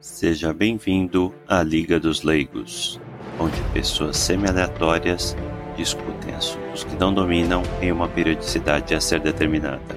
[0.00, 3.00] Seja bem-vindo à Liga dos Leigos,
[3.40, 5.34] onde pessoas semi-aleatórias
[5.74, 9.96] discutem assuntos que não dominam em uma periodicidade a ser determinada.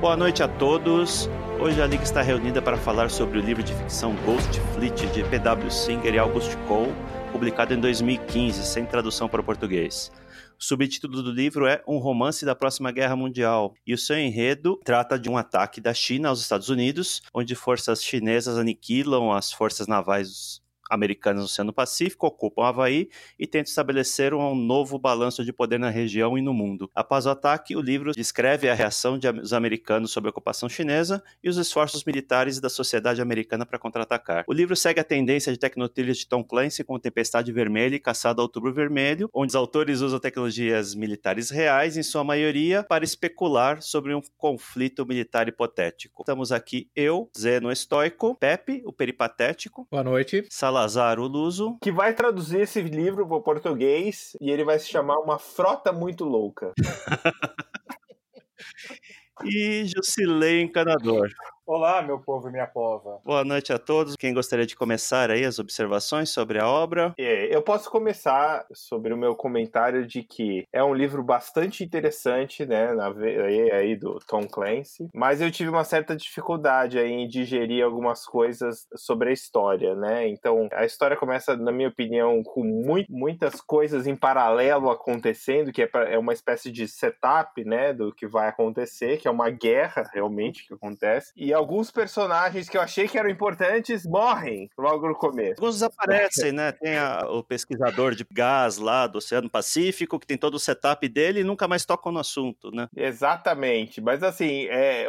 [0.00, 1.28] Boa noite a todos.
[1.58, 5.24] Hoje a Liga está reunida para falar sobre o livro de ficção Ghost Fleet de
[5.24, 5.70] P.W.
[5.70, 6.94] Singer e August Cole,
[7.32, 10.12] publicado em 2015, sem tradução para o português.
[10.58, 14.80] O subtítulo do livro é Um Romance da Próxima Guerra Mundial, e o seu enredo
[14.82, 19.86] trata de um ataque da China aos Estados Unidos, onde forças chinesas aniquilam as forças
[19.86, 23.08] navais americanas no Oceano Pacífico ocupam Havaí
[23.38, 26.90] e tentam estabelecer um novo balanço de poder na região e no mundo.
[26.94, 31.48] Após o ataque, o livro descreve a reação dos americanos sobre a ocupação chinesa e
[31.48, 34.44] os esforços militares da sociedade americana para contra-atacar.
[34.46, 38.40] O livro segue a tendência de tecnotrilhas de Tom Clancy com Tempestade Vermelha e Caçada
[38.40, 43.82] ao Outubro Vermelho, onde os autores usam tecnologias militares reais, em sua maioria, para especular
[43.82, 46.22] sobre um conflito militar hipotético.
[46.22, 49.86] Estamos aqui eu, Zeno Estoico, Pepe, o peripatético.
[49.90, 50.46] Boa noite.
[50.76, 51.78] Salazar o Luso.
[51.80, 55.90] Que vai traduzir esse livro para o português e ele vai se chamar Uma Frota
[55.90, 56.74] Muito Louca.
[59.42, 61.30] e Jusilei Encanador.
[61.68, 63.18] Olá, meu povo e minha pova.
[63.24, 64.14] Boa noite a todos.
[64.14, 67.12] Quem gostaria de começar aí as observações sobre a obra?
[67.18, 72.64] É, eu posso começar sobre o meu comentário de que é um livro bastante interessante,
[72.64, 77.26] né, na, aí, aí do Tom Clancy, mas eu tive uma certa dificuldade aí em
[77.26, 80.28] digerir algumas coisas sobre a história, né?
[80.28, 85.82] Então, a história começa, na minha opinião, com muito, muitas coisas em paralelo acontecendo, que
[85.82, 89.50] é, pra, é uma espécie de setup, né, do que vai acontecer, que é uma
[89.50, 91.32] guerra realmente que acontece.
[91.34, 95.60] E alguns personagens que eu achei que eram importantes morrem logo no começo.
[95.60, 96.72] Alguns desaparecem, né?
[96.72, 101.08] Tem a, o pesquisador de gás lá do Oceano Pacífico, que tem todo o setup
[101.08, 102.88] dele e nunca mais tocam no assunto, né?
[102.96, 104.00] Exatamente.
[104.00, 105.06] Mas assim, é,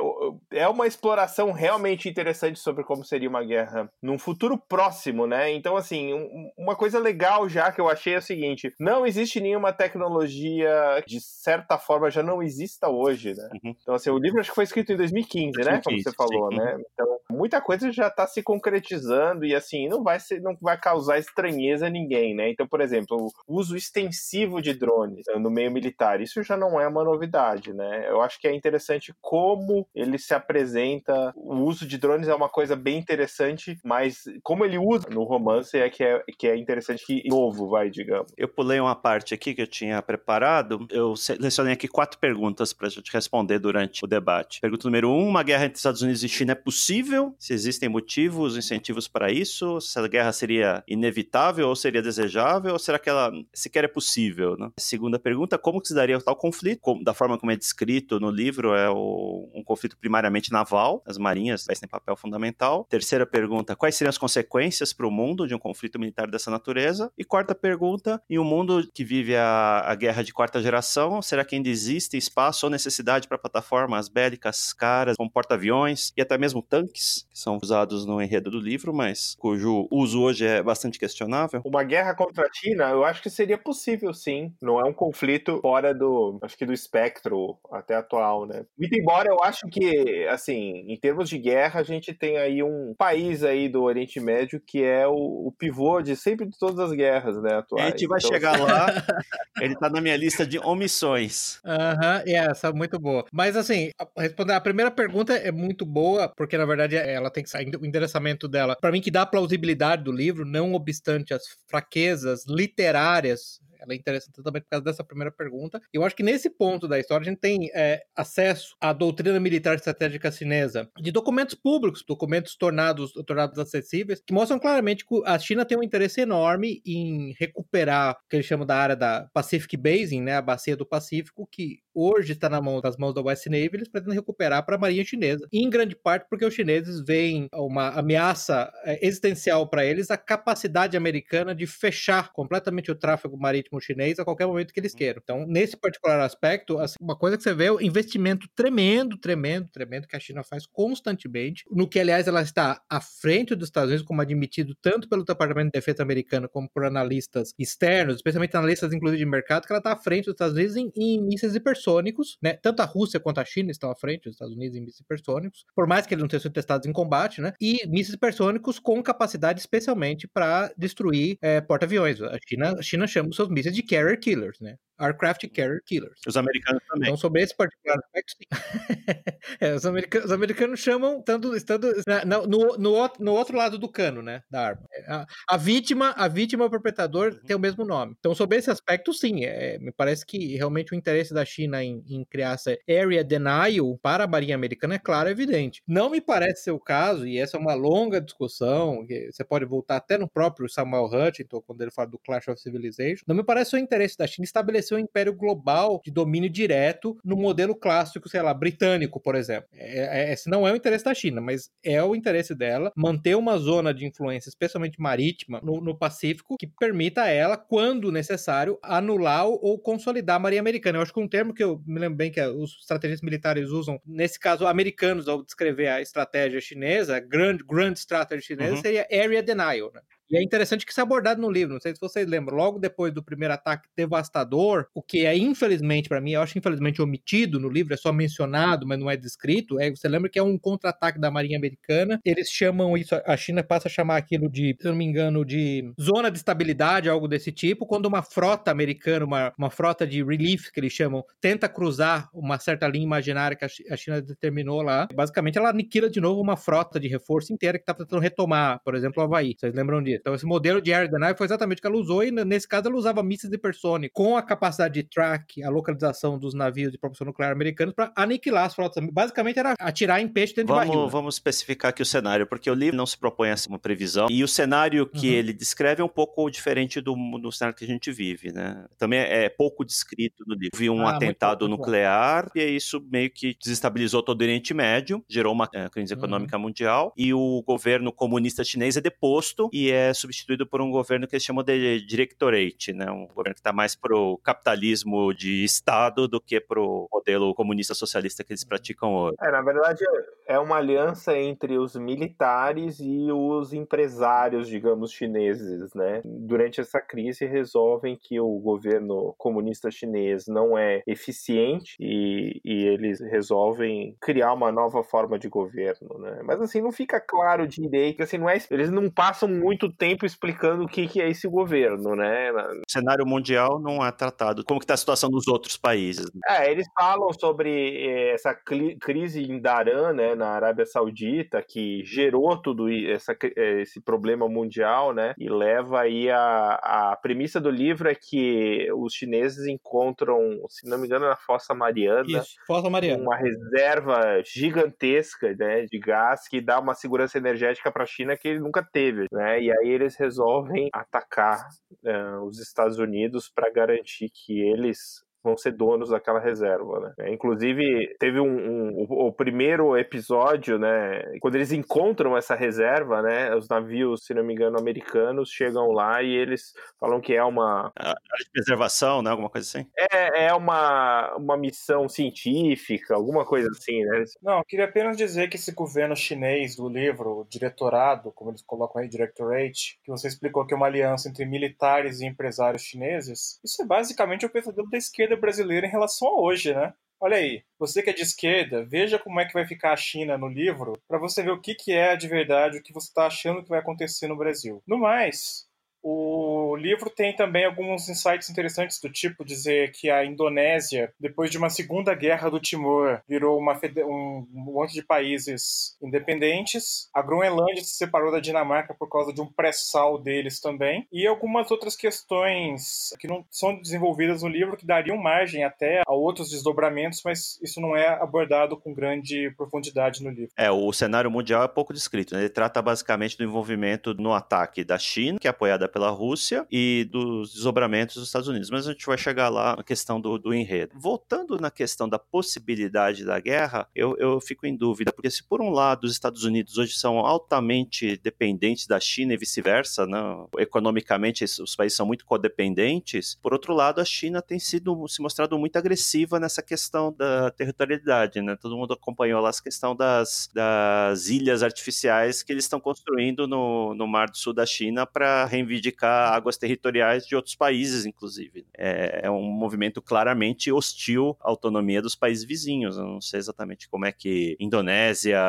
[0.52, 5.52] é uma exploração realmente interessante sobre como seria uma guerra num futuro próximo, né?
[5.52, 9.40] Então, assim, um, uma coisa legal já que eu achei é o seguinte: não existe
[9.40, 13.50] nenhuma tecnologia de certa forma já não exista hoje, né?
[13.64, 13.76] Uhum.
[13.82, 15.82] Então, assim, o livro acho que foi escrito em 2015, 2015 né?
[15.84, 16.82] Como você falou falou, né?
[16.94, 21.20] Então, muita coisa já está se concretizando e assim, não vai ser, não vai causar
[21.20, 22.50] estranheza a ninguém, né?
[22.50, 26.88] Então, por exemplo, o uso extensivo de drones no meio militar, isso já não é
[26.88, 28.10] uma novidade, né?
[28.10, 31.34] Eu acho que é interessante como ele se apresenta.
[31.36, 35.78] O uso de drones é uma coisa bem interessante, mas como ele usa no romance
[35.78, 38.32] é que é, que é interessante e novo, vai, digamos.
[38.38, 40.88] Eu pulei uma parte aqui que eu tinha preparado.
[40.92, 44.60] Eu selecionei aqui quatro perguntas para a gente responder durante o debate.
[44.62, 47.36] Pergunta número um: uma guerra entre Estados Unidos Unidos e China é possível?
[47.40, 49.80] Se existem motivos, incentivos para isso?
[49.82, 52.74] Se a guerra seria inevitável ou seria desejável?
[52.74, 54.56] Ou será que ela sequer é possível?
[54.58, 54.72] Né?
[54.78, 56.82] Segunda pergunta, como que se daria o tal conflito?
[56.82, 61.18] Como, da forma como é descrito no livro, é o, um conflito primariamente naval, as
[61.18, 62.86] marinhas têm papel fundamental.
[62.90, 67.12] Terceira pergunta, quais seriam as consequências para o mundo de um conflito militar dessa natureza?
[67.18, 71.44] E quarta pergunta, em um mundo que vive a, a guerra de quarta geração, será
[71.44, 76.62] que ainda existe espaço ou necessidade para plataformas bélicas caras, como porta-aviões, e até mesmo
[76.62, 81.62] tanques, que são usados no enredo do livro, mas cujo uso hoje é bastante questionável.
[81.64, 84.52] Uma guerra contra a China, eu acho que seria possível, sim.
[84.62, 88.66] Não é um conflito fora do, acho que do espectro até atual, né?
[88.78, 92.96] Muito embora eu acho que, assim, em termos de guerra, a gente tem aí um
[92.98, 96.92] país aí do Oriente Médio que é o, o pivô de sempre de todas as
[96.92, 97.86] guerras, né, atuais.
[97.86, 98.32] A gente vai então...
[98.32, 98.88] chegar lá,
[99.62, 101.60] ele tá na minha lista de omissões.
[101.64, 103.26] Aham, uhum, é, essa é muito boa.
[103.32, 105.97] Mas, assim, responder a primeira pergunta é muito boa,
[106.36, 108.76] porque na verdade ela tem que sair o endereçamento dela.
[108.80, 114.42] Para mim que dá plausibilidade do livro, não obstante as fraquezas literárias ela é interessante
[114.44, 115.82] também por causa dessa primeira pergunta.
[115.94, 119.76] Eu acho que nesse ponto da história a gente tem é, acesso à doutrina militar
[119.76, 125.66] estratégica chinesa de documentos públicos, documentos tornados, tornados acessíveis, que mostram claramente que a China
[125.66, 130.22] tem um interesse enorme em recuperar o que eles chamam da área da Pacific Basin,
[130.22, 133.72] né, a bacia do Pacífico, que hoje está na mão, das mãos da West Navy,
[133.74, 135.48] eles pretendem recuperar para a marinha chinesa.
[135.52, 140.96] Em grande parte porque os chineses veem uma ameaça é, existencial para eles a capacidade
[140.96, 144.98] americana de fechar completamente o tráfego marítimo ritmo chinês a qualquer momento que eles uhum.
[144.98, 145.22] queiram.
[145.24, 149.70] Então, nesse particular aspecto, assim, uma coisa que você vê é o investimento tremendo, tremendo,
[149.70, 153.90] tremendo que a China faz constantemente, no que, aliás, ela está à frente dos Estados
[153.90, 158.94] Unidos, como admitido tanto pelo Departamento de Defesa americano como por analistas externos, especialmente analistas,
[158.94, 162.38] inclusive de mercado, que ela está à frente dos Estados Unidos em, em mísseis hipersônicos,
[162.42, 162.54] né?
[162.54, 165.66] Tanto a Rússia quanto a China estão à frente dos Estados Unidos em mísseis hipersônicos,
[165.76, 167.54] por mais que eles não tenham sido testados em combate, né?
[167.60, 172.22] E mísseis hipersônicos com capacidade especialmente para destruir é, porta-aviões.
[172.22, 174.78] A China, a China chama os seus mísseis de carrier killers, né?
[175.00, 176.20] Aircraft Carrier Killers.
[176.28, 177.10] Os americanos também.
[177.10, 178.46] Então, sobre esse particular aspecto, sim.
[179.60, 182.46] é, os, americanos, os, americanos, chamam, tanto, estando na, no,
[182.78, 184.84] no, no, outro lado do cano, né, da arma.
[184.92, 187.40] É, a, a vítima, a vítima e o perpetrador uhum.
[187.46, 188.16] tem o mesmo nome.
[188.20, 192.04] Então, sobre esse aspecto, sim, é, me parece que realmente o interesse da China em,
[192.08, 195.82] em criar essa area denial para a Marinha Americana é claro, é evidente.
[195.88, 199.66] Não me parece ser o caso, e essa é uma longa discussão, que você pode
[199.66, 203.44] voltar até no próprio Samuel Huntington, quando ele fala do Clash of Civilization, não me
[203.44, 208.30] parece o interesse da China estabelecer um império global de domínio direto no modelo clássico,
[208.30, 209.70] sei lá, britânico, por exemplo.
[209.74, 213.36] É, é, esse não é o interesse da China, mas é o interesse dela manter
[213.36, 218.80] uma zona de influência, especialmente marítima, no, no Pacífico, que permita a ela, quando necessário,
[218.82, 220.98] anular ou consolidar a Marinha Americana.
[220.98, 224.00] Eu acho que um termo que eu me lembro bem que os estrategistas militares usam,
[224.06, 228.82] nesse caso, americanos, ao descrever a estratégia chinesa, grand, grand strategy chinesa, uhum.
[228.82, 229.92] seria area denial.
[229.94, 230.02] Né?
[230.30, 231.74] E é interessante que isso é abordado no livro.
[231.74, 232.58] Não sei se vocês lembram.
[232.58, 237.02] Logo depois do primeiro ataque devastador, o que é infelizmente para mim, eu acho infelizmente
[237.02, 239.80] omitido no livro, é só mencionado, mas não é descrito.
[239.80, 242.20] É, você lembra que é um contra-ataque da Marinha Americana.
[242.26, 245.46] Eles chamam isso, a China passa a chamar aquilo de, se eu não me engano,
[245.46, 247.86] de zona de estabilidade, algo desse tipo.
[247.86, 252.60] Quando uma frota americana, uma, uma frota de relief, que eles chamam, tenta cruzar uma
[252.60, 257.00] certa linha imaginária que a China determinou lá, basicamente ela aniquila de novo uma frota
[257.00, 259.56] de reforço inteira que está tentando retomar, por exemplo, o Havaí.
[259.58, 260.17] Vocês lembram disso?
[260.20, 262.88] Então, esse modelo de Air Deny foi exatamente o que ela usou, e nesse caso
[262.88, 267.26] ela usava mísseis hipersônicos com a capacidade de track, a localização dos navios de propulsão
[267.26, 269.04] nuclear americanos para aniquilar as frotas.
[269.12, 271.10] Basicamente era atirar em peixe dentro vamos, de barril.
[271.10, 274.44] Vamos especificar aqui o cenário, porque o livro não se propõe a uma previsão, e
[274.44, 275.34] o cenário que uhum.
[275.34, 278.86] ele descreve é um pouco diferente do, do cenário que a gente vive, né?
[278.98, 280.78] Também é pouco descrito no livro.
[280.78, 285.24] Vi um ah, atentado muito, nuclear, e isso meio que desestabilizou todo o Oriente Médio,
[285.30, 286.20] gerou uma é, crise uhum.
[286.20, 291.28] econômica mundial, e o governo comunista chinês é deposto e é substituído por um governo
[291.28, 293.10] que eles chamam de directorate, né?
[293.12, 298.44] Um governo que está mais pro capitalismo de Estado do que pro modelo comunista socialista
[298.44, 299.38] que eles praticam hoje.
[299.42, 300.04] É, na verdade,
[300.48, 306.22] é uma aliança entre os militares e os empresários, digamos, chineses, né?
[306.24, 313.20] Durante essa crise resolvem que o governo comunista chinês não é eficiente e, e eles
[313.20, 316.42] resolvem criar uma nova forma de governo, né?
[316.44, 320.84] Mas assim, não fica claro direito, assim, não é, eles não passam muito tempo explicando
[320.84, 322.52] o que, que é esse governo, né?
[322.52, 324.64] O cenário mundial não é tratado.
[324.64, 326.26] Como que está a situação dos outros países?
[326.34, 326.42] Né?
[326.48, 332.58] É, eles falam sobre eh, essa crise em Daran, né, na Arábia Saudita, que gerou
[332.62, 335.34] tudo essa, eh, esse problema mundial, né?
[335.38, 336.80] E leva aí a,
[337.12, 340.40] a premissa do livro é que os chineses encontram,
[340.70, 343.24] se não me engano, na Fossa Mariana, Isso, Fossa Mariana.
[343.24, 348.48] uma reserva gigantesca, né, de gás que dá uma segurança energética para a China que
[348.48, 349.62] ele nunca teve, né?
[349.62, 351.68] E aí eles resolvem atacar
[352.04, 357.14] uh, os Estados Unidos para garantir que eles vão ser donos daquela reserva, né?
[357.20, 361.22] É, inclusive, teve um, um o, o, primeiro episódio, né?
[361.40, 363.56] Quando eles encontram essa reserva, né?
[363.56, 367.92] Os navios, se não me engano, americanos chegam lá e eles falam que é uma...
[367.98, 369.32] A de preservação, né?
[369.32, 369.88] Alguma coisa assim?
[370.12, 374.24] É, é uma, uma missão científica, alguma coisa assim, né?
[374.42, 379.02] Não, queria apenas dizer que esse governo chinês do livro, o diretorado, como eles colocam
[379.02, 383.82] aí, directorate, que você explicou que é uma aliança entre militares e empresários chineses, isso
[383.82, 386.94] é basicamente o pensador da esquerda brasileira em relação a hoje, né?
[387.20, 390.38] Olha aí, você que é de esquerda, veja como é que vai ficar a China
[390.38, 393.26] no livro, para você ver o que, que é de verdade, o que você está
[393.26, 394.84] achando que vai acontecer no Brasil.
[394.88, 395.67] No mais,
[396.10, 401.58] o livro tem também alguns insights interessantes do tipo dizer que a Indonésia, depois de
[401.58, 407.10] uma segunda guerra do Timor, virou um monte de países independentes.
[407.14, 411.06] A Groenlândia se separou da Dinamarca por causa de um pré-sal deles também.
[411.12, 416.14] E algumas outras questões que não são desenvolvidas no livro que dariam margem até a
[416.14, 420.52] outros desdobramentos, mas isso não é abordado com grande profundidade no livro.
[420.56, 422.34] É, o cenário mundial é pouco descrito.
[422.34, 422.42] Né?
[422.42, 427.08] Ele trata basicamente do envolvimento no ataque da China, que é apoiada pela Rússia e
[427.10, 428.70] dos desdobramentos dos Estados Unidos.
[428.70, 430.94] Mas a gente vai chegar lá na questão do, do enredo.
[430.96, 435.60] Voltando na questão da possibilidade da guerra, eu, eu fico em dúvida, porque se por
[435.60, 440.20] um lado os Estados Unidos hoje são altamente dependentes da China e vice-versa, né?
[440.60, 445.58] economicamente os países são muito codependentes, por outro lado a China tem sido se mostrado
[445.58, 448.56] muito agressiva nessa questão da territorialidade, né?
[448.56, 453.96] Todo mundo acompanhou lá a questão das, das ilhas artificiais que eles estão construindo no,
[453.96, 458.66] no Mar do Sul da China para reivindicar reivindicar águas territoriais de outros países, inclusive.
[458.78, 462.98] É, é, um movimento claramente hostil à autonomia dos países vizinhos.
[462.98, 465.40] Eu não sei exatamente como é que Indonésia,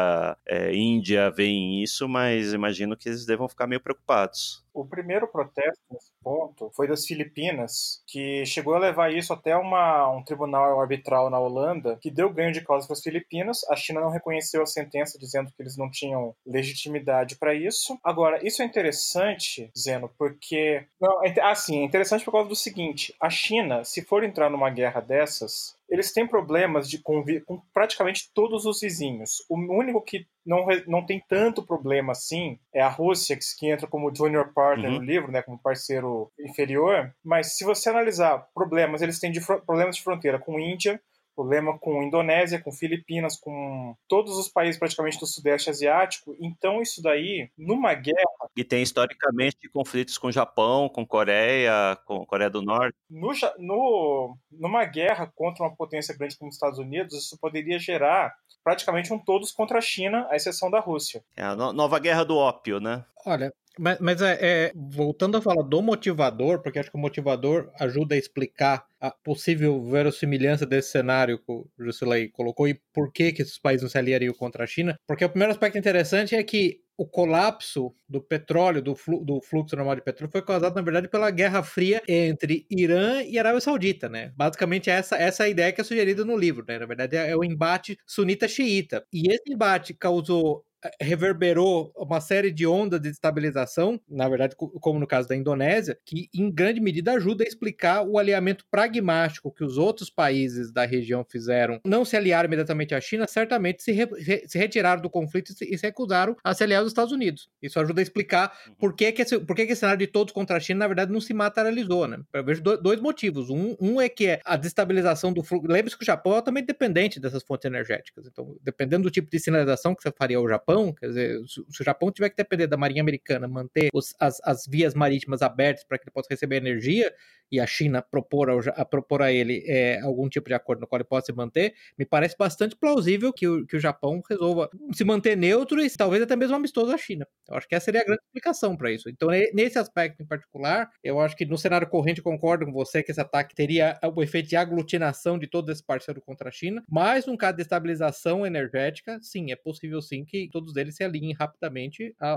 [0.47, 4.65] é, Índia veem isso, mas imagino que eles devam ficar meio preocupados.
[4.79, 10.09] O primeiro protesto nesse ponto foi das Filipinas, que chegou a levar isso até uma,
[10.09, 13.65] um tribunal arbitral na Holanda, que deu ganho de causa para as Filipinas.
[13.69, 17.99] A China não reconheceu a sentença, dizendo que eles não tinham legitimidade para isso.
[18.05, 20.85] Agora, isso é interessante, Zeno, porque.
[21.01, 24.71] Não, é, assim, é interessante por causa do seguinte: a China, se for entrar numa
[24.71, 29.45] guerra dessas, eles têm problemas de convívio com praticamente todos os vizinhos.
[29.49, 33.87] O único que não, não tem tanto problema assim é a Rússia, que, que entra
[33.87, 34.99] como junior partner uhum.
[34.99, 37.15] no livro, né, como parceiro inferior.
[37.25, 41.01] Mas se você analisar problemas, eles têm de, problemas de fronteira com Índia,
[41.39, 46.37] problema com Indonésia, com Filipinas, com todos os países praticamente do Sudeste Asiático.
[46.41, 48.51] Então, isso daí, numa guerra.
[48.57, 52.97] E tem historicamente conflitos com o Japão, com Coreia, com Coreia do Norte.
[53.09, 58.35] No, no, numa guerra contra uma potência grande como os Estados Unidos, isso poderia gerar
[58.65, 61.23] praticamente um todos contra a China, à exceção da Rússia.
[61.37, 63.05] É a no nova guerra do ópio, né?
[63.25, 67.71] Olha, mas, mas é, é, voltando a falar do motivador, porque acho que o motivador
[67.79, 73.33] ajuda a explicar a possível verossimilhança desse cenário que o Juscelay colocou e por que,
[73.33, 74.97] que esses países não se aliariam contra a China.
[75.07, 79.77] Porque o primeiro aspecto interessante é que o colapso do petróleo, do, flu, do, fluxo
[79.77, 84.09] normal de petróleo, foi causado, na verdade, pela Guerra Fria entre Irã e Arábia Saudita,
[84.09, 84.33] né?
[84.37, 86.77] Basicamente, essa, essa é a ideia que é sugerida no livro, né?
[86.77, 89.05] Na verdade, é, é o embate sunita-xiita.
[89.13, 90.65] E esse embate causou
[91.01, 96.29] reverberou uma série de ondas de estabilização, na verdade, como no caso da Indonésia, que
[96.33, 101.25] em grande medida ajuda a explicar o alinhamento pragmático que os outros países da região
[101.29, 101.81] fizeram.
[101.85, 104.09] Não se aliaram imediatamente à China, certamente se, re
[104.47, 107.49] se retiraram do conflito e se, recusaram a se aliar aos Estados Unidos.
[107.61, 108.75] Isso ajuda a explicar uhum.
[108.75, 110.87] por que, que, esse, por que, que esse cenário de todos contra a China, na
[110.87, 112.07] verdade, não se materializou.
[112.07, 112.21] Né?
[112.33, 113.51] Eu vejo dois motivos.
[113.51, 115.71] Um, um é que é a destabilização do fluxo.
[115.71, 118.27] Lembre-se que o Japão é altamente dependente dessas fontes energéticas.
[118.27, 121.61] Então, dependendo do tipo de sinalização que você faria ao Japão, Japão, quer dizer, se,
[121.61, 125.85] o Japão tiver que depender da Marinha Americana manter os, as, as vias marítimas abertas
[125.85, 127.13] para que ele possa receber energia,
[127.51, 130.99] e a China propor, a, propor a ele é, algum tipo de acordo no qual
[130.99, 135.05] ele possa se manter, me parece bastante plausível que o, que o Japão resolva se
[135.05, 137.27] manter neutro e talvez até mesmo amistoso à China.
[137.49, 139.09] Eu acho que essa seria a grande explicação para isso.
[139.09, 143.11] Então, nesse aspecto em particular, eu acho que no cenário corrente concordo com você que
[143.11, 147.27] esse ataque teria o efeito de aglutinação de todo esse parceiro contra a China, mas
[147.27, 152.15] num caso de estabilização energética, sim, é possível sim que todos eles se alinhem rapidamente
[152.21, 152.37] a,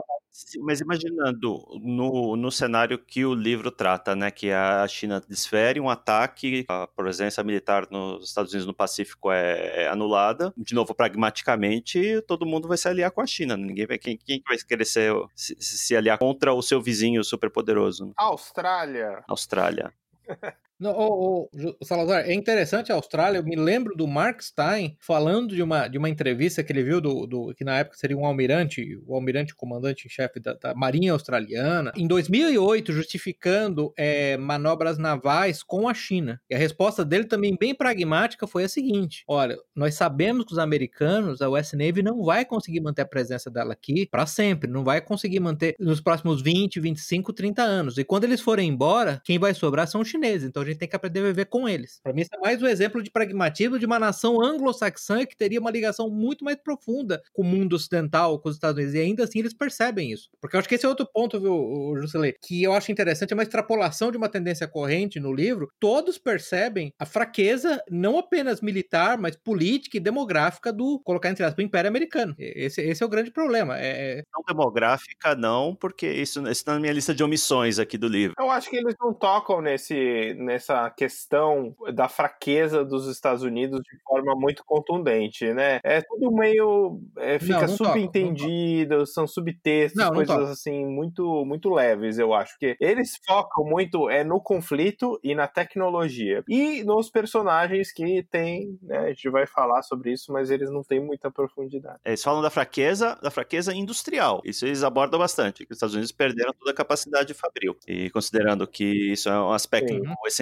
[0.61, 5.89] mas imaginando no, no cenário que o livro trata, né, que a China desfere um
[5.89, 12.21] ataque, a presença militar nos Estados Unidos no Pacífico é, é anulada, de novo, pragmaticamente,
[12.27, 13.55] todo mundo vai se aliar com a China.
[13.57, 18.13] Ninguém vai, quem, quem vai querer ser, se, se aliar contra o seu vizinho superpoderoso?
[18.17, 19.23] Austrália.
[19.27, 19.93] Austrália.
[20.81, 21.49] Não, o,
[21.83, 23.37] Salazar, é interessante a Austrália.
[23.37, 26.99] Eu me lembro do Mark Stein falando de uma, de uma entrevista que ele viu
[26.99, 30.73] do, do que na época seria um almirante, o almirante comandante em chefe da, da,
[30.73, 36.41] Marinha Australiana, em 2008, justificando é, manobras navais com a China.
[36.49, 40.57] E a resposta dele também bem pragmática foi a seguinte: olha, nós sabemos que os
[40.57, 44.83] americanos, a US Navy não vai conseguir manter a presença dela aqui para sempre, não
[44.83, 47.97] vai conseguir manter nos próximos 20, 25, 30 anos.
[47.99, 50.47] E quando eles forem embora, quem vai sobrar são os chineses.
[50.47, 51.99] Então a gente tem que aprender a viver com eles.
[52.03, 55.59] Para mim, isso é mais um exemplo de pragmatismo de uma nação anglo-saxã que teria
[55.59, 58.95] uma ligação muito mais profunda com o mundo ocidental, com os Estados Unidos.
[58.95, 60.29] E ainda assim eles percebem isso.
[60.39, 63.35] Porque eu acho que esse é outro ponto, viu, Juscelê, que eu acho interessante, é
[63.35, 65.71] uma extrapolação de uma tendência corrente no livro.
[65.79, 71.63] Todos percebem a fraqueza, não apenas militar, mas política e demográfica do, colocar entre aspas,
[71.63, 72.35] Império Americano.
[72.37, 73.79] Esse, esse é o grande problema.
[73.79, 74.19] É...
[74.19, 78.35] é não demográfica, não, porque isso, está na minha lista de omissões aqui do livro.
[78.39, 83.81] Eu acho que eles não tocam nesse, nessa essa questão da fraqueza dos Estados Unidos
[83.81, 85.79] de forma muito contundente, né?
[85.83, 87.01] É tudo meio.
[87.17, 92.33] É, fica não, não subentendido, toca, são subtextos, não, coisas assim, muito, muito leves, eu
[92.33, 92.57] acho.
[92.57, 96.43] que eles focam muito é no conflito e na tecnologia.
[96.47, 98.99] E nos personagens que tem, né?
[98.99, 101.99] A gente vai falar sobre isso, mas eles não têm muita profundidade.
[102.05, 104.41] Eles falam da fraqueza, da fraqueza industrial.
[104.45, 107.75] Isso eles abordam bastante, que os Estados Unidos perderam toda a capacidade fabril.
[107.87, 110.01] E considerando que isso é um aspecto Sim.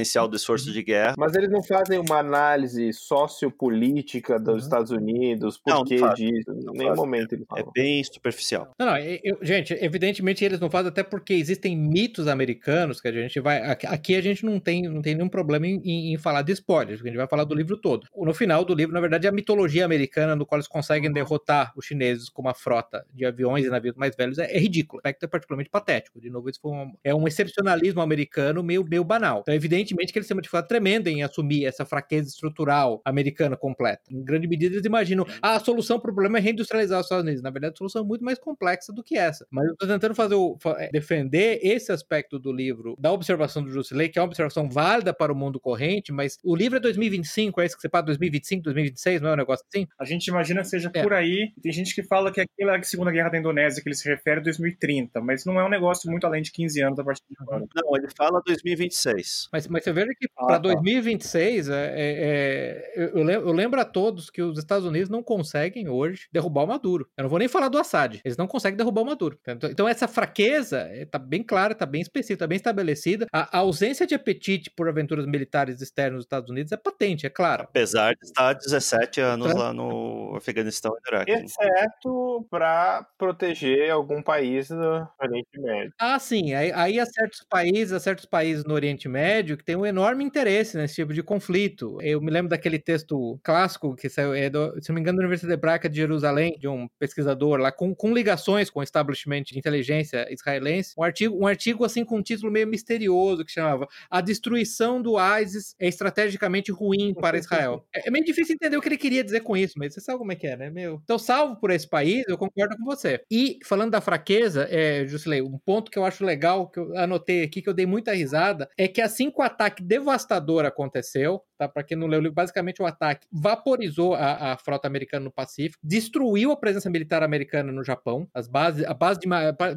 [0.09, 0.73] Essencial do esforço uhum.
[0.73, 1.13] de guerra.
[1.17, 4.57] Mas eles não fazem uma análise sociopolítica dos uhum.
[4.57, 8.71] Estados Unidos, por que disso, em nenhum momento eles É bem superficial.
[8.77, 13.11] Não, não, eu, gente, evidentemente eles não fazem até porque existem mitos americanos que a
[13.11, 16.53] gente vai, aqui a gente não tem, não tem nenhum problema em, em, falar de
[16.53, 18.07] spoilers, a gente vai falar do livro todo.
[18.15, 21.71] No final do livro, na verdade, é a mitologia americana no qual eles conseguem derrotar
[21.75, 24.97] os chineses com uma frota de aviões e navios mais velhos é, é ridículo.
[24.97, 26.19] O aspecto é particularmente patético.
[26.19, 29.39] De novo, isso um, é um excepcionalismo americano meio, meio banal.
[29.41, 33.01] Então, é evidente evidentemente que eles têm uma dificuldade tremenda em assumir essa fraqueza estrutural
[33.03, 34.01] americana completa.
[34.11, 37.23] Em grande medida, eles imaginam ah, a solução para o problema é reindustrializar os Estados
[37.23, 37.41] Unidos.
[37.41, 39.45] Na verdade, a solução é muito mais complexa do que essa.
[39.49, 43.71] Mas eu estou tentando fazer o, é, defender esse aspecto do livro, da observação do
[43.71, 47.61] Jusilei, que é uma observação válida para o mundo corrente, mas o livro é 2025,
[47.61, 49.87] é isso que você fala, 2025, 2026, não é um negócio assim?
[49.99, 51.03] A gente imagina que seja é.
[51.03, 51.51] por aí.
[51.61, 54.43] Tem gente que fala que aquela Segunda Guerra da Indonésia que ele se refere é
[54.43, 57.65] 2030, mas não é um negócio muito além de 15 anos a partir de agora.
[57.75, 59.49] Não, ele fala 2026.
[59.51, 60.73] Mas, mas você veja que ah, para tá.
[60.73, 65.89] 2026, é, é, é eu, eu, lembro a todos que os Estados Unidos não conseguem
[65.89, 67.07] hoje derrubar o Maduro.
[67.17, 68.19] Eu não vou nem falar do Assad.
[68.23, 69.39] Eles não conseguem derrubar o Maduro.
[69.41, 73.27] Então, então essa fraqueza está é, bem clara, está bem específica, está bem estabelecida.
[73.31, 77.29] A, a, ausência de apetite por aventuras militares externas dos Estados Unidos é patente, é
[77.29, 77.63] claro.
[77.63, 81.31] Apesar de estar 17 anos lá no Afeganistão e Iraque.
[81.31, 85.93] Exceto para proteger algum país do Oriente Médio.
[85.99, 86.53] Ah, sim.
[86.53, 90.23] Aí, aí há certos países, há certos países no Oriente Médio que têm um enorme
[90.23, 91.99] interesse nesse tipo de conflito.
[92.01, 95.21] Eu me lembro daquele texto clássico que saiu, é do, se não me engano, da
[95.21, 99.59] Universidade Hebraica de Jerusalém, de um pesquisador lá, com, com ligações com o establishment de
[99.59, 100.95] inteligência israelense.
[100.97, 105.17] Um artigo, um artigo assim com um título meio misterioso que chamava A Destruição do
[105.39, 107.85] ISIS é estrategicamente ruim para Israel.
[107.93, 110.17] É, é meio difícil entender o que ele queria dizer com isso, mas você sabe
[110.17, 110.99] como é que é, né, meu?
[111.03, 113.21] Então, salvo por esse país, eu concordo com você.
[113.29, 117.43] E, falando da fraqueza, é, Jusilei, um ponto que eu acho legal, que eu anotei
[117.43, 121.67] aqui, que eu dei muita risada, é que assim que o ataque devastador aconteceu, tá?
[121.67, 125.31] Para quem não leu o livro, basicamente o ataque vaporizou a, a, frota americana no
[125.31, 129.27] Pacífico, destruiu a presença militar americana no Japão, as bases, a base de,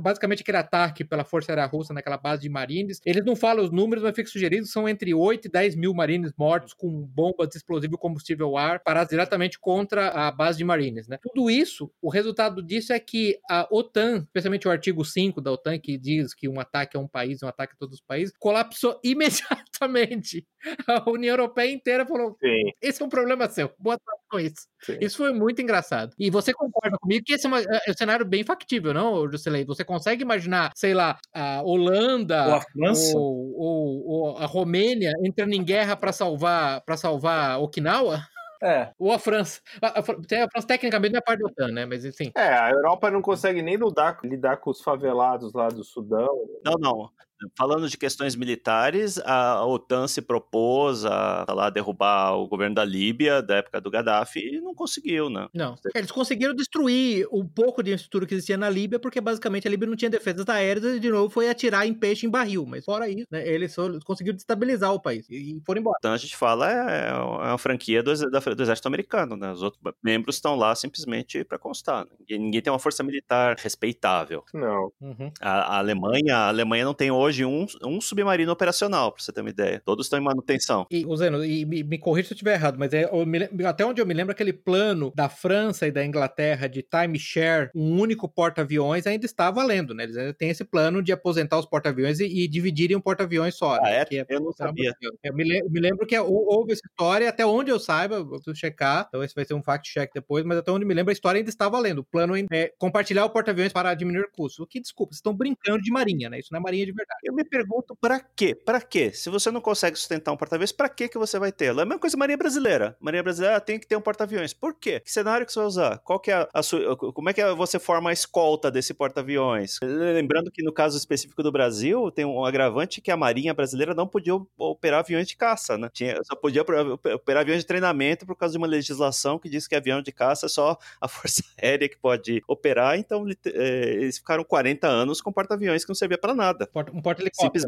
[0.01, 3.01] basicamente aquele ataque pela Força Aérea Russa naquela base de marines.
[3.05, 6.33] Eles não falam os números, mas fica sugerido são entre 8 e 10 mil marines
[6.39, 11.19] mortos com bombas explosivas combustível ar paradas diretamente contra a base de marines, né?
[11.21, 15.79] Tudo isso, o resultado disso é que a OTAN, especialmente o artigo 5 da OTAN,
[15.79, 19.01] que diz que um ataque a um país, um ataque a todos os países, colapsou
[19.05, 20.47] imediatamente.
[20.87, 22.73] A União Europeia inteira falou: Sim.
[22.81, 24.67] esse é um problema seu, boa tarde com isso.
[24.81, 24.99] Sim.
[25.01, 26.15] Isso foi muito engraçado.
[26.19, 29.65] E você concorda comigo que esse é, uma, é um cenário bem factível, não, Juscelei?
[29.65, 35.13] Você consegue imaginar, sei lá, a Holanda ou a França ou, ou, ou a Romênia
[35.23, 38.23] entrando em guerra para salvar para salvar Okinawa?
[38.63, 38.91] É.
[38.97, 39.61] Ou a França.
[39.83, 41.85] A, a, a França tecnicamente não é parte da OTAN, né?
[41.85, 42.31] Mas enfim.
[42.37, 46.29] É, a Europa não consegue nem lidar, lidar com os favelados lá do Sudão.
[46.65, 47.11] Não, não.
[47.57, 53.43] Falando de questões militares, a OTAN se propôs a lá, derrubar o governo da Líbia
[53.43, 55.49] da época do Gaddafi e não conseguiu, né?
[55.55, 55.75] Não.
[55.95, 59.89] Eles conseguiram destruir um pouco de infraestrutura que existia na Líbia, porque basicamente a Líbia
[59.89, 62.67] não tinha defesas aéreas e de novo foi atirar em peixe em barril.
[62.67, 63.75] Mas fora isso, né, eles
[64.05, 65.97] conseguiram destabilizar o país e foram embora.
[65.99, 69.53] Então a gente fala é, é uma franquia do, do exército americano, né?
[69.53, 72.07] Os outros membros estão lá simplesmente para constar.
[72.21, 74.45] Ninguém, ninguém, tem uma força militar respeitável.
[74.53, 74.93] Não.
[75.01, 75.31] Uhum.
[75.41, 79.33] A, a Alemanha, a Alemanha não tem hoje hoje um, um submarino operacional, pra você
[79.33, 79.81] ter uma ideia.
[79.85, 80.87] Todos estão em manutenção.
[80.91, 84.01] E, Zeno, e me, me corrija se eu estiver errado, mas é, me, até onde
[84.01, 89.07] eu me lembro, aquele plano da França e da Inglaterra de timeshare, um único porta-aviões,
[89.07, 90.05] ainda está valendo, né?
[90.05, 93.77] Eles ainda têm esse plano de aposentar os porta-aviões e, e, dividirem um porta-aviões só.
[93.77, 94.05] Ah, né?
[94.11, 94.17] é?
[94.17, 94.27] é?
[94.29, 94.93] Eu não sabia.
[95.23, 99.23] Eu me, me, lembro que houve essa história, até onde eu saiba, vou checar, então
[99.23, 101.69] esse vai ser um fact-check depois, mas até onde me lembro, a história ainda está
[101.69, 102.01] valendo.
[102.01, 104.61] O plano é compartilhar o porta-aviões para diminuir custos.
[104.61, 106.39] O que, desculpa, vocês estão brincando de marinha, né?
[106.39, 107.12] Isso não é marinha de verdade.
[107.23, 108.55] Eu me pergunto para quê?
[108.55, 109.13] Para quê?
[109.13, 111.67] Se você não consegue sustentar um porta-aviões, para que que você vai ter?
[111.67, 112.97] É a mesma coisa Marinha Brasileira.
[113.01, 114.53] Marinha Brasileira tem que ter um porta-aviões.
[114.53, 115.01] Por quê?
[115.01, 115.99] Que cenário que você vai usar?
[115.99, 119.79] Qual que é a, sua, como é que você forma a escolta desse porta-aviões?
[119.83, 124.07] Lembrando que no caso específico do Brasil, tem um agravante que a Marinha Brasileira não
[124.07, 125.89] podia operar aviões de caça, né?
[125.93, 129.75] Tinha, só podia operar aviões de treinamento por causa de uma legislação que diz que
[129.75, 134.45] avião de caça é só a Força Aérea que pode operar, então é, eles ficaram
[134.45, 136.69] 40 anos com porta-aviões que não servia para nada.
[136.93, 137.61] Um porta-helicóptero.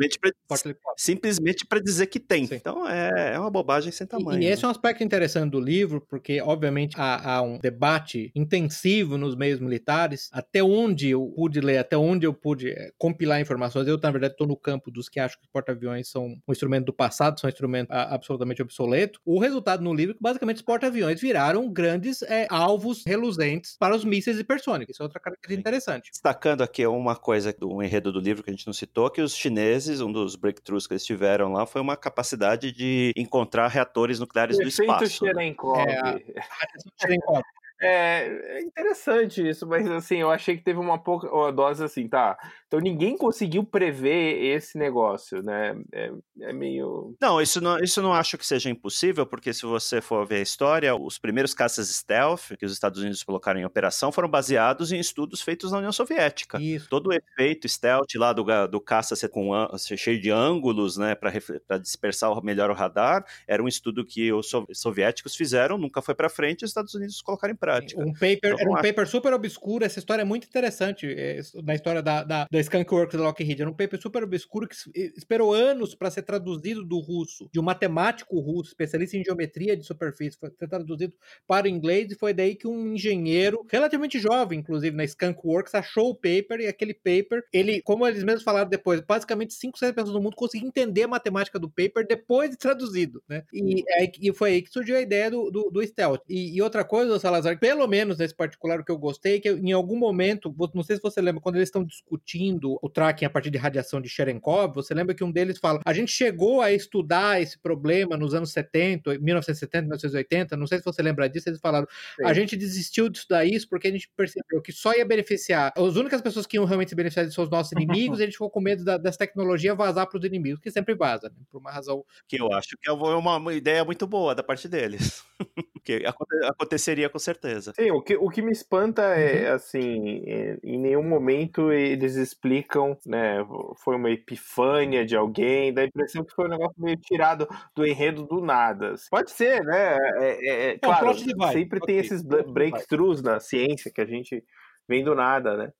[0.96, 2.46] Simplesmente simplesmente para dizer que tem.
[2.46, 2.56] Sim.
[2.56, 4.42] Então é, é, uma bobagem sem tamanho.
[4.42, 4.66] E, e esse né?
[4.66, 9.60] é um aspecto interessante do livro, porque obviamente há, há, um debate intensivo nos meios
[9.60, 13.86] militares, até onde eu pude ler, até onde eu pude eh, compilar informações.
[13.86, 16.86] Eu, na verdade, estou no campo dos que acham que os porta-aviões são um instrumento
[16.86, 19.20] do passado, são um instrumento absolutamente obsoleto.
[19.24, 23.94] O resultado no livro é que basicamente os porta-aviões viraram grandes é, alvos reluzentes para
[23.94, 24.94] os mísseis hipersônicos.
[24.94, 26.10] Isso é outra característica interessante.
[26.10, 29.34] Destacando aqui uma coisa do enredo do livro que a gente não citou, que os
[29.34, 34.58] chineses, um dos breakthroughs que eles tiveram lá foi uma capacidade de encontrar reatores nucleares
[34.58, 35.08] do espaço.
[35.08, 35.78] Cherenkov.
[35.78, 37.42] É, a...
[37.84, 42.08] É, é interessante isso, mas assim, eu achei que teve uma pouca uma dose assim,
[42.08, 42.36] tá?
[42.66, 45.76] Então ninguém conseguiu prever esse negócio, né?
[45.92, 47.14] É, é meio.
[47.20, 50.42] Não, isso não, isso não acho que seja impossível, porque se você for ver a
[50.42, 54.98] história, os primeiros caças stealth que os Estados Unidos colocaram em operação foram baseados em
[54.98, 56.60] estudos feitos na União Soviética.
[56.60, 56.88] Isso.
[56.88, 61.14] Todo o efeito stealth lá do, do caça ser, com, ser cheio de ângulos, né,
[61.14, 66.28] para dispersar melhor o radar, era um estudo que os soviéticos fizeram, nunca foi para
[66.28, 67.73] frente, e os Estados Unidos colocaram em prática.
[67.96, 68.82] Um paper, então, era um acho...
[68.82, 72.92] paper super obscuro, essa história é muito interessante, é, na história da, da, da Skunk
[72.92, 74.76] Works da Lockheed, era um paper super obscuro que
[75.16, 79.84] esperou anos para ser traduzido do russo, de um matemático russo, especialista em geometria de
[79.84, 81.14] superfície, foi traduzido
[81.46, 85.74] para o inglês, e foi daí que um engenheiro, relativamente jovem, inclusive, na Skunk Works,
[85.74, 89.92] achou o paper, e aquele paper, ele, como eles mesmos falaram depois, basicamente 5, 6
[89.92, 93.42] pessoas no mundo conseguiram entender a matemática do paper depois de traduzido, né?
[93.52, 93.84] E,
[94.20, 96.22] e foi aí que surgiu a ideia do, do, do stealth.
[96.28, 99.50] E, e, outra coisa, Salazar, pelo menos nesse particular, o que eu gostei, é que
[99.50, 103.30] em algum momento, não sei se você lembra, quando eles estão discutindo o tracking a
[103.30, 106.72] partir de radiação de Cherenkov, você lembra que um deles fala, a gente chegou a
[106.72, 111.60] estudar esse problema nos anos 70, 1970, 1980, não sei se você lembra disso, eles
[111.60, 111.86] falaram,
[112.16, 112.24] Sim.
[112.24, 115.96] a gente desistiu de estudar isso porque a gente percebeu que só ia beneficiar, as
[115.96, 118.50] únicas pessoas que iam realmente se beneficiar são os nossos inimigos, e a gente ficou
[118.50, 121.36] com medo da, dessa tecnologia vazar para os inimigos, que sempre vaza, né?
[121.50, 122.04] por uma razão...
[122.28, 125.24] Que eu acho que é uma, uma ideia muito boa da parte deles.
[125.84, 126.02] que
[126.46, 127.72] aconteceria com certeza.
[127.74, 129.54] Sim, o que, o que me espanta é, uhum.
[129.54, 133.44] assim, é, em nenhum momento eles explicam, né,
[133.76, 137.86] foi uma epifânia de alguém, dá a impressão que foi um negócio meio tirado do
[137.86, 138.94] enredo do nada.
[139.10, 141.14] Pode ser, né, é, é, é claro,
[141.52, 144.42] sempre tem esses breakthroughs na ciência que a gente
[144.88, 145.72] vem do nada, né.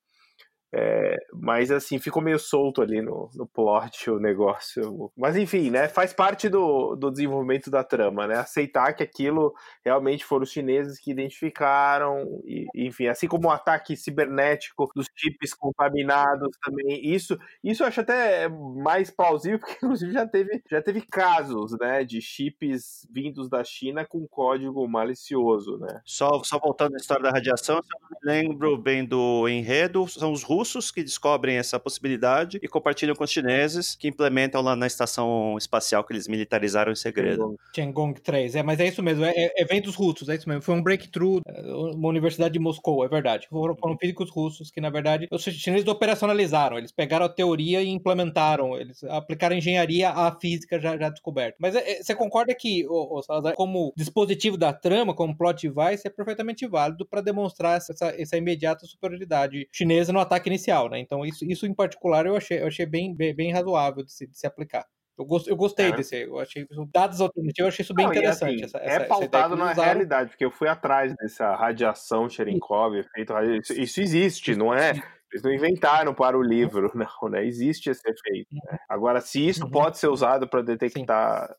[0.76, 5.12] É, mas assim, ficou meio solto ali no, no plot o negócio.
[5.16, 5.86] Mas enfim, né?
[5.86, 8.38] Faz parte do, do desenvolvimento da trama, né?
[8.38, 13.96] Aceitar que aquilo realmente foram os chineses que identificaram, e, enfim, assim como o ataque
[13.96, 17.06] cibernético dos chips contaminados também.
[17.08, 22.02] Isso, isso eu acho até mais plausível, porque inclusive já teve, já teve casos, né?
[22.02, 26.00] De chips vindos da China com código malicioso, né?
[26.04, 30.63] Só, só voltando à história da radiação, eu lembro bem do enredo, são os russos
[30.64, 35.56] russos que descobrem essa possibilidade e compartilham com os chineses que implementam lá na estação
[35.58, 37.56] espacial que eles militarizaram em segredo.
[37.74, 40.48] Tiangong 3, é, mas é isso mesmo, é, é, é vem dos russos, é isso
[40.48, 40.62] mesmo.
[40.62, 41.60] Foi um breakthrough, é,
[41.94, 43.46] uma universidade de Moscou, é verdade.
[43.50, 47.88] Foram, foram físicos russos que, na verdade, os chineses operacionalizaram, eles pegaram a teoria e
[47.88, 51.56] implementaram, eles aplicaram engenharia à física já, já descoberta.
[51.60, 56.06] Mas é, é você concorda que, o, Salazar, como dispositivo da trama, como plot device,
[56.06, 60.98] é perfeitamente válido para demonstrar essa, essa imediata superioridade chinesa no ataque inicial, né?
[60.98, 64.26] Então, isso, isso em particular eu achei, eu achei bem, bem, bem razoável de se,
[64.26, 64.86] de se aplicar.
[65.16, 65.92] Eu, gost, eu gostei é.
[65.92, 68.64] desse, eu achei dados alternativos, eu achei isso bem Não, interessante.
[68.64, 69.84] Assim, essa, é essa, pautado essa na usaram...
[69.84, 74.92] realidade, porque eu fui atrás dessa radiação Cherenkov, efeito isso, isso existe, não é?
[75.32, 77.44] Eles não inventaram para o livro, não, né?
[77.44, 78.48] Existe esse efeito.
[78.52, 78.78] Né?
[78.88, 79.70] Agora, se isso uhum.
[79.70, 81.54] pode ser usado para detectar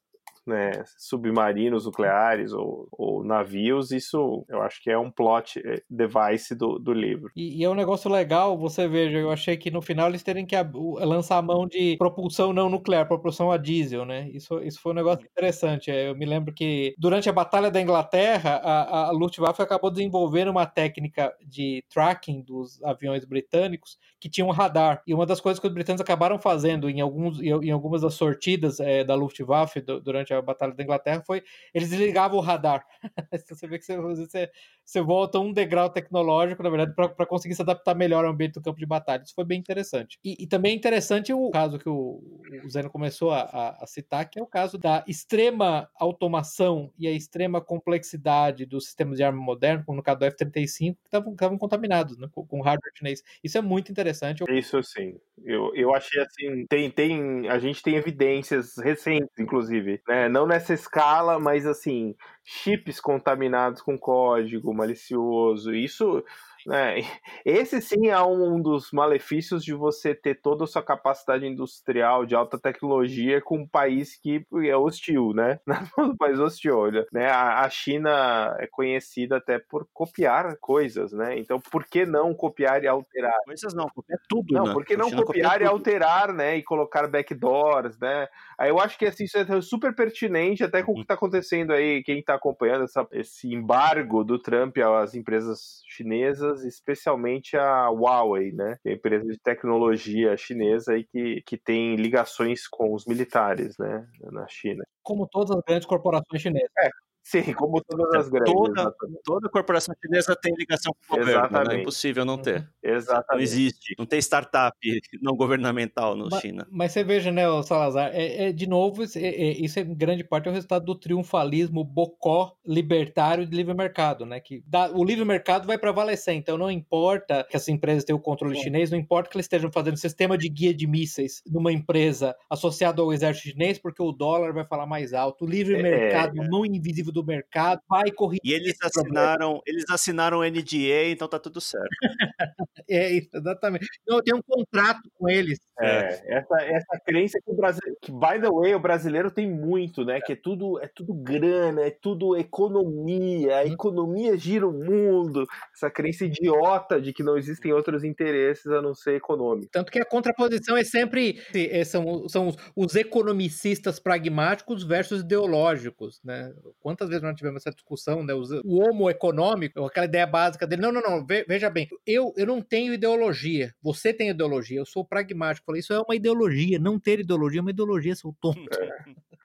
[0.46, 6.56] né, submarinos nucleares ou, ou, navios, isso eu acho que é um plot eh, device
[6.56, 7.32] do, do livro.
[7.36, 10.46] E, e, é um negócio legal, você veja, eu achei que no final eles terem
[10.46, 10.56] que
[11.00, 14.30] lançar a mão de propulsão não nuclear, propulsão a diesel, né?
[14.30, 15.90] Isso, isso foi um negócio interessante.
[15.90, 20.50] É, eu me lembro que durante a Batalha da Inglaterra, a, a Luftwaffe acabou desenvolvendo
[20.50, 25.02] uma técnica de tracking dos aviões britânicos que tinham um radar.
[25.06, 28.80] E uma das coisas que os britânicos acabaram fazendo em, alguns, em algumas das sortidas
[28.80, 31.44] é, da Luftwaffe durante a Batalha da Inglaterra foi
[31.74, 32.86] eles desligavam o radar.
[33.48, 34.52] você vê que você, você,
[34.84, 38.62] você volta um degrau tecnológico, na verdade, para conseguir se adaptar melhor ao ambiente do
[38.62, 39.24] campo de batalha.
[39.24, 40.20] Isso foi bem interessante.
[40.24, 42.22] E, e também é interessante o caso que o,
[42.64, 47.08] o Zeno começou a, a, a, citar, que é o caso da extrema automação e
[47.08, 51.58] a extrema complexidade dos sistemas de arma moderno, como no caso do F-35, que estavam
[51.58, 53.24] contaminados né, com, com hardware chinês.
[53.44, 54.44] Isso é muito interessante.
[54.50, 55.18] Isso sim.
[55.44, 60.25] Eu, eu achei assim, tem, tem, a gente tem evidências recentes, inclusive, né?
[60.30, 65.74] Não nessa escala, mas assim, chips contaminados com código malicioso.
[65.74, 66.24] Isso
[66.72, 67.02] é,
[67.44, 72.36] esse sim é um dos malefícios de você ter toda a sua capacidade industrial de
[72.36, 75.60] alta tecnologia com um país que é hostil, né?
[75.98, 77.30] Um país hostil, olha, né?
[77.30, 81.38] A China é conhecida até por copiar coisas, né?
[81.40, 83.40] Então, por que não copiar e alterar?
[83.46, 84.74] Coisas não, copiar tudo, Não, né?
[84.74, 86.58] por que não copiar e alterar, né?
[86.58, 88.28] E colocar backdoors, né?
[88.58, 91.74] Aí eu acho que assim, isso é super pertinente até com o que está acontecendo
[91.74, 98.52] aí, quem está acompanhando essa, esse embargo do Trump às empresas chinesas especialmente a Huawei,
[98.52, 98.78] né?
[98.82, 103.78] Que é a empresa de tecnologia chinesa e que, que tem ligações com os militares,
[103.78, 104.08] né?
[104.32, 104.84] Na China.
[105.04, 106.70] Como todas as grandes corporações chinesas.
[106.80, 106.90] É,
[107.28, 108.54] Sim, como todas as grandes.
[108.54, 111.48] Toda, toda corporação chinesa tem ligação com o governo, né?
[111.48, 111.76] Exatamente.
[111.76, 112.58] é impossível não ter.
[112.60, 112.68] Uhum.
[112.84, 113.44] Não Exatamente.
[113.44, 113.96] existe.
[113.98, 114.78] Não tem startup
[115.24, 116.68] não governamental no Ma- China.
[116.70, 119.96] Mas você veja, né, Salazar, é, é, de novo, isso é, é- isso é em
[119.96, 124.40] grande parte é o resultado do triunfalismo bocó libertário de livre mercado, né?
[124.40, 128.22] Que dá- o livre mercado vai prevalecer, então não importa que as empresas tenham o
[128.22, 128.66] controle Sim.
[128.66, 133.02] chinês, não importa que eles estejam fazendo sistema de guia de mísseis numa empresa associada
[133.02, 135.44] ao exército chinês, porque o dólar vai falar mais alto.
[135.44, 138.42] O livre É, mercado, a mão invisível do mercado, vai corrigir.
[138.44, 141.88] E eles assinaram, eles assinaram NDA, então tá tudo certo.
[142.88, 143.88] É isso, exatamente.
[144.08, 145.58] Não, tem um contrato com eles.
[145.82, 150.06] É, essa, essa crença que o Brasil, que by the way, o brasileiro tem muito,
[150.06, 150.22] né?
[150.22, 155.46] Que é tudo, é tudo grana, é tudo economia, a economia gira o mundo.
[155.74, 159.70] Essa crença idiota de que não existem outros interesses a não ser econômico.
[159.72, 166.22] Tanto que a contraposição é sempre é, são, são os, os economicistas pragmáticos versus ideológicos,
[166.24, 166.54] né?
[166.80, 168.34] Quantas vezes nós tivemos essa discussão, né?
[168.34, 172.46] O homo econômico, aquela ideia básica dele, não, não, não, ve- veja bem, eu, eu
[172.46, 175.66] não tenho ideologia, você tem ideologia, eu sou pragmático.
[175.66, 178.62] Falei, isso é uma ideologia, não ter ideologia é uma ideologia, seu tonto.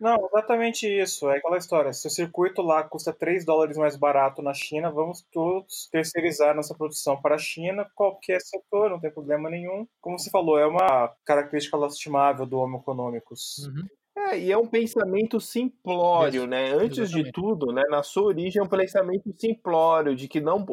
[0.00, 1.28] Não, exatamente isso.
[1.28, 1.92] É aquela história.
[1.92, 6.74] Se o circuito lá custa 3 dólares mais barato na China, vamos todos terceirizar nossa
[6.74, 9.86] produção para a China, qualquer setor, não tem problema nenhum.
[10.00, 13.58] Como você falou, é uma característica lastimável do Homo economicus.
[13.58, 13.86] Uhum.
[14.28, 16.72] É, e é um pensamento simplório, né?
[16.72, 17.32] Antes de exatamente.
[17.32, 17.82] tudo, né?
[17.88, 20.64] Na sua origem é um pensamento simplório, de que não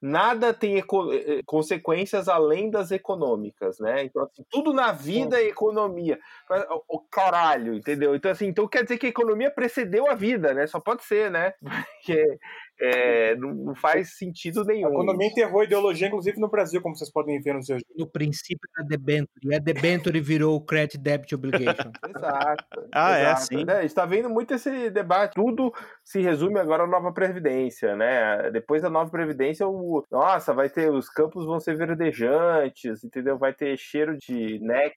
[0.00, 4.04] nada tem eco- eh, consequências além das econômicas, né?
[4.04, 6.18] Então, assim, tudo na vida é economia.
[6.48, 8.14] Mas, O caralho, entendeu?
[8.14, 10.66] Então, assim, então quer dizer que a economia precedeu a vida, né?
[10.66, 11.52] Só pode ser, né?
[12.00, 12.38] Porque
[12.80, 14.88] é, não, não faz sentido A nenhum.
[14.88, 18.68] economia enterrou a ideologia, inclusive no Brasil, como vocês podem ver nos seus No princípio
[18.76, 21.90] da debenture, e a debenture virou o credit debit obligation.
[22.16, 22.88] Exato.
[22.92, 23.46] Ah, é, exato.
[23.46, 23.64] sim.
[23.64, 25.34] Né, A gente está vendo muito esse debate.
[25.34, 25.72] Tudo
[26.04, 28.50] se resume agora à nova Previdência, né?
[28.50, 30.04] Depois da nova Previdência, o...
[30.10, 30.90] nossa, vai ter.
[30.90, 33.38] Os campos vão ser verdejantes, entendeu?
[33.38, 34.96] Vai ter cheiro de néctar,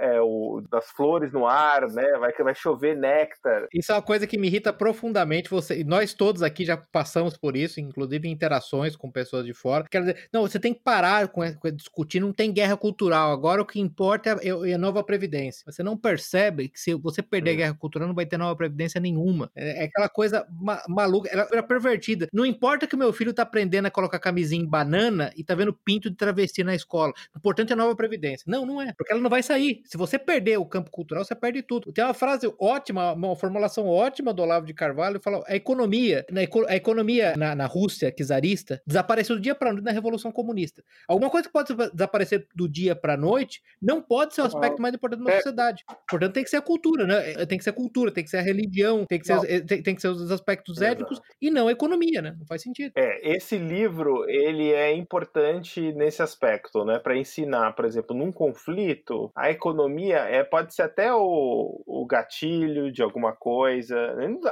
[0.00, 2.04] é, o, das flores no ar, né?
[2.18, 3.66] Vai, vai chover néctar.
[3.72, 5.48] Isso é uma coisa que me irrita profundamente.
[5.50, 9.84] Você, nós todos aqui já passamos por isso, inclusive em interações com pessoas de fora.
[9.90, 13.32] Quer dizer, não, você tem que parar com, com discutir, não tem guerra cultural.
[13.32, 15.64] Agora o que importa é, é a nova previdência.
[15.70, 17.56] Você não percebe que se você perder a Hum.
[17.56, 19.50] guerra cultural, não vai ter nova previdência nenhuma.
[19.54, 22.26] É, é aquela coisa ma- maluca, ela era pervertida.
[22.32, 25.54] Não importa que o meu filho tá aprendendo a colocar camisinha em banana e tá
[25.54, 27.12] vendo pinto de travesti na escola.
[27.34, 28.44] O importante é a nova previdência.
[28.46, 28.92] Não, não é.
[28.96, 29.51] Porque ela não vai sair.
[29.84, 31.92] Se você perder o campo cultural, você perde tudo.
[31.92, 36.40] Tem uma frase ótima, uma formulação ótima do Olavo de Carvalho, fala, a economia, na
[36.68, 40.82] a economia na, na Rússia czarista desapareceu do dia para noite na Revolução Comunista.
[41.08, 44.94] Alguma coisa que pode desaparecer do dia para noite não pode ser o aspecto mais
[44.94, 45.36] importante de uma É.
[45.36, 45.84] sociedade.
[46.08, 47.46] Portanto, tem que ser a cultura, né?
[47.46, 49.82] Tem que ser a cultura, tem que ser a religião, tem que ser, eh, tem,
[49.82, 50.92] tem que ser os aspectos Exato.
[50.92, 52.34] étnicos e não a economia, né?
[52.38, 52.92] Não faz sentido.
[52.96, 56.98] É, esse livro ele é importante nesse aspecto, né?
[56.98, 62.92] Para ensinar, por exemplo, num conflito, a economia é pode ser até o, o gatilho
[62.92, 63.96] de alguma coisa.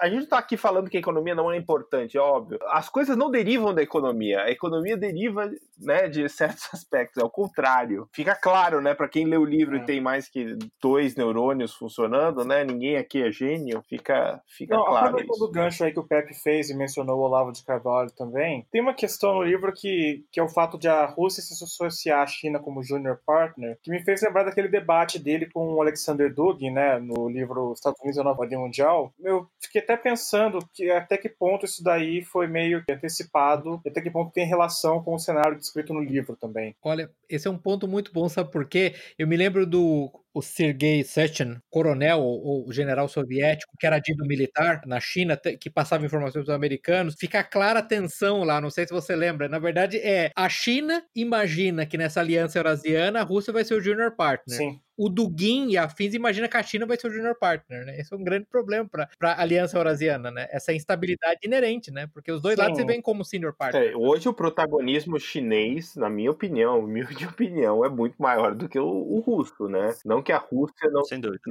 [0.01, 2.59] A gente não tá aqui falando que a economia não é importante, é óbvio.
[2.67, 4.43] As coisas não derivam da economia.
[4.43, 5.49] A economia deriva,
[5.79, 7.23] né, de certos aspectos.
[7.23, 8.09] É o contrário.
[8.13, 8.93] Fica claro, né?
[8.93, 9.85] Para quem lê o livro e É.
[9.85, 12.65] tem mais que dois neurônios funcionando, né?
[12.65, 13.85] Ninguém aqui é gênio.
[13.89, 17.23] Fica, fica Não, claro aproveitando o gancho aí que o Pepe fez e mencionou o
[17.23, 20.89] Olavo de Carvalho também, tem uma questão no livro que, que é o fato de
[20.89, 25.19] a Rússia se associar à China como junior partner, que me fez lembrar daquele debate
[25.19, 29.13] dele com o Alexander Dugin, né, no livro Estados Unidos e a Nova Ordem Mundial.
[29.21, 34.11] Eu fiquei até pensando que até que ponto isso daí foi meio antecipado, até que
[34.11, 36.75] ponto tem relação com o cenário descrito no livro também.
[36.83, 38.95] Olha, esse é um ponto muito bom, sabe por quê?
[39.19, 44.83] Eu me lembro do o Sergei Sechin, coronel ou, general soviético, que era dito militar
[44.87, 47.17] na China, que passava informações para os americanos.
[47.19, 49.49] Fica clara a tensão lá, não sei se você lembra.
[49.49, 53.81] Na verdade, é a China imagina que nessa aliança eurasiana a Rússia vai ser o
[53.81, 54.59] junior partner.
[54.59, 54.81] Sim.
[55.03, 57.99] O Dugin e a Fins imagina que a China vai ser o junior partner, né?
[57.99, 60.47] Esse é um grande problema para a aliança eurasiana, né?
[60.51, 62.07] Essa instabilidade inerente, né?
[62.13, 62.61] Porque os dois Sim.
[62.61, 63.93] lados se veem como senior partner.
[63.93, 68.79] É, hoje o protagonismo chinês, na minha opinião, humilde opinião, é muito maior do que
[68.79, 69.95] o, o russo, né?
[70.05, 71.03] Não que a Rússia não,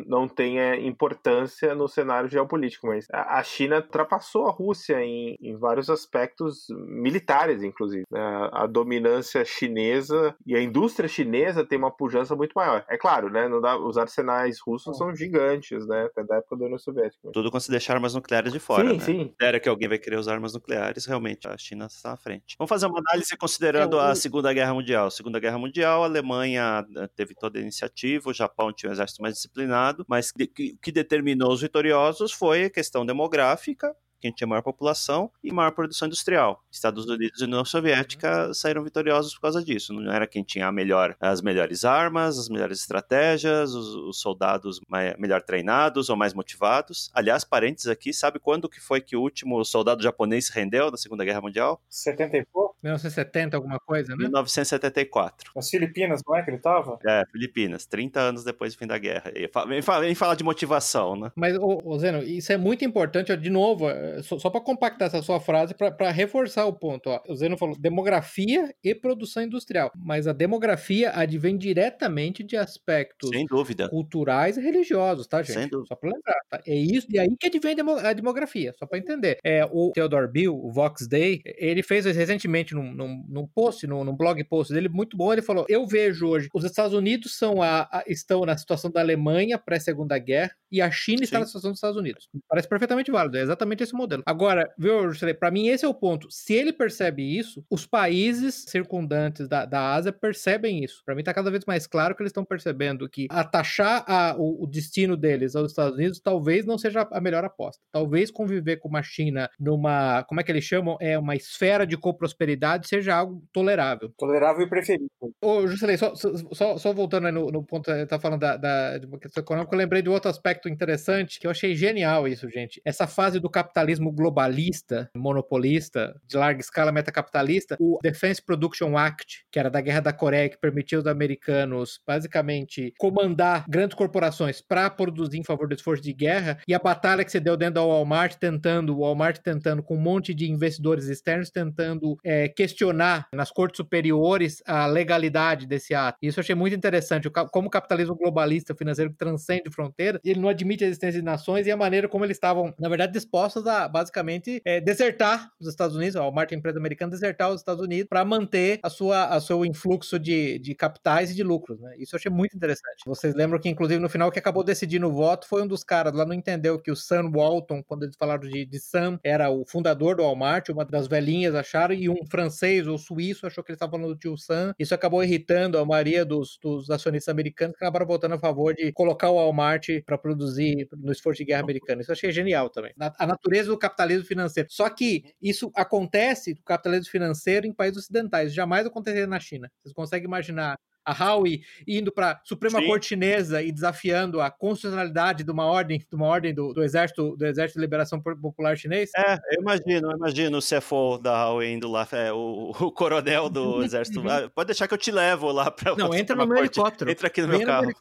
[0.06, 5.58] não tenha importância no cenário geopolítico, mas a, a China ultrapassou a Rússia em, em
[5.58, 8.06] vários aspectos militares, inclusive.
[8.12, 8.22] né?
[8.22, 12.86] A, a dominância chinesa e a indústria chinesa tem uma pujança muito maior.
[12.88, 13.48] É claro, né?
[13.48, 16.06] Não dá, os arsenais russos são gigantes, né?
[16.06, 17.30] Até da época da União Soviética.
[17.32, 19.04] Tudo quando se deixar armas nucleares de fora, sim, né?
[19.04, 19.34] sim.
[19.40, 22.56] Era que alguém vai querer usar armas nucleares, realmente a China está à frente.
[22.58, 25.10] Vamos fazer uma análise considerando É, a Segunda Guerra Mundial.
[25.12, 29.22] Segunda Guerra Mundial, a Alemanha eh, teve toda a iniciativa, o Japão tinha um exército
[29.22, 34.38] mais disciplinado, mas o que determinou os vitoriosos foi a questão demográfica que a gente
[34.38, 36.64] tinha maior população e maior produção industrial.
[36.72, 39.94] Estados Unidos e União Soviética saíram vitoriosos por causa disso.
[39.94, 45.16] Não era quem tinha melhor, as melhores armas, as melhores estratégias, os, os soldados mais,
[45.18, 47.10] melhor treinados ou mais motivados.
[47.14, 50.98] Aliás, parênteses aqui, sabe quando que foi que o último soldado japonês se rendeu na
[50.98, 51.82] Segunda Guerra Mundial?
[51.90, 52.76] 70 e pouco?
[52.84, 54.24] 1970, alguma coisa, né?
[54.24, 55.52] 1974.
[55.56, 56.98] Nas Filipinas, não é que ele tava?
[57.06, 59.32] É, Filipinas, 30 anos depois do fim da guerra.
[59.68, 61.32] Vem falar, vem falar de motivação, né?
[61.36, 63.90] Mas, ô, ô Zeno, isso é muito importante, de novo,
[64.22, 67.10] só, só para compactar essa sua frase, para reforçar o ponto.
[67.10, 67.22] Ó.
[67.28, 69.92] O Zeno falou demografia e produção industrial.
[69.96, 73.90] Mas a demografia advém diretamente de aspectos Sem dúvida.
[73.90, 75.60] culturais e religiosos, tá, gente?
[75.60, 75.88] Sem dúvida.
[75.88, 76.40] Só para lembrar.
[76.50, 76.62] Tá?
[76.66, 79.38] É isso, e aí que advém a demografia, só para entender.
[79.44, 84.04] É, o Theodore Bill, o Vox Day, ele fez recentemente num, num, num post, num,
[84.04, 87.62] num, blog post dele, muito bom, ele falou, eu vejo hoje, os Estados Unidos são
[87.62, 91.24] a, a estão na situação da Alemanha pré-segunda guerra e a China Sim.
[91.24, 92.28] está na situação dos Estados Unidos.
[92.48, 94.24] Parece perfeitamente válido, é exatamente esse modelo.
[94.26, 96.28] Agora, viu, para mim esse é o ponto.
[96.30, 101.02] Se ele percebe isso, os países circundantes da, da Ásia percebem isso.
[101.06, 104.64] Para mim está cada vez mais claro que eles estão percebendo que atachar a, o,
[104.64, 107.82] o destino deles aos Estados Unidos talvez não seja a melhor aposta.
[107.92, 110.98] Talvez conviver com uma China numa, como é que eles chamam?
[111.00, 114.12] É uma esfera de coprosperidade seja algo tolerável.
[114.18, 115.10] Tolerável e preferível.
[115.42, 119.06] Ô, Juscelei, só, só, só voltando aí no, no ponto, tá falando da, da de
[119.06, 122.82] uma questão econômica, eu lembrei de outro aspecto interessante que eu achei genial isso, gente.
[122.86, 129.60] Essa fase do capitalismo globalista, monopolista, de larga escala metacapitalista, o Defense Production Act, que
[129.60, 135.40] era da Guerra da Coreia, que permitia os americanos basicamente comandar grandes corporações para produzir
[135.40, 138.36] em favor do esforço de guerra, e a batalha que se deu dentro da Walmart
[138.36, 143.78] tentando, o Walmart tentando com um monte de investidores externos tentando é, questionar nas cortes
[143.78, 146.18] superiores a legalidade desse ato.
[146.22, 150.50] Isso eu achei muito interessante, como o capitalismo globalista financeiro que transcende fronteiras, ele não
[150.50, 153.79] admite a existência de nações e a maneira como eles estavam, na verdade, dispostos a
[153.88, 158.08] basicamente é, desertar os Estados Unidos, a Walmart, a empresa americana, desertar os Estados Unidos
[158.08, 161.80] para manter a sua, a seu influxo de, de capitais e de lucros.
[161.80, 161.96] Né?
[161.98, 163.04] Isso eu achei muito interessante.
[163.06, 166.14] Vocês lembram que, inclusive, no final, que acabou decidindo o voto foi um dos caras
[166.14, 169.66] lá não entendeu que o Sam Walton, quando eles falaram de, de Sam, era o
[169.66, 173.78] fundador do Walmart, uma das velhinhas acharam, e um francês ou suíço achou que eles
[173.78, 174.74] estavam falando do tio Sam.
[174.78, 178.92] Isso acabou irritando a maioria dos, dos acionistas americanos que acabaram votando a favor de
[178.92, 182.02] colocar o Walmart para produzir no esforço de guerra americano.
[182.02, 182.94] Isso eu achei genial também.
[183.18, 184.70] A natureza do capitalismo financeiro.
[184.72, 188.54] Só que isso acontece, o capitalismo financeiro, em países ocidentais.
[188.54, 189.72] Jamais aconteceria na China.
[189.82, 192.88] Vocês conseguem imaginar a Howie indo para a Suprema Sim.
[192.88, 197.36] Corte Chinesa e desafiando a constitucionalidade de uma ordem, de uma ordem do, do exército,
[197.36, 199.10] do Exército de Liberação Popular Chinês?
[199.16, 203.50] É, eu imagino, eu imagino o CFO da Howie indo lá, é, o, o, coronel
[203.50, 204.22] do exército.
[204.30, 206.78] Ah, pode deixar que eu te levo lá para Não, entra no meu Corte.
[206.78, 207.12] helicóptero.
[207.12, 207.92] Entra aqui no meu carro.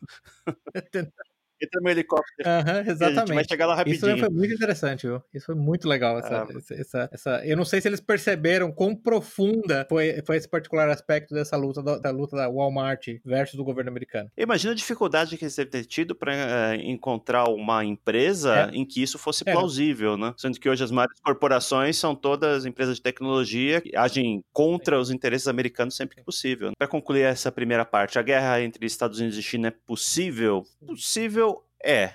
[1.61, 2.49] entra no helicóptero.
[2.49, 3.19] Uhum, exatamente.
[3.19, 4.15] A gente vai chegar lá rapidinho.
[4.15, 5.23] Isso foi muito interessante, viu?
[5.33, 6.19] Isso foi muito legal.
[6.19, 6.49] Essa, ah.
[6.73, 11.35] essa, essa, eu não sei se eles perceberam quão profunda foi, foi esse particular aspecto
[11.35, 14.31] dessa luta, da, da luta da Walmart versus o governo americano.
[14.37, 18.77] Imagina a dificuldade que eles devem ter tido para uh, eh, encontrar uma empresa é.
[18.77, 19.53] em que isso fosse é.
[19.53, 20.35] plausível, né?
[20.37, 25.11] Sendo que hoje as maiores corporações são todas empresas de tecnologia que agem contra os
[25.11, 26.73] interesses americanos sempre que possível.
[26.77, 30.65] Para concluir essa primeira parte, a guerra entre Estados Unidos e China é possível?
[30.87, 31.48] Possível
[31.83, 32.13] é.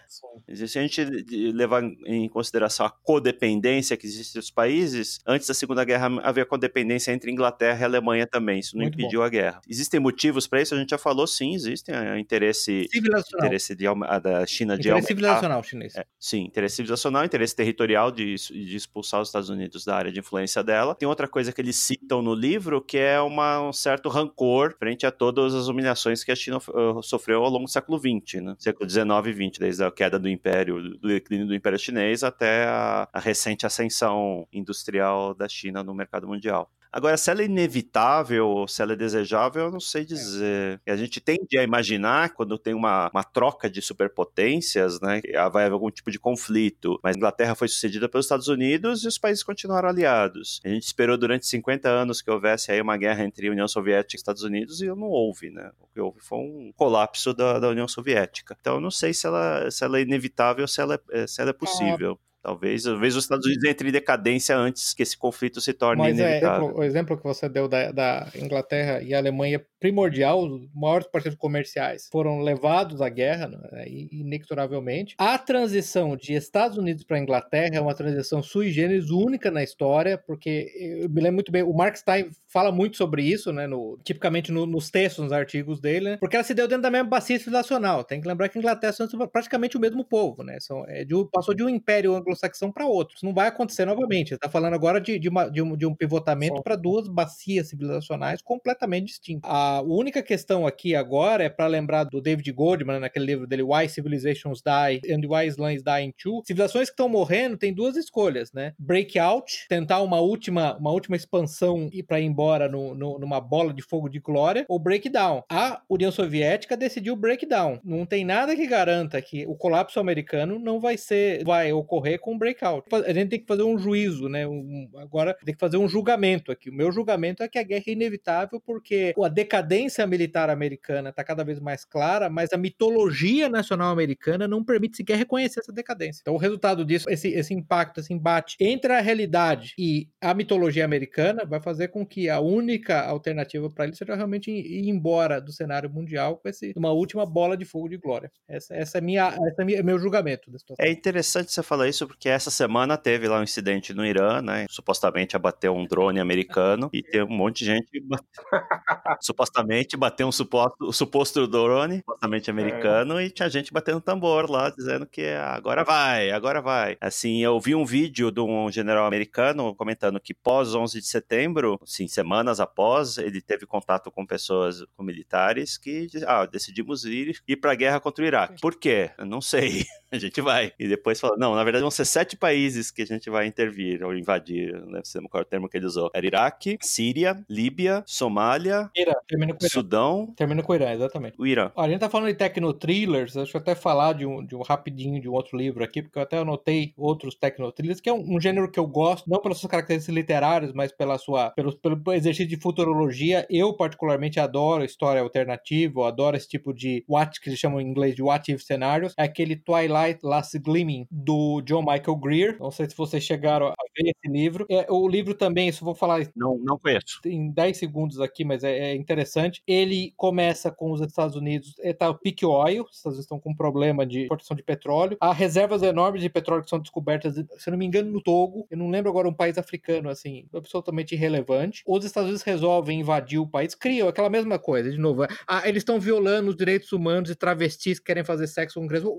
[0.53, 1.03] Se a gente
[1.51, 7.11] levar em consideração a codependência que existe nos países, antes da Segunda Guerra havia codependência
[7.11, 8.59] entre Inglaterra e Alemanha também.
[8.59, 9.25] Isso não Muito impediu bom.
[9.25, 9.61] a guerra.
[9.67, 10.75] Existem motivos para isso?
[10.75, 11.95] A gente já falou, sim, existem.
[11.95, 13.85] É, interesse, interesse de,
[14.21, 15.95] da China de interesse civilizacional chinês.
[15.95, 20.19] É, sim, interesse civilizacional, interesse territorial de, de, expulsar os Estados Unidos da área de
[20.19, 20.95] influência dela.
[20.95, 25.05] Tem outra coisa que eles citam no livro, que é uma, um certo rancor frente
[25.05, 28.55] a todas as humilhações que a China uh, sofreu ao longo do século XX, né?
[28.59, 32.65] século XIX e XX desde a queda do Império, do declínio do Império Chinês até
[32.65, 36.71] a, a recente ascensão industrial da China no mercado mundial.
[36.93, 40.79] Agora, se ela é inevitável ou se ela é desejável, eu não sei dizer.
[40.85, 40.91] É.
[40.91, 45.65] A gente tende a imaginar, quando tem uma, uma troca de superpotências, né, que vai
[45.65, 46.99] haver algum tipo de conflito.
[47.01, 50.61] Mas a Inglaterra foi sucedida pelos Estados Unidos e os países continuaram aliados.
[50.63, 54.17] A gente esperou durante 50 anos que houvesse aí uma guerra entre União Soviética e
[54.17, 55.71] Estados Unidos e não houve, né?
[55.81, 58.55] O que houve foi um colapso da, da União Soviética.
[58.61, 61.41] Então, eu não sei se ela, se ela é inevitável ou se ela é, se
[61.41, 62.19] ela é possível.
[62.29, 62.32] É.
[62.43, 66.19] Talvez, talvez os Estados Unidos entrem em decadência antes que esse conflito se torne Mas
[66.19, 66.71] inevitável.
[66.71, 71.39] É, o exemplo que você deu da, da Inglaterra e Alemanha primordial, os maiores parceiros
[71.39, 75.15] comerciais foram levados à guerra, né, inexoravelmente.
[75.17, 80.17] A transição de Estados Unidos para Inglaterra é uma transição sui generis única na história,
[80.17, 80.69] porque
[81.01, 84.51] eu me lembro muito bem, o Mark Stein fala muito sobre isso, né, no, tipicamente
[84.51, 87.37] no, nos textos, nos artigos dele, né, porque ela se deu dentro da mesma bacia
[87.37, 88.03] civilizacional.
[88.03, 91.13] Tem que lembrar que a Inglaterra são praticamente o mesmo povo, né, são, é de,
[91.31, 93.15] passou de um império anglo anglo-saxão para outro.
[93.15, 94.29] Isso não vai acontecer novamente.
[94.29, 97.69] Você está falando agora de, de, uma, de, um, de um pivotamento para duas bacias
[97.69, 99.49] civilizacionais completamente distintas.
[99.49, 103.87] A única questão aqui agora é para lembrar do David Goldman, naquele livro dele, Why
[103.87, 106.41] Civilizations Die and Why Lands Die in Two.
[106.45, 108.73] Civilizações que estão morrendo têm duas escolhas, né?
[108.77, 113.73] Breakout, tentar uma última, uma última expansão e para ir embora no, no, numa bola
[113.73, 115.43] de fogo de glória, ou breakdown.
[115.49, 117.79] A União Soviética decidiu breakdown.
[117.83, 122.37] Não tem nada que garanta que o colapso americano não vai ser, vai ocorrer com
[122.37, 122.87] breakout.
[123.05, 124.47] A gente tem que fazer um juízo, né?
[124.47, 126.69] Um, agora tem que fazer um julgamento aqui.
[126.69, 131.21] O meu julgamento é que a guerra é inevitável porque a decadência militar americana está
[131.21, 136.21] cada vez mais clara, mas a mitologia nacional americana não permite sequer reconhecer essa decadência.
[136.21, 140.85] Então, o resultado disso, esse, esse impacto, esse embate entre a realidade e a mitologia
[140.85, 145.51] americana vai fazer com que a única alternativa para ele seja realmente ir embora do
[145.51, 148.31] cenário mundial com esse, uma última bola de fogo de glória.
[148.47, 150.85] Essa, essa é minha, esse é minha, meu julgamento da situação.
[150.85, 154.65] É interessante você falar isso porque essa semana teve lá um incidente no Irã, né?
[154.69, 157.89] Supostamente abateu um drone americano e tem um monte de gente
[159.19, 163.25] supostamente bateu um suposto, suposto drone, supostamente americano, é.
[163.25, 166.97] e tinha gente batendo tambor lá, dizendo que agora vai, agora vai.
[167.01, 171.79] Assim, eu vi um vídeo de um general americano comentando que pós 11 de setembro,
[171.81, 177.57] assim, semanas após, ele teve contato com pessoas, com militares, que ah, decidimos ir, ir
[177.57, 178.61] para a guerra contra o Iraque.
[178.61, 179.11] Por quê?
[179.17, 179.85] Eu não sei.
[180.11, 180.71] A gente vai.
[180.77, 184.03] E depois fala, não, na verdade vão ser sete países que a gente vai intervir
[184.03, 186.09] ou invadir, não sei qual é o termo que ele usou.
[186.13, 189.13] Era Iraque, Síria, Líbia, Somália, Irã.
[189.27, 190.33] Termina com Sudão.
[190.35, 191.35] Termina com o Irã, exatamente.
[191.39, 191.71] O Irã.
[191.75, 195.21] a gente tá falando de tecnotrillers, deixa eu até falar de um, de um rapidinho
[195.21, 198.39] de um outro livro aqui, porque eu até anotei outros tecnotrillers, que é um, um
[198.39, 202.47] gênero que eu gosto, não pelas suas características literárias, mas pela sua, pelo, pelo exercício
[202.47, 203.45] de futurologia.
[203.49, 208.15] Eu, particularmente, adoro história alternativa, adoro esse tipo de what, que eles chamam em inglês
[208.15, 209.13] de what if scenarios.
[209.17, 212.57] É aquele Twilight Last Gleaming, do John Michael Greer.
[212.59, 214.65] Não sei se vocês chegaram a ver esse livro.
[214.69, 216.27] É, o livro também, isso vou falar.
[216.35, 217.19] Não, não conheço.
[217.25, 219.61] Em 10 segundos aqui, mas é, é interessante.
[219.67, 223.51] Ele começa com os Estados Unidos, está o peak oil, os Estados Unidos estão com
[223.51, 225.17] um problema de importação de petróleo.
[225.19, 228.65] Há reservas enormes de petróleo que são descobertas, se não me engano, no Togo.
[228.69, 231.83] Eu não lembro agora um país africano, assim, absolutamente irrelevante.
[231.85, 235.25] Os Estados Unidos resolvem invadir o país, criam aquela mesma coisa, de novo.
[235.47, 239.09] Ah, eles estão violando os direitos humanos e travestis que querem fazer sexo com crianças.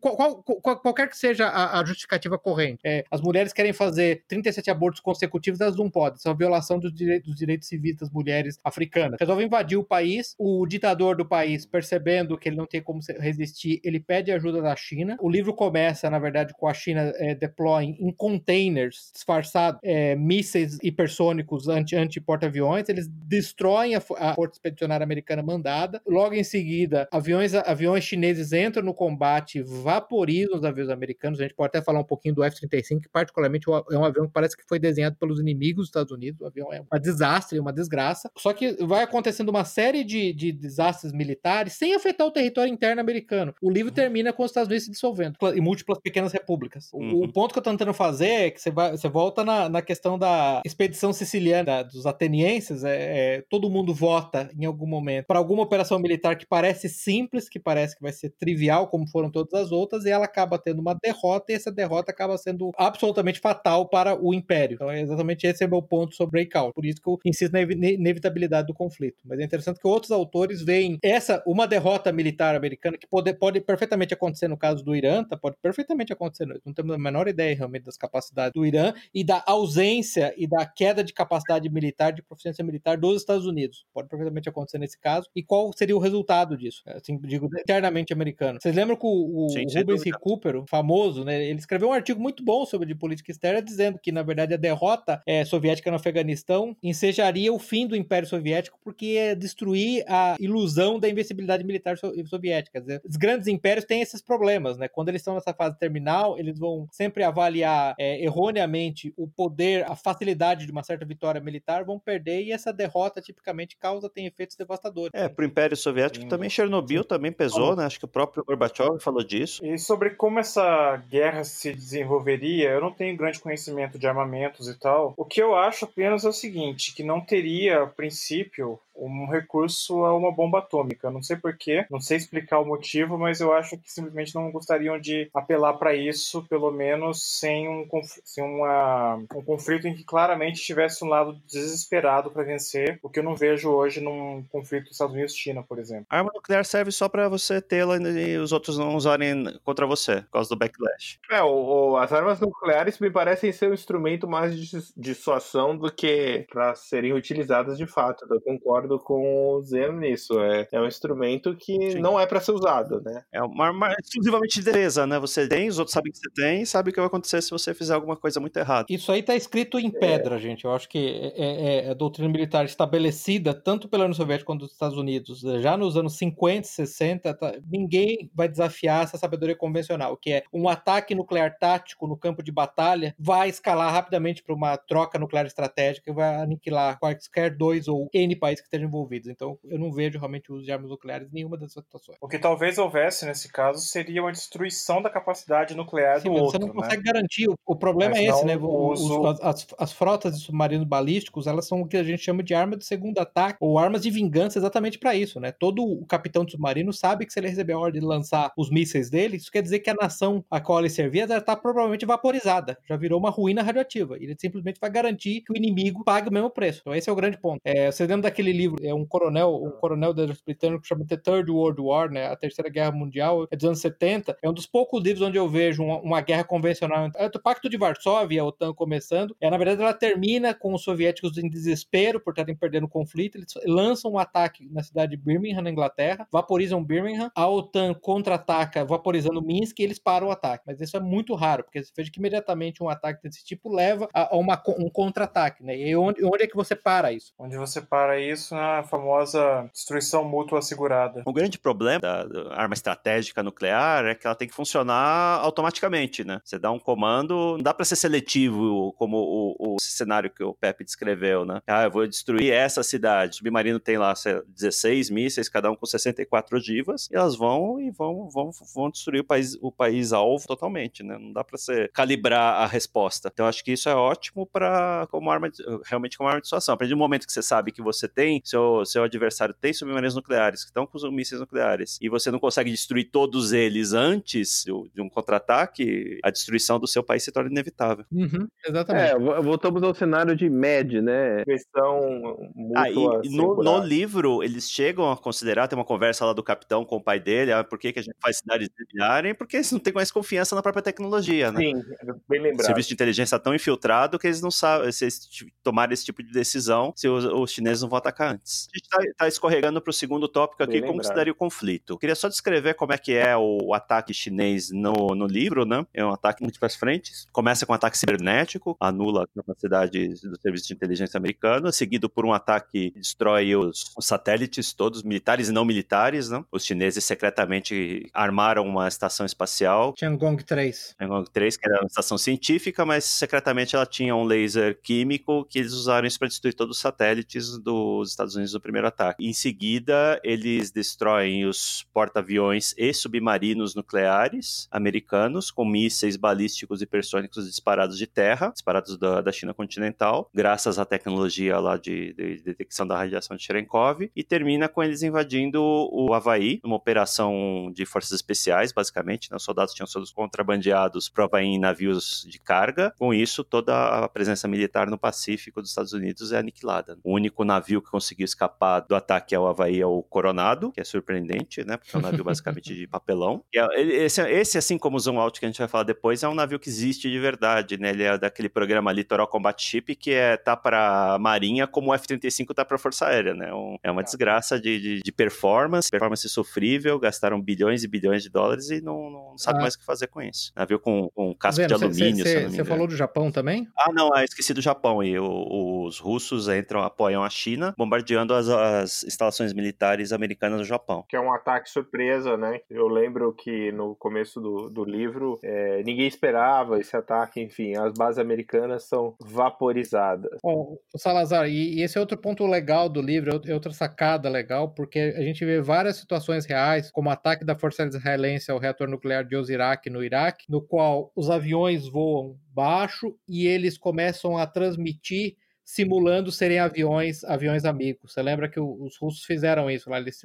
[0.00, 2.80] Qual, qual, qualquer que seja a, a justificativa corrente.
[2.84, 6.18] É, as mulheres querem fazer 37 abortos consecutivos, elas não podem.
[6.18, 9.18] Isso é uma violação dos direitos, dos direitos civis das mulheres africanas.
[9.20, 10.34] Resolve invadir o país.
[10.38, 14.74] O ditador do país, percebendo que ele não tem como resistir, ele pede ajuda da
[14.76, 15.16] China.
[15.20, 20.78] O livro começa, na verdade, com a China é, deploying em containers disfarçados é, mísseis
[20.82, 22.82] hipersônicos anti-porta-aviões.
[22.82, 26.00] Anti Eles destroem a, a Força Expedicionária Americana mandada.
[26.06, 31.40] Logo em seguida, aviões, aviões chineses entram no combate, vaporizam os aviões americanos.
[31.40, 34.32] A gente pode até falar um pouquinho do F-35, que particularmente é um avião que
[34.32, 36.40] parece que foi desenhado pelos inimigos dos Estados Unidos.
[36.40, 38.30] O avião é um desastre, uma desgraça.
[38.36, 43.00] Só que vai acontecendo uma série de, de desastres militares sem afetar o território interno
[43.00, 43.54] americano.
[43.62, 43.94] O livro uhum.
[43.94, 46.90] termina com os Estados Unidos se dissolvendo em múltiplas pequenas repúblicas.
[46.92, 47.22] Uhum.
[47.22, 49.82] O, ponto que eu tô tentando fazer é que você, vai, você volta na, na
[49.82, 52.84] questão da expedição siciliana dos atenienses.
[52.84, 57.48] É, é, todo mundo vota em algum momento para alguma operação militar que parece simples,
[57.48, 60.80] que parece que vai ser trivial, como foram todas as outras, e ela acaba tendo
[60.80, 64.74] uma derrota, e essa derrota acaba sendo absolutamente fatal para o Império.
[64.74, 66.72] Então, é exatamente esse é o meu ponto sobre Breakout.
[66.74, 69.18] Por isso que eu insisto na inevitabilidade do conflito.
[69.24, 73.60] Mas é interessante que outros autores veem essa, uma derrota militar americana, que pode, pode
[73.60, 76.46] perfeitamente acontecer no caso do Irã, tá, pode perfeitamente acontecer.
[76.64, 80.64] Não temos a menor ideia realmente das capacidades do Irã e da ausência e da
[80.66, 83.84] queda de capacidade militar, de proficiência militar dos Estados Unidos.
[83.92, 85.28] Pode perfeitamente acontecer nesse caso.
[85.34, 86.82] E qual seria o resultado disso?
[86.86, 88.58] Assim, digo, internamente americano.
[88.60, 92.44] Vocês lembram que o, o Sim, Rubens Recupero, famoso, né, ele escreveu um artigo muito
[92.44, 96.76] bom sobre de política externa, dizendo que, na verdade, a derrota é, soviética no Afeganistão
[96.82, 102.80] ensejaria o fim do Império Soviético porque ia destruir a ilusão da invencibilidade militar soviética.
[102.80, 104.88] Dizer, os grandes impérios têm esses problemas, né?
[104.88, 109.96] Quando eles estão nessa fase terminal, eles vão sempre avaliar é, erroneamente o poder, a
[109.96, 114.56] facilidade de uma certa vitória militar, vão perder e essa derrota tipicamente causa, tem efeitos
[114.56, 115.10] devastadores.
[115.14, 116.28] É, pro Império Soviético Sim.
[116.28, 117.08] também Chernobyl Sim.
[117.08, 117.84] também pesou, né?
[117.84, 119.64] Acho que o próprio Gorbachev falou disso.
[119.64, 124.78] E sobre como essa guerra se desenvolveria, eu não tenho grande conhecimento de armamentos e
[124.78, 125.14] tal.
[125.16, 130.04] O que eu acho apenas é o seguinte, que não teria, a princípio, um recurso
[130.04, 131.10] a uma bomba atômica.
[131.10, 134.98] Não sei porquê, não sei explicar o motivo, mas eu acho que simplesmente não gostariam
[134.98, 137.88] de apelar para isso, pelo menos sem, um,
[138.24, 143.18] sem uma, um conflito em que claramente tivesse um lado desesperado para vencer, o que
[143.18, 146.06] eu não vejo hoje num conflito Estados Unidos-China, por exemplo.
[146.10, 150.22] A arma nuclear serve só para você tê-la e os outros não usarem contra você,
[150.22, 151.18] por causa do backlash.
[151.30, 155.90] É, o, o, as armas nucleares me parecem ser um instrumento mais de dissuasão do
[155.90, 158.26] que para serem utilizadas de fato.
[158.30, 160.38] Eu concordo com o Zeno nisso.
[160.40, 162.00] É, é um instrumento que Sim.
[162.00, 163.22] não é para ser usado, né?
[163.32, 165.18] É uma arma exclusivamente de defesa, né?
[165.18, 167.50] Você tem, os outros sabem que você tem, e sabe o que vai acontecer se
[167.50, 168.86] você fizer alguma coisa muito errada.
[168.88, 170.38] Isso aí tá escrito em pedra, é.
[170.38, 170.64] gente.
[170.64, 174.72] Eu acho que é, é, é, doutrina militar estabelecida tanto pela União Soviética quanto dos
[174.72, 180.32] Estados Unidos, já nos anos 50, 60, tá, ninguém vai desafiar essa sabedoria convencional, que
[180.32, 185.18] é um ataque nuclear tático no campo de batalha vai escalar rapidamente para uma troca
[185.18, 189.28] nuclear estratégica e vai aniquilar quaisquer dois ou N países que estejam envolvidos.
[189.28, 192.16] Então, eu não vejo realmente o uso de armas nucleares em nenhuma dessas situações.
[192.20, 196.50] O que talvez houvesse nesse caso seria uma destruição da capacidade nuclear Sim, do outro.
[196.50, 196.74] Você não né?
[196.74, 197.48] consegue garantir.
[197.66, 198.56] O problema mas é esse, né?
[198.56, 199.20] Uso...
[199.20, 202.54] os, as, as, frotas de submarinos balísticos, elas são o que a gente chama de
[202.54, 205.52] arma de segundo ataque, ou armas de vingança exatamente para isso, né?
[205.52, 208.70] Todo o capitão de submarino sabe que se ele receber a ordem de lançar os
[208.70, 212.06] mísseis dele, isso quer dizer que a nação a qual ele servia já está provavelmente
[212.06, 214.16] vaporizada, já virou uma ruína radioativa.
[214.16, 216.80] Ele simplesmente vai garantir que o inimigo pague o mesmo preço.
[216.80, 217.60] Então esse é o grande ponto.
[217.64, 221.04] É, você lembra daquele livro, é um coronel, um coronel do exército britânico que chama
[221.06, 222.26] The Third World War, né?
[222.26, 224.36] A Terceira Guerra Mundial, é dos anos 70.
[224.42, 227.10] É um dos poucos livros onde eu vejo uma, uma guerra convencional.
[227.16, 229.36] É o Pacto de Varsóvia, a OTAN começando.
[229.40, 233.36] É, na verdade, ela termina com os soviéticos em desespero por estarem perdendo o conflito.
[233.36, 237.30] Eles lançam um ataque na cidade de Birmingham, na Inglaterra, vaporizam Birmingham.
[237.34, 240.64] A OTAN contra-ataca vaporizando Minsk e eles param o ataque.
[240.66, 244.08] Mas isso é muito raro, porque você veja que imediatamente um ataque desse tipo leva
[244.12, 245.76] a, a uma, um contra-ataque, né?
[245.76, 247.32] E onde, onde é que você para isso?
[247.38, 251.22] Onde você para isso na famosa destruição mútua assegurada.
[251.26, 256.40] O grande problema da, arma estratégica nuclear é que ela tem que funcionar automaticamente, né?
[256.44, 260.54] Você dá um comando, não dá para ser seletivo como o, o, cenário que o
[260.54, 261.60] Pepe descreveu, né?
[261.66, 263.32] Ah, eu vou destruir essa cidade.
[263.32, 267.90] O submarino tem lá 16 mísseis, cada um com 64 ogivas, e elas vão e
[267.90, 271.16] vão, vão, vão destruir o país, o país alvo totalmente, né?
[271.18, 273.30] Não dá para você calibrar a resposta.
[273.32, 276.74] Então acho que isso é ótimo para como arma de, realmente como arma de situação.
[276.74, 280.14] A partir do momento que você sabe que você tem, seu, seu adversário tem submarinos
[280.14, 284.64] nucleares que estão com os mísseis nucleares e você não consegue destruir todos eles antes
[284.64, 288.04] de um contra-ataque, a destruição do seu país se torna inevitável.
[288.10, 289.12] Uhum, exatamente.
[289.12, 291.44] É, voltamos ao cenário de MED, né?
[291.44, 293.20] Questão mútua.
[293.20, 296.96] Ah, no, no, livro, eles chegam a considerar, tem uma conversa lá do capitão com
[296.96, 299.34] o pai dele, ah, por que, que a gente faz cidades desviarem?
[299.34, 301.60] Porque eles não têm mais confiança na própria tecnologia, né?
[301.60, 301.82] Sim,
[302.28, 302.60] bem lembrado.
[302.60, 305.28] O serviço de inteligência tão infiltrado que eles não sabem se eles
[305.62, 308.68] tomarem esse tipo de decisão, se os, os chineses não vão atacar antes.
[308.72, 311.08] A gente está tá escorregando para o segundo tópico aqui, bem como lembrado.
[311.08, 311.94] se daria o conflito.
[311.94, 315.64] Eu queria só descrever como é que é o, o ataque chinês no, no livro,
[315.64, 315.86] né?
[315.92, 317.26] É um ataque em múltiplas frentes.
[317.32, 322.24] Começa com um ataque cibernético, anula a capacidade do serviço de inteligência americano, seguido por
[322.24, 326.44] um ataque que destrói os, os satélites todos, militares e não militares, né?
[326.50, 329.92] Os chineses secretamente armaram uma estação espacial.
[329.92, 330.94] Tiangong 3.
[330.98, 335.58] Tiangong 3, que era uma estação científica, mas secretamente ela tinha um laser químico que
[335.58, 339.26] eles usaram isso para destruir todos os satélites dos Estados Unidos no primeiro ataque.
[339.26, 347.46] Em seguida, eles destroem os porta-aviões e submarinos nucleares americanos com mísseis balísticos e hipersônicos
[347.46, 352.42] disparados de terra, disparados da, da China continental, graças à tecnologia lá de, de, de
[352.42, 357.84] detecção da radiação de Cherenkov, e termina com eles invadindo o Havaí, numa operação de
[357.84, 359.30] forças especiais, basicamente.
[359.30, 359.36] Né?
[359.36, 362.92] Os soldados tinham sido contrabandeados para o Havaí em navios de carga.
[362.98, 366.98] Com isso, toda a presença militar no Pacífico dos Estados Unidos é aniquilada.
[367.02, 370.84] O único navio que conseguiu escapar do ataque ao Havaí é o Coronado, que é
[370.84, 371.76] surpreendente, né?
[371.76, 373.44] Porque é um navio basicamente de papelão.
[373.54, 376.28] É, esse, esse, assim como o Zoom Out que a gente vai falar depois, é
[376.28, 377.90] um navio que existe de verdade, né?
[377.90, 382.54] Ele é daquele programa Litoral Combat Ship, que é tá para marinha como o F-35
[382.54, 383.52] tá para Força Aérea, né?
[383.52, 388.30] Um, é uma desgraça de, de, de, performance, performance sofrível, gastaram bilhões e bilhões de
[388.30, 389.62] dólares e não, não sabe ah.
[389.62, 390.52] mais o que fazer com isso.
[390.56, 393.66] Navio com, com casco de alumínio, Você falou do Japão também?
[393.78, 395.02] Ah, não, ah, esqueci do Japão.
[395.02, 400.64] E o, os russos entram, apoiam a China, bombardeando as, as instalações militares americanas no
[400.64, 401.04] Japão.
[401.08, 402.60] Que é um ataque surpresa, né?
[402.68, 407.92] Eu lembro que no começo do, do livro, é, ninguém esperava esse ataque, enfim, as
[407.92, 410.40] bases americanas são vaporizadas.
[410.42, 414.70] Bom, Salazar, e, e esse é outro ponto legal do livro, é outra sacada legal,
[414.70, 418.88] porque a gente vê várias situações reais, como o ataque da Força Israelense ao reator
[418.88, 424.46] nuclear de Osirak no Iraque, no qual os aviões voam baixo e eles começam a
[424.46, 425.36] transmitir
[425.72, 428.12] simulando serem aviões, aviões amigos.
[428.12, 430.20] Você lembra que os russos fizeram isso lá, eles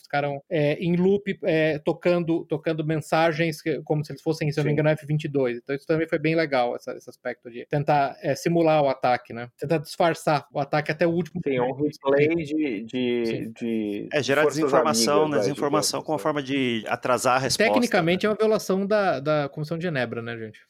[0.00, 4.68] ficaram é, em loop é, tocando, tocando mensagens como se eles fossem, se eu não
[4.68, 5.56] me engano, F-22.
[5.56, 9.32] Então isso também foi bem legal, essa, esse aspecto de tentar é, simular o ataque,
[9.32, 9.48] né?
[9.58, 11.40] Tentar disfarçar o ataque até o último.
[11.44, 12.84] Sim, um replay de...
[12.84, 15.38] de, de é, gerar desinformação, amigas, né?
[15.40, 17.72] Desinformação com a forma de atrasar a resposta.
[17.72, 18.28] Tecnicamente né?
[18.28, 20.60] é uma violação da, da Comissão de Genebra, né, gente?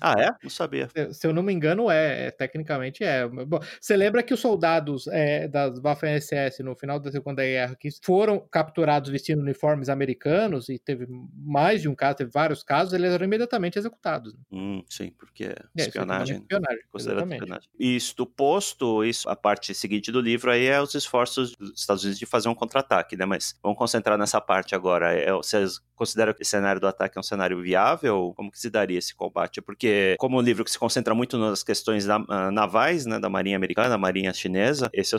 [0.00, 0.30] ah, é?
[0.44, 0.88] Não sabia.
[1.10, 2.26] Se eu não me engano, é.
[2.26, 3.26] é tecnicamente é.
[3.26, 7.88] Bom, você lembra que os soldados é, das Waffen-SS no final da Segunda Guerra que
[8.02, 13.12] foram capturados vestindo uniformes americanos e teve mais de um caso, teve vários casos, eles
[13.12, 14.34] eram imediatamente executados.
[14.34, 14.40] Né?
[14.52, 16.38] Hum, sim, porque é, é espionagem.
[16.38, 17.68] espionagem, espionagem.
[17.78, 22.18] Isso, posto, isso, a parte seguinte do livro aí é os esforços dos Estados Unidos
[22.18, 23.24] de fazer um contra-ataque, né?
[23.24, 25.12] Mas vamos concentrar nessa parte agora.
[25.12, 28.32] É, vocês consideram que o cenário do ataque é um cenário viável?
[28.36, 29.60] Como que se daria esse combate?
[29.60, 33.28] Porque, como o livro que se concentra muito nas questões da, uh, navais, né, da
[33.28, 35.18] Marinha Americana, da Marinha Chinesa, esse é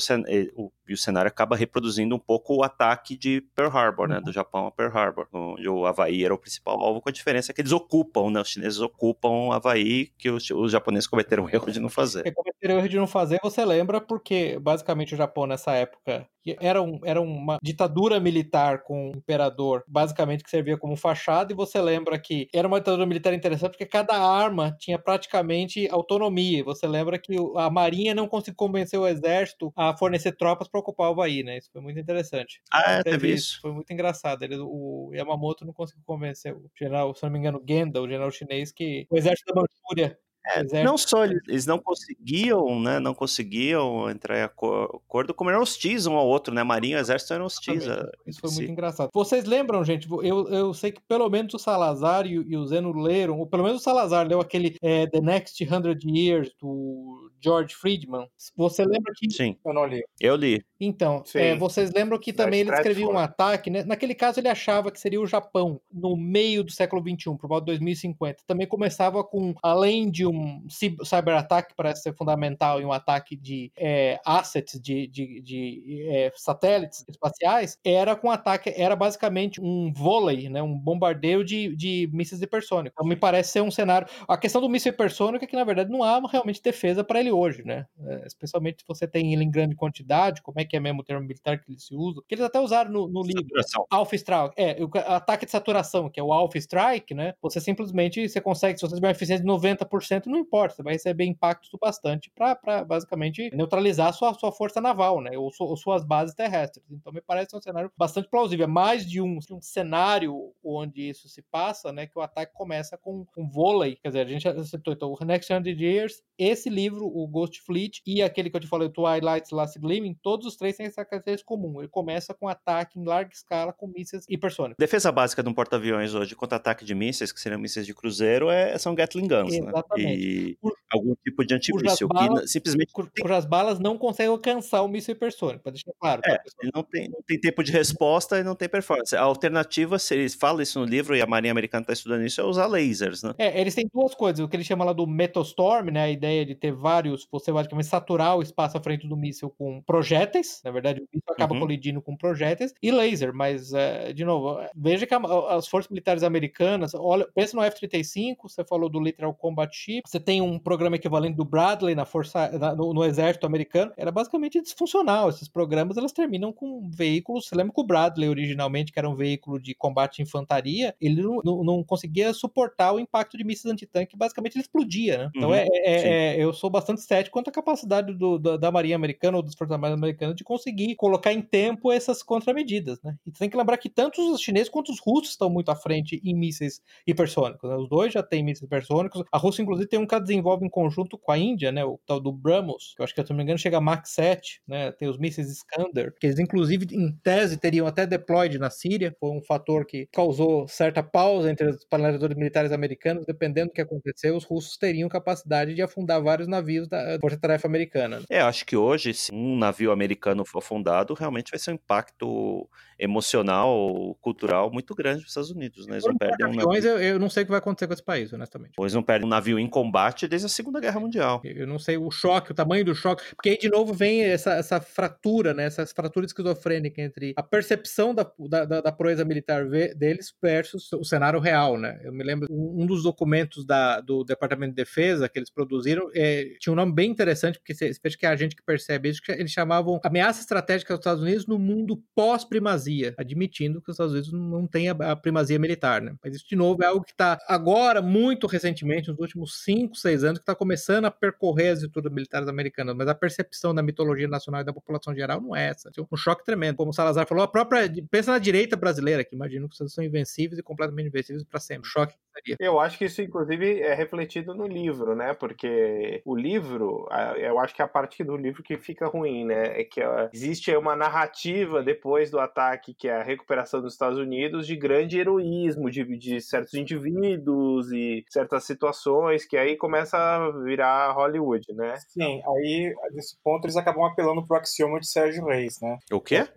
[0.55, 4.31] o, o, o cenário acaba reproduzindo um pouco o ataque de Pearl Harbor, né, do
[4.31, 7.61] Japão a Pearl Harbor, onde o Havaí era o principal alvo, com a diferença que
[7.61, 11.69] eles ocupam, né, os chineses ocupam o Havaí, que os, os japoneses cometeram o erro
[11.71, 12.25] de não fazer.
[12.25, 16.27] E cometeram o erro de não fazer, você lembra, porque basicamente o Japão nessa época
[16.59, 21.55] era, um, era uma ditadura militar com o imperador, basicamente que servia como fachada, e
[21.55, 26.63] você lembra que era uma ditadura militar interessante porque cada arma tinha praticamente autonomia.
[26.63, 31.09] Você lembra que a marinha não conseguiu convencer o exército a fornecer tropas para ocupar
[31.09, 31.57] o Havaí, né?
[31.57, 32.61] Isso foi muito interessante.
[32.71, 33.59] Ah, é, teve isso.
[33.61, 34.43] Foi muito engraçado.
[34.43, 38.31] Ele, o Yamamoto não conseguiu convencer o general, se não me engano, Genda, o general
[38.31, 40.17] chinês, que o exército da Manchúria
[40.47, 42.99] é, não só eles, eles, não conseguiam, né?
[42.99, 46.63] Não conseguiam entrar em acordo, como eram hostis um ao outro, né?
[46.63, 47.83] Marinha e Exército eram hostis.
[48.27, 48.55] Isso foi si.
[48.57, 49.09] muito engraçado.
[49.13, 50.07] Vocês lembram, gente?
[50.09, 53.63] Eu, eu sei que pelo menos o Salazar e, e o Zeno leram, ou pelo
[53.63, 58.27] menos o Salazar leu aquele é, The Next Hundred Years do George Friedman.
[58.57, 59.31] Você lembra que.
[59.31, 59.55] Sim.
[59.63, 60.03] Eu não li.
[60.19, 60.65] Eu li.
[60.79, 63.83] Então, é, vocês lembram que também ele escrevia um ataque, né?
[63.83, 67.65] Naquele caso, ele achava que seria o Japão no meio do século XXI, por volta
[67.65, 68.43] de 2050.
[68.47, 70.65] Também começava com, além de um
[71.03, 77.05] cyber-ataque, parece ser fundamental em um ataque de é, assets, de, de, de é, satélites
[77.07, 80.61] espaciais, era com ataque, era basicamente um vôlei, né?
[80.63, 82.95] Um bombardeio de, de mísseis hipersônicos.
[82.95, 84.07] Então, me parece ser um cenário.
[84.27, 87.34] A questão do míssil hipersônico é que, na verdade, não há realmente defesa para ele
[87.35, 87.85] hoje, né?
[87.99, 91.03] É, especialmente se você tem ele em grande quantidade, como é que é mesmo o
[91.03, 93.45] termo militar que eles se usam, que eles até usaram no, no livro.
[93.89, 94.53] Alpha Strike.
[94.57, 97.33] É, o ataque de saturação, que é o Alpha Strike, né?
[97.41, 100.93] Você simplesmente, você consegue, se você tiver uma eficiência de 90%, não importa, você vai
[100.93, 105.37] receber impactos bastante para basicamente neutralizar a sua, sua força naval, né?
[105.37, 106.85] Ou, ou, suas bases terrestres.
[106.89, 108.63] Então me parece um cenário bastante plausível.
[108.65, 112.07] É mais de um, de um cenário onde isso se passa, né?
[112.07, 113.95] Que o ataque começa com um vôlei.
[113.95, 117.61] Quer dizer, a gente já citou então, o Next Hundred Years, esse livro, o Ghost
[117.61, 120.85] Fleet, e aquele que eu te falei, o Twilight Last Gleaming, todos os três têm
[120.85, 121.79] essa característica comum.
[121.79, 124.77] Ele começa com ataque em larga escala com mísseis hipersônicos.
[124.79, 128.49] Defesa básica de um porta-aviões hoje contra ataque de mísseis, que seriam mísseis de cruzeiro,
[128.49, 129.69] é, são Gatling Guns, né?
[129.69, 130.07] Exatamente.
[130.07, 130.15] né?
[130.15, 130.73] E Por...
[130.91, 132.91] algum tipo de antimíssil que simplesmente...
[133.21, 136.21] Cujas balas não conseguem alcançar o míssil hipersônico, para deixar claro.
[136.25, 136.39] É,
[136.73, 139.15] não tem, não tem tempo de resposta e não tem performance.
[139.15, 142.41] A alternativa, se eles falam isso no livro e a Marinha Americana está estudando isso,
[142.41, 143.33] é usar lasers, né?
[143.37, 146.03] É, eles têm duas coisas, o que eles chamam lá do Metastorm, né?
[146.03, 149.81] A ideia de ter vários, você basicamente saturar o espaço à frente do míssil com
[149.81, 151.61] projéteis, na verdade o míssil acaba uhum.
[151.61, 156.23] colidindo com projéteis, e laser, mas, é, de novo, veja que a, as forças militares
[156.23, 160.95] americanas, olha, pensa no F-35, você falou do Literal Combat Ship, você tem um programa
[160.95, 165.97] equivalente do Bradley na força, na, no, no, exército americano, era basicamente disfuncional, esses programas,
[165.97, 169.73] elas terminam com veículos, você lembra que o Bradley originalmente, que era um veículo de
[169.75, 174.55] combate de infantaria, ele não, não, não conseguia suportar o impacto de mísseis antitanque, basicamente
[174.55, 175.31] ele explodia, né?
[175.35, 178.71] Então uhum, é, é, é, eu sou bastante cético quanto à capacidade do, da, da
[178.71, 183.15] Marinha Americana ou dos Forças Armadas Americanas de conseguir colocar em tempo essas contramedidas, né?
[183.25, 186.21] E tem que lembrar que tanto os chineses quanto os russos estão muito à frente
[186.23, 187.75] em mísseis hipersônicos, né?
[187.75, 189.23] Os dois já têm mísseis hipersônicos.
[189.31, 191.83] A Rússia, inclusive, tem um que desenvolve em conjunto com a Índia, né?
[191.83, 194.05] O tal do BrahMos, que eu acho que, se não me engano, chega a Mach
[194.05, 194.91] 7, né?
[194.91, 199.15] Tem os mísseis Iskander, que eles, inclusive, em tese, teriam até deployed na Síria.
[199.19, 203.25] Foi um fator que causou certa pausa entre os planejadores militares americanos.
[203.25, 207.67] Dependendo do que aconteceu, os russos teriam capacidade de afundar vários navios da Força Tarefa
[207.67, 208.21] Americana.
[208.29, 212.67] É, acho que hoje, se um navio americano for afundado, realmente vai ser um impacto
[212.97, 215.95] emocional, cultural muito grande para os Estados Unidos, né?
[215.95, 216.89] Eles não perdem um navio.
[216.89, 218.73] Eu, eu, não sei o que vai acontecer com esse país, honestamente.
[218.75, 221.41] Pois não perdem um navio em combate desde a Segunda Guerra Mundial.
[221.43, 224.53] Eu não sei o choque, o tamanho do choque, porque aí de novo vem essa,
[224.53, 225.65] essa fratura, né?
[225.65, 231.03] Essa fratura esquizofrênica entre a percepção da, da, da, da proeza militar deles versus o
[231.03, 231.99] cenário real, né?
[232.03, 236.53] Eu me lembro um dos documentos da, do Departamento de Defesa que eles produziram é,
[236.59, 239.21] tinha um nome bem interessante, porque você veja que é a gente que percebe isso,
[239.21, 244.13] que eles chamavam ameaça estratégica dos Estados Unidos no mundo pós-primazia, admitindo que os Estados
[244.13, 246.15] Unidos não têm a, primazia militar, né?
[246.23, 250.23] Mas isso, de novo, é algo que está agora, muito recentemente, nos últimos 5, 6
[250.23, 254.27] anos, que está começando a percorrer as estruturas militares americanas, mas a percepção da mitologia
[254.27, 255.91] nacional e da população geral não é essa.
[256.11, 256.75] Um choque tremendo.
[256.75, 257.91] Como o Salazar falou, a própria.
[258.09, 261.89] Pensa na direita brasileira, que imagina que vocês são invencíveis e completamente invencíveis para sempre.
[261.89, 262.57] Choque seria.
[262.59, 265.33] Eu acho que isso, inclusive, é refletido no livro, né?
[265.33, 267.07] Porque o livro,
[267.37, 269.79] eu acho que é a parte do livro que fica ruim, né?
[269.79, 270.01] É que
[270.33, 275.19] existe uma narrativa depois do ataque, que é a recuperação dos Estados Unidos, de grande
[275.19, 281.95] heroísmo de, de certos indivíduos e certas situações, que aí começa a virar Hollywood, né?
[282.07, 285.97] Sim, aí, nesse ponto, eles acabam apelando pro axioma de Sérgio Reis, né?
[286.11, 286.47] O quê?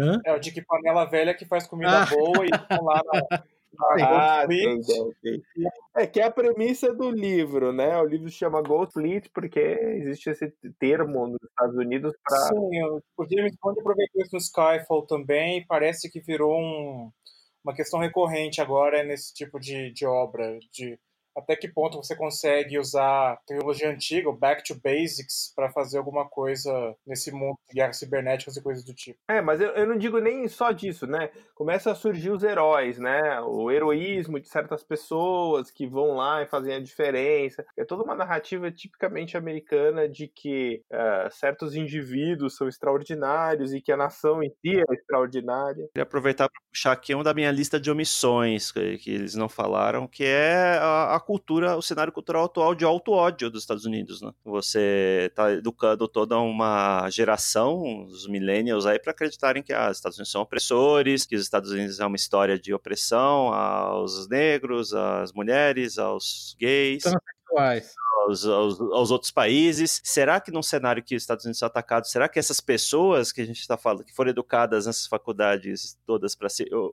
[0.00, 0.20] Hã?
[0.24, 2.06] É o de que panela velha que faz comida Ah.
[2.06, 2.50] boa e
[2.82, 3.42] lá na.
[3.80, 4.78] Ah, Gold Fleet.
[4.78, 5.42] entendi, ok.
[5.96, 7.96] É que é a premissa do livro, né?
[7.98, 12.82] O livro se chama Gold Fleet porque existe esse termo nos Estados Unidos para Sim,
[13.16, 17.10] o James Bond aproveitou isso no Skyfall também, e parece que virou um-
[17.64, 20.98] uma questão recorrente agora nesse tipo de, de obra, de
[21.36, 26.28] até que ponto você consegue usar tecnologia antiga, o back to basics, para fazer alguma
[26.28, 29.18] coisa nesse mundo de guerras cibernéticas e coisas do tipo.
[29.28, 31.30] É, mas eu, eu não digo nem só disso, né?
[31.54, 33.40] Começa a surgir os heróis, né?
[33.42, 37.64] O heroísmo de certas pessoas que vão lá e fazem a diferença.
[37.76, 43.92] É toda uma narrativa tipicamente americana de que eh, certos indivíduos são extraordinários e que
[43.92, 45.86] a nação em si é extraordinária.
[45.88, 49.48] Queria aproveitar para puxar aqui um da minha lista de omissões que, que eles não
[49.48, 53.84] falaram, que é a, a cultura, o cenário cultural atual de alto ódio dos Estados
[53.84, 54.30] Unidos, né?
[54.44, 60.16] Você está educando toda uma geração, os millennials aí, para acreditarem que ah, os Estados
[60.16, 65.32] Unidos são opressores, que os Estados Unidos é uma história de opressão aos negros, às
[65.32, 67.02] mulheres, aos gays
[68.26, 70.00] Aos, aos, aos outros países.
[70.04, 73.40] Será que num cenário que os Estados Unidos são atacados, será que essas pessoas que
[73.40, 76.48] a gente está falando, que foram educadas nessas faculdades todas para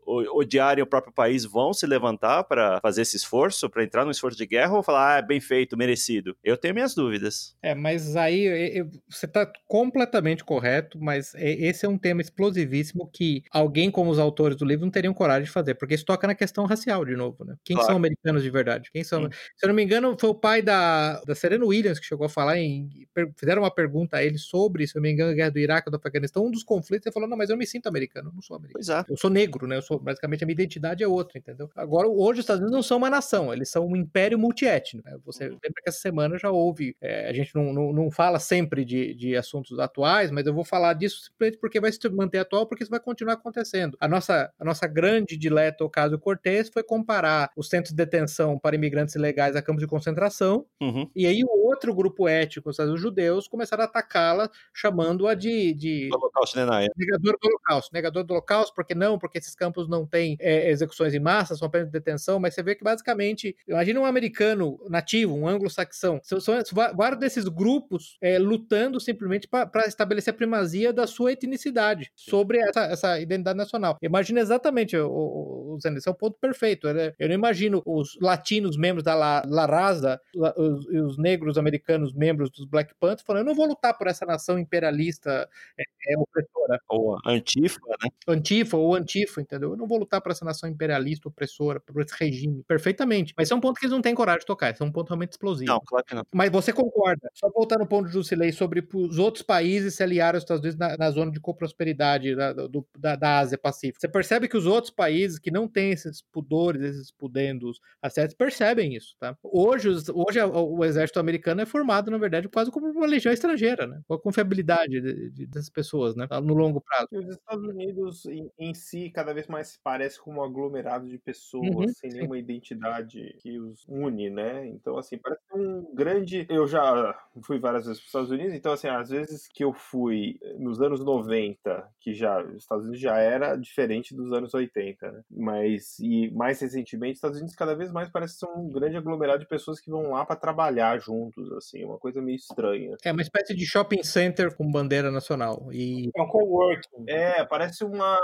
[0.05, 4.37] odiarem o próprio país, vão se levantar para fazer esse esforço, para entrar num esforço
[4.37, 6.35] de guerra, ou falar, ah, bem feito, merecido?
[6.43, 7.55] Eu tenho minhas dúvidas.
[7.61, 13.09] É, mas aí eu- eu- você está completamente correto, mas esse é um tema explosivíssimo
[13.11, 16.27] que alguém como os autores do livro não teriam coragem de fazer, porque isso toca
[16.27, 17.55] na questão racial de novo, né?
[17.63, 17.87] Quem Claro.
[17.87, 18.89] são americanos de verdade?
[18.91, 19.23] Quem são?
[19.23, 19.29] Sim.
[19.57, 22.29] Se eu não me engano, foi o pai da, da Serena Williams que chegou a
[22.29, 23.07] falar em.
[23.37, 25.87] Fizeram uma pergunta a ele sobre, se eu não me engano, a guerra do Iraque
[25.87, 28.29] ou do Afeganistão, um dos conflitos, ele falou: não, mas eu não me sinto americano,
[28.29, 28.85] eu não sou americano.
[28.85, 29.05] Pois é.
[29.09, 29.77] Eu sou negro, né?
[29.77, 31.69] Eu sou, basicamente, a minha identidade é outra, entendeu?
[31.77, 35.09] Agora, hoje, os Estados Unidos não são uma nação, eles são um império multiétnico.
[35.09, 35.17] né?
[35.23, 36.97] Você lembra que essa semana já houve.
[36.99, 40.65] é, a gente não, não, não fala sempre de, de assuntos atuais, mas eu vou
[40.65, 43.95] falar disso simplesmente porque vai se manter atual, porque isso vai continuar acontecendo.
[43.97, 48.59] A nossa, a nossa grande dileta, o caso Cortez, foi comparar os centros de detenção
[48.59, 50.32] para imigrantes ilegais a campos de concentração,
[50.81, 51.09] Uhum.
[51.15, 56.57] e aí o outro grupo étnico, os judeus, começaram a atacá-la, chamando-a de, de Holocausto
[56.57, 56.87] Nenai.
[56.97, 57.93] Negador do Holocausto.
[57.93, 59.17] Negador do Holocausto, porque não?
[59.17, 62.63] Porque esses campos não têm é, execuções em massa, são apenas de detenção, mas você
[62.63, 66.55] vê que basicamente, imagina um americano nativo, um anglo-saxão, são, são
[66.95, 72.81] vários desses grupos é, lutando simplesmente para estabelecer a primazia da sua etnicidade sobre essa,
[72.85, 73.97] essa identidade nacional.
[74.01, 76.91] Imagina exatamente, o, o, o Zé, esse é o ponto perfeito.
[76.91, 77.13] né?
[77.17, 82.49] Eu não imagino os latinos membros da La, La Raza os, os negros americanos membros
[82.49, 85.47] dos Black Panthers falando, eu não vou lutar por essa nação imperialista
[85.77, 88.09] é, é, opressora Ou Antifa, né?
[88.27, 89.71] antifa ou antifa, entendeu?
[89.71, 92.63] Eu não vou lutar por essa nação imperialista, opressora, por esse regime.
[92.67, 93.33] Perfeitamente.
[93.37, 94.71] Mas é um ponto que eles não têm coragem de tocar.
[94.71, 95.71] Esse é um ponto realmente explosivo.
[95.71, 96.23] Não, claro que não.
[96.33, 100.37] Mas você concorda, só voltar no ponto de Jusilei sobre os outros países se aliarem
[100.37, 103.99] aos Estados Unidos na, na zona de coprosperidade da, do- da, da Ásia Pacífica.
[103.99, 108.95] Você percebe que os outros países que não têm esses pudores, esses pudendos acessos, percebem
[108.95, 109.37] isso, tá?
[109.43, 113.33] Hoje, os- hoje a- o exército americano é formado, na verdade, quase como uma legião
[113.33, 114.01] estrangeira, né?
[114.07, 116.27] Com a confiabilidade de- de- dessas pessoas, né?
[116.43, 117.09] No longo prazo.
[117.11, 121.07] E os Estados Unidos em, em si cada vez mais se parece com um aglomerado
[121.07, 122.09] de pessoas Uhum, sem sim.
[122.11, 124.65] nenhuma identidade que os une, né?
[124.67, 126.47] Então, assim, parece um grande.
[126.49, 129.71] Eu já fui várias vezes para os Estados Unidos, então, assim, às vezes que eu
[129.73, 135.11] fui nos anos 90, que já os Estados Unidos já era diferente dos anos 80,
[135.11, 135.21] né?
[135.29, 139.39] Mas, e mais recentemente, os Estados Unidos cada vez mais parece ser um grande aglomerado
[139.41, 142.95] de pessoas que vão lá para trabalhar juntos, assim, uma coisa meio estranha.
[143.03, 145.67] É uma espécie de shopping center com bandeira nacional.
[145.71, 147.05] E É um coworking.
[147.07, 148.17] É, parece uma,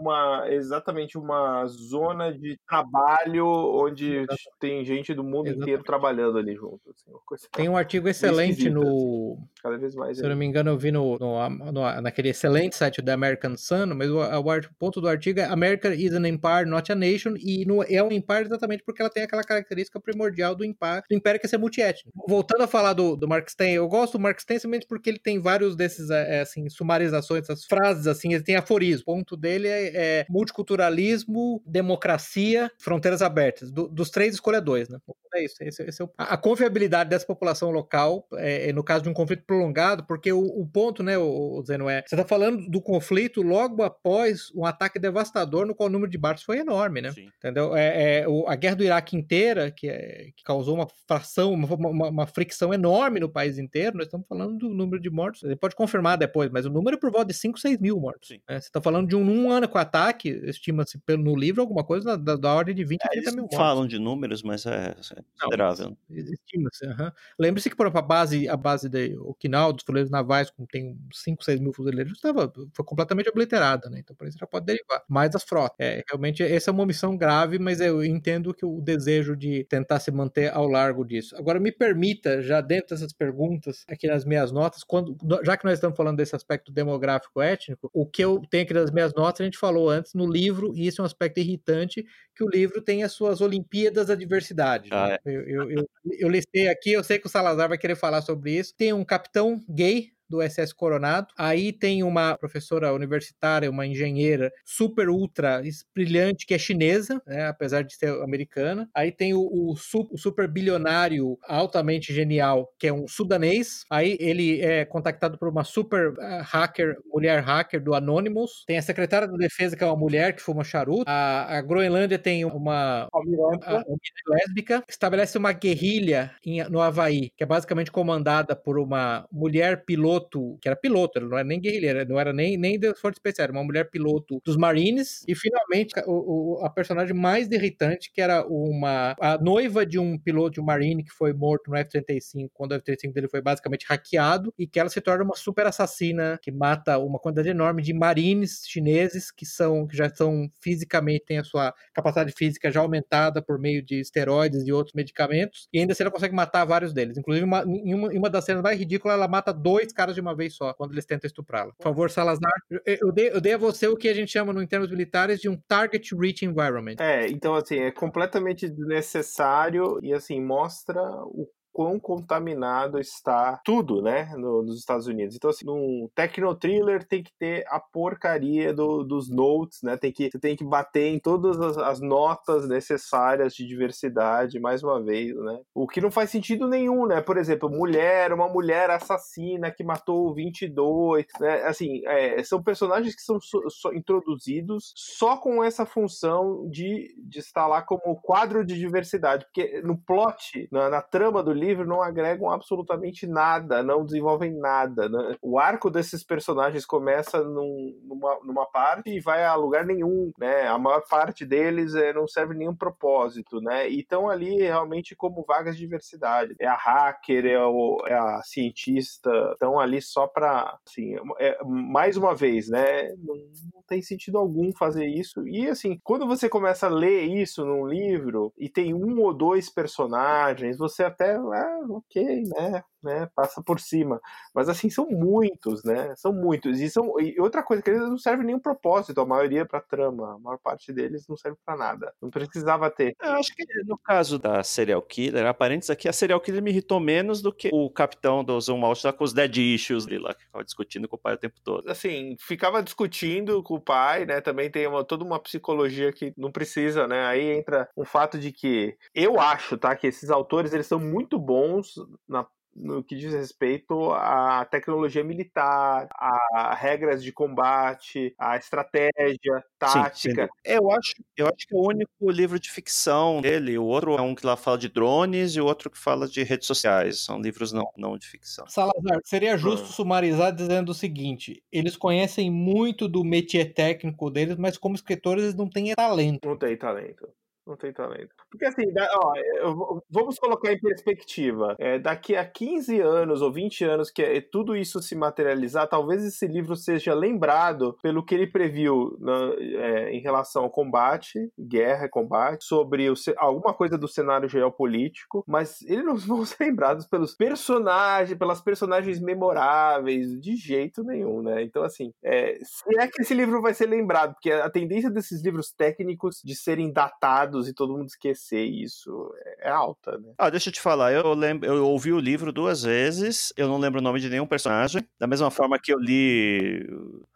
[0.00, 4.50] uma exatamente uma zona de trabalho onde Exatamente.
[4.60, 5.62] tem gente do mundo Exatamente.
[5.62, 6.80] inteiro trabalhando ali junto.
[6.90, 9.38] Assim, uma coisa tem um artigo excelente no.
[9.62, 10.18] cada vez mais.
[10.18, 13.56] Se eu não me engano, eu vi no, no- no- naquele excelente site da American
[13.56, 17.34] Sun, mas o, o ponto do artigo é America is an empire, not a nation,
[17.38, 21.14] e no- é um empire exatamente porque ela tem aquela característica primordial do empire, do
[21.18, 22.10] império quer ser multiétnico.
[22.26, 25.18] Voltando a falar do, do Mark Stein, eu gosto do Mark Stein simplesmente porque ele
[25.18, 29.02] tem vários desses, é, assim, sumarizações, essas frases, assim, ele tem aforismo.
[29.02, 33.70] O ponto dele é, é multiculturalismo, democracia, fronteiras abertas.
[33.70, 34.98] Do, dos três, escolha dois, né?
[35.34, 35.56] É isso.
[35.60, 36.10] Esse, esse é o...
[36.16, 40.40] A confiabilidade dessa população local, é, é, no caso de um conflito prolongado, porque o,
[40.40, 44.64] o ponto, né, o, o Zeno, é, você está falando do conflito logo após um
[44.64, 47.12] ataque devastador no qual o número de barcos foi enorme, né?
[47.12, 47.28] Sim.
[47.36, 47.76] Entendeu?
[47.76, 51.74] É, é, o, a guerra do Iraque inteira, que, é, que causou uma fração, uma,
[51.74, 55.42] uma, uma, fricção enorme no país inteiro, nós estamos falando do número de mortos.
[55.42, 58.30] Ele pode confirmar depois, mas o número é por volta de 5, 6 mil mortos.
[58.30, 58.38] Né?
[58.60, 62.36] Você está falando de um, um ano com ataque, estima-se no livro alguma coisa da,
[62.36, 63.56] da ordem de 20, é, 30 mil mortos.
[63.56, 65.96] falam de números, mas é, é considerável.
[66.10, 66.86] Estima-se.
[66.86, 67.10] Uhum.
[67.38, 70.98] Lembre-se que, por exemplo, a base, a base de Okinawa, dos fuzileiros navais, com tem
[71.12, 74.00] 5, 6 mil fuzileiros, estava, foi completamente obliterada, né?
[74.00, 75.02] Então, por isso já pode derivar.
[75.08, 75.76] Mais as frotas.
[75.78, 80.00] É, realmente, essa é uma missão grave, mas eu entendo que o desejo de tentar
[80.00, 81.36] se manter ao largo disso.
[81.36, 85.74] Agora, me permita, já dentro dessas perguntas, aqui nas minhas notas, quando, já que nós
[85.74, 89.44] estamos falando desse aspecto demográfico étnico, o que eu tenho aqui nas minhas notas, a
[89.44, 93.02] gente falou antes no livro, e isso é um aspecto irritante, que o livro tem
[93.02, 94.88] as suas Olimpíadas da Diversidade.
[94.92, 95.18] Ah, né?
[95.24, 95.30] é.
[95.30, 98.52] eu, eu, eu, eu listei aqui, eu sei que o Salazar vai querer falar sobre
[98.52, 98.74] isso.
[98.76, 101.28] Tem um capitão gay do SS Coronado.
[101.36, 105.62] Aí tem uma professora universitária, uma engenheira super ultra
[105.94, 108.88] brilhante que é chinesa, né, apesar de ser americana.
[108.94, 113.84] Aí tem o, o, o, super bilionário altamente genial, que é um sudanês.
[113.90, 118.64] Aí ele é contactado por uma super uh, hacker, mulher hacker do Anonymous.
[118.66, 121.04] Tem a secretária da defesa, que é uma mulher que fuma charuto.
[121.06, 124.82] A, a Groenlândia tem uma almirante lésbica.
[124.88, 130.58] Estabelece uma guerrilha em, no Havaí, que é basicamente comandada por uma mulher piloto piloto,
[130.60, 133.48] que era piloto, ele não era nem guerrilheira, não era nem, nem das Forças Especiais,
[133.48, 138.20] era uma mulher piloto dos Marines, e finalmente o, o, a personagem mais irritante, que
[138.20, 142.50] era uma a noiva de um piloto de um Marine que foi morto no F-35,
[142.52, 146.38] quando o F-35 dele foi basicamente hackeado, e que ela se torna uma super assassina
[146.42, 151.38] que mata uma quantidade enorme de Marines chineses que são que já são fisicamente, têm
[151.38, 155.92] a sua capacidade física já aumentada por meio de esteroides e outros medicamentos, e ainda
[155.92, 157.16] assim ela consegue matar vários deles.
[157.16, 160.14] Inclusive, uma, em, uma, em uma das cenas mais ridículas, ela mata dois caras caras
[160.14, 161.72] de uma vez só, quando eles tentam estuprá-la.
[161.74, 162.52] Por favor, Salazar,
[162.86, 165.40] eu dei, eu dei a você o que a gente chama, no, em termos militares,
[165.40, 166.96] de um target rich environment.
[166.98, 171.48] É, então, assim, é completamente desnecessário e, assim, mostra o
[171.78, 175.36] quão contaminado está tudo, né, no, nos Estados Unidos.
[175.36, 180.10] Então, assim, num techno thriller tem que ter a porcaria do, dos notes, né, tem
[180.10, 185.00] que, você tem que bater em todas as, as, notas necessárias de diversidade, mais uma
[185.00, 189.70] vez, né, o que não faz sentido nenhum, né, por exemplo, mulher, uma mulher assassina
[189.70, 195.62] que matou 22, né, assim, é, são personagens que são so, so, introduzidos só com
[195.62, 201.00] essa função de, de estar lá como quadro de diversidade, porque no plot, na, na
[201.00, 205.08] trama do livro, livro não agregam absolutamente nada, não desenvolvem nada.
[205.08, 205.36] Né?
[205.42, 210.66] O arco desses personagens começa num, numa, numa parte e vai a lugar nenhum, né?
[210.66, 213.88] A maior parte deles é, não serve nenhum propósito, né?
[213.88, 216.54] E estão ali realmente como vagas de diversidade.
[216.58, 222.16] É a hacker, é, o, é a cientista, estão ali só para, assim, é, mais
[222.16, 223.08] uma vez, né?
[223.18, 223.34] Não,
[223.74, 225.46] não tem sentido algum fazer isso.
[225.46, 229.70] E assim, quando você começa a ler isso num livro e tem um ou dois
[229.70, 232.82] personagens, você até ah, ok, né?
[233.02, 234.20] né, passa por cima.
[234.54, 236.14] Mas assim, são muitos, né?
[236.16, 236.80] São muitos.
[236.80, 240.34] E, são, e outra coisa, que eles não servem nenhum propósito, a maioria para trama,
[240.34, 242.12] a maior parte deles não serve para nada.
[242.20, 243.14] Não precisava ter.
[243.22, 247.00] Eu acho que no caso da serial killer, aparentes aqui, a serial killer me irritou
[247.00, 250.34] menos do que o capitão do Zoom Out lá com os dead issues dele lá,
[250.34, 251.88] que ficava discutindo com o pai o tempo todo.
[251.88, 254.40] Assim, ficava discutindo com o pai, né?
[254.40, 257.26] Também tem uma, toda uma psicologia que não precisa, né?
[257.26, 261.38] Aí entra um fato de que eu acho, tá, que esses autores eles são muito
[261.48, 261.94] bons
[262.28, 262.46] na
[262.78, 270.44] no que diz respeito à tecnologia militar, a regras de combate, a estratégia, tática.
[270.44, 274.16] Sim, eu acho, eu acho que é o único livro de ficção dele, o outro
[274.16, 277.24] é um que lá fala de drones e o outro que fala de redes sociais.
[277.24, 278.66] São livros não, não de ficção.
[278.68, 284.78] Salazar, seria justo sumarizar dizendo o seguinte: eles conhecem muito do métier técnico deles, mas
[284.78, 286.46] como escritores eles não têm talento.
[286.46, 287.28] Não tem talento.
[287.68, 288.34] Não tem talento.
[288.50, 291.76] Porque assim, ó, vamos colocar em perspectiva.
[291.78, 296.24] É, daqui a 15 anos ou 20 anos que é, tudo isso se materializar, talvez
[296.24, 302.06] esse livro seja lembrado pelo que ele previu na, é, em relação ao combate, guerra
[302.06, 307.06] e combate, sobre o, alguma coisa do cenário geopolítico, mas eles não vão ser lembrados
[307.06, 311.62] pelos personagens, pelas personagens memoráveis, de jeito nenhum, né?
[311.62, 315.44] Então, assim, é, se é que esse livro vai ser lembrado, porque a tendência desses
[315.44, 320.32] livros técnicos de serem datados e todo mundo esquecer isso é alta, né?
[320.38, 323.78] Ah, deixa eu te falar, eu lembro, eu ouvi o livro duas vezes, eu não
[323.78, 326.86] lembro o nome de nenhum personagem, da mesma forma que eu li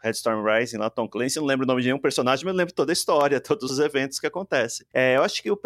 [0.02, 2.58] Headstorm Rising lá, Tom Clancy, eu não lembro o nome de nenhum personagem, mas eu
[2.58, 4.86] lembro toda a história, todos os eventos que acontecem.
[4.92, 5.56] É, eu acho que o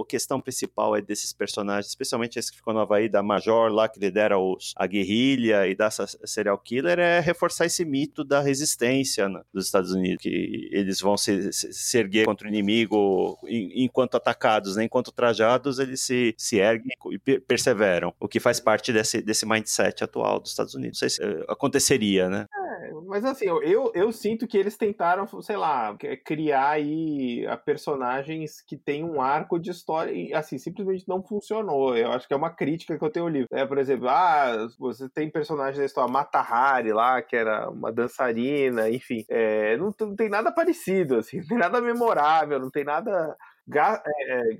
[0.00, 3.88] a questão principal é desses personagens, especialmente esse que ficou no Havaí, da Major lá,
[3.88, 9.28] que lidera os, a guerrilha e da serial killer, é reforçar esse mito da resistência
[9.28, 13.38] né, dos Estados Unidos, que eles vão se, se, se erguer contra o inimigo
[13.84, 14.84] enquanto atacados, né?
[14.84, 20.04] enquanto trajados, eles se, se erguem e perseveram, o que faz parte desse, desse mindset
[20.04, 21.00] atual dos Estados Unidos.
[21.00, 22.46] Não sei se uh, aconteceria, né?
[22.52, 28.76] É, mas assim, eu, eu sinto que eles tentaram, sei lá, criar aí personagens que
[28.76, 31.96] tem um arco de história e, assim, simplesmente não funcionou.
[31.96, 33.48] Eu acho que é uma crítica que eu tenho ao livro.
[33.52, 37.92] É, por exemplo, ah, você tem personagens da história, Mata Hari lá, que era uma
[37.92, 39.24] dançarina, enfim.
[39.28, 43.36] É, não, não tem nada parecido, assim, não tem nada memorável, não tem nada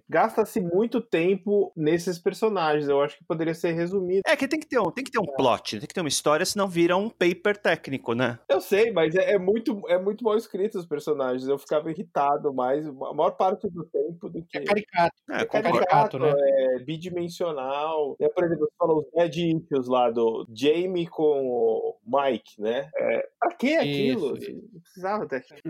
[0.08, 2.88] gasta-se muito tempo nesses personagens.
[2.88, 4.22] Eu acho que poderia ser resumido.
[4.26, 6.08] É que tem que ter um, tem que ter um plot, tem que ter uma
[6.08, 8.38] história, senão vira um paper técnico, né?
[8.48, 11.46] Eu sei, mas é, é muito, é muito mal escrito os personagens.
[11.48, 14.58] Eu ficava irritado mais a maior parte do tempo do que.
[14.58, 15.14] É caricato.
[15.30, 16.32] É, é caricato, né?
[16.36, 18.16] É bidimensional.
[18.20, 22.90] É, por exemplo, você falou os Dead Issues lá do Jamie com o Mike, né?
[22.96, 24.36] É, pra que aquilo?
[24.36, 24.52] Isso.
[24.52, 25.60] Não precisava ter aquilo.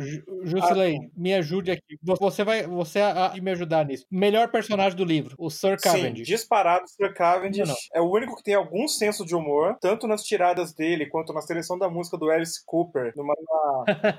[0.44, 1.98] Jusilei, ah, me ajude aqui.
[2.02, 2.66] Você vai.
[2.66, 3.00] Você
[3.34, 4.06] e me ajudar nisso.
[4.10, 6.26] Melhor personagem do livro, o Sir Cavendish.
[6.26, 7.66] Sim, disparado, Sir Cavendish.
[7.66, 7.76] Não, não.
[7.94, 11.40] É o único que tem algum senso de humor, tanto nas tiradas dele quanto na
[11.40, 13.12] seleção da música do Alice Cooper.
[13.16, 13.34] Numa,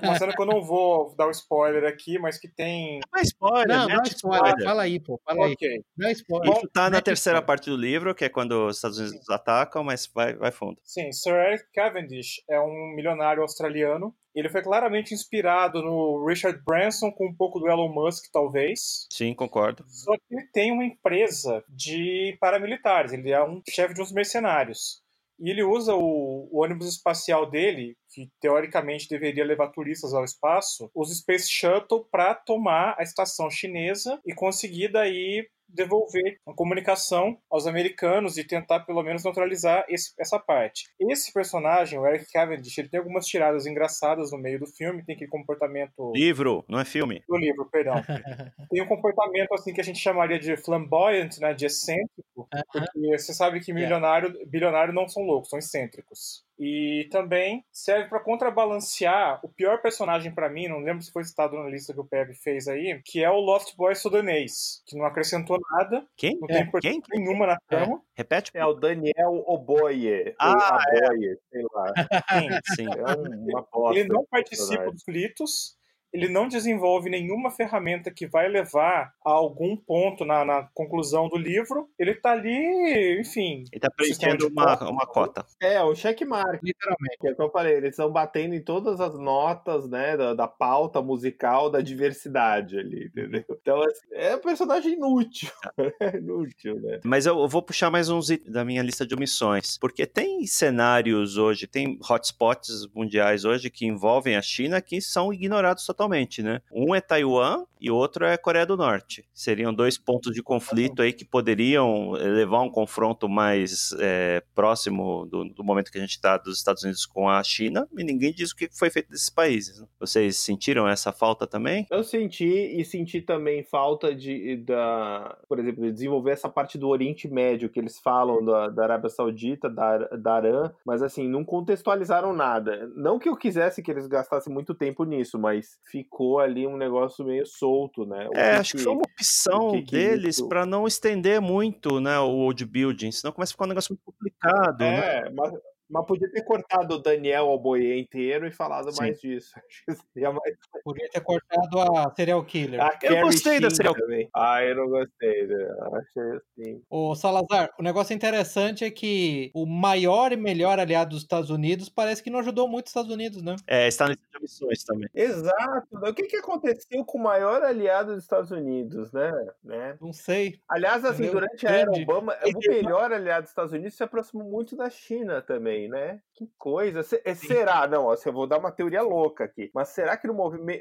[0.02, 3.00] uma cena que eu não vou dar um spoiler aqui, mas que tem.
[3.12, 4.46] Não é spoiler, não, não é spoiler.
[4.46, 4.64] spoiler.
[4.64, 5.20] Fala aí, pô.
[5.24, 5.68] Fala okay.
[5.68, 5.82] aí.
[5.96, 6.56] Não é spoiler.
[6.56, 7.46] Isso tá na terceira spoiler.
[7.46, 10.78] parte do livro, que é quando os Estados Unidos atacam, mas vai, vai fundo.
[10.82, 17.10] Sim, Sir Eric Cavendish é um milionário australiano ele foi claramente inspirado no Richard Branson
[17.10, 19.06] com um pouco do Elon Musk, talvez.
[19.10, 19.82] Sim, concordo.
[19.88, 25.02] Só que ele tem uma empresa de paramilitares, ele é um chefe de uns mercenários.
[25.38, 30.90] E ele usa o, o, ônibus espacial dele, que teoricamente deveria levar turistas ao espaço,
[30.94, 37.66] os Space Shuttle para tomar a estação chinesa e conseguir daí devolver a comunicação aos
[37.66, 40.88] americanos e tentar pelo menos neutralizar esse, essa parte.
[40.98, 45.14] Esse personagem, o Eric Cavendish, ele tem algumas tiradas engraçadas no meio do filme, tem
[45.14, 46.12] aquele comportamento...
[46.14, 47.22] Livro, não é filme.
[47.28, 47.96] Do livro, perdão.
[48.70, 53.34] tem um comportamento assim que a gente chamaria de flamboyant, né, de excêntrico, porque você
[53.34, 56.45] sabe que milionário, bilionário não são loucos, são excêntricos.
[56.58, 61.56] E também serve para contrabalancear o pior personagem para mim, não lembro se foi citado
[61.56, 65.04] na lista que o Pepe fez aí, que é o Lost Boy sudanês, que não
[65.04, 66.06] acrescentou nada.
[66.16, 66.38] Quem?
[66.40, 67.02] Não tem é, quem?
[67.12, 67.96] nenhuma na trama.
[67.96, 67.98] É.
[68.14, 68.50] Repete.
[68.54, 70.34] É o Daniel Oboye.
[70.38, 71.36] Ah, Aboye, é.
[71.50, 71.92] sei lá.
[72.30, 72.86] Sim, sim.
[72.86, 73.98] É uma bosta.
[73.98, 75.75] Ele não participa dos gritos
[76.16, 81.36] ele não desenvolve nenhuma ferramenta que vai levar a algum ponto na, na conclusão do
[81.36, 81.90] livro.
[81.98, 83.64] Ele está ali, enfim.
[83.70, 85.44] Ele está preenchendo uma, uma cota.
[85.60, 87.18] É, o checkmark, literalmente.
[87.22, 90.48] É o que eu falei, eles estão batendo em todas as notas, né, da, da
[90.48, 93.44] pauta musical da diversidade ali, entendeu?
[93.50, 95.50] Então, assim, é um personagem inútil.
[96.00, 97.00] é inútil, né?
[97.04, 101.36] Mas eu, eu vou puxar mais uns da minha lista de omissões, porque tem cenários
[101.36, 106.60] hoje, tem hotspots mundiais hoje que envolvem a China que são ignorados totalmente totalmente, né?
[106.72, 109.24] Um é Taiwan e outro é Coreia do Norte.
[109.34, 115.44] Seriam dois pontos de conflito aí que poderiam levar um confronto mais é, próximo do,
[115.44, 118.52] do, momento que a gente está dos Estados Unidos com a China, e ninguém diz
[118.52, 119.80] o que foi feito desses países.
[119.80, 119.86] Né?
[120.00, 121.86] Vocês sentiram essa falta também?
[121.90, 126.88] Eu senti e senti também falta de, da, por exemplo, de desenvolver essa parte do
[126.88, 131.44] Oriente Médio que eles falam da, da Arábia Saudita, da, da Arã, mas assim, não
[131.44, 132.90] contextualizaram nada.
[132.94, 137.24] Não que eu quisesse que eles gastassem muito tempo nisso, mas ficou ali um negócio
[137.24, 138.28] meio solto, né?
[138.28, 140.48] O é, que acho que, foi uma opção que deles isso...
[140.48, 144.04] para não estender muito, né, o world building, senão começa a ficar um negócio muito
[144.04, 145.30] complicado, é, né?
[145.34, 145.54] mas
[145.88, 149.00] mas podia ter cortado o Daniel Alboie inteiro e falado Sim.
[149.00, 149.54] mais disso.
[150.16, 150.56] mais...
[150.84, 152.80] Podia ter cortado a Serial Killer.
[152.80, 154.28] A eu gostei da Serial Killer.
[154.34, 155.46] Ah, eu não gostei.
[155.46, 155.68] Né?
[155.92, 156.82] Achei assim.
[156.90, 161.88] O Salazar, o negócio interessante é que o maior e melhor aliado dos Estados Unidos
[161.88, 163.54] parece que não ajudou muito os Estados Unidos, né?
[163.66, 165.08] É, está nas missões também.
[165.14, 165.86] Exato.
[165.92, 169.30] O que, que aconteceu com o maior aliado dos Estados Unidos, né?
[169.62, 169.96] né?
[170.00, 170.58] Não sei.
[170.68, 174.48] Aliás, assim, Meu durante a era Obama, o melhor aliado dos Estados Unidos se aproximou
[174.48, 176.20] muito da China também também, né?
[176.34, 177.00] Que coisa.
[177.24, 177.86] Eh, será?
[177.86, 179.70] Não, assim, eu vou dar uma teoria louca aqui.
[179.74, 180.34] Mas será que no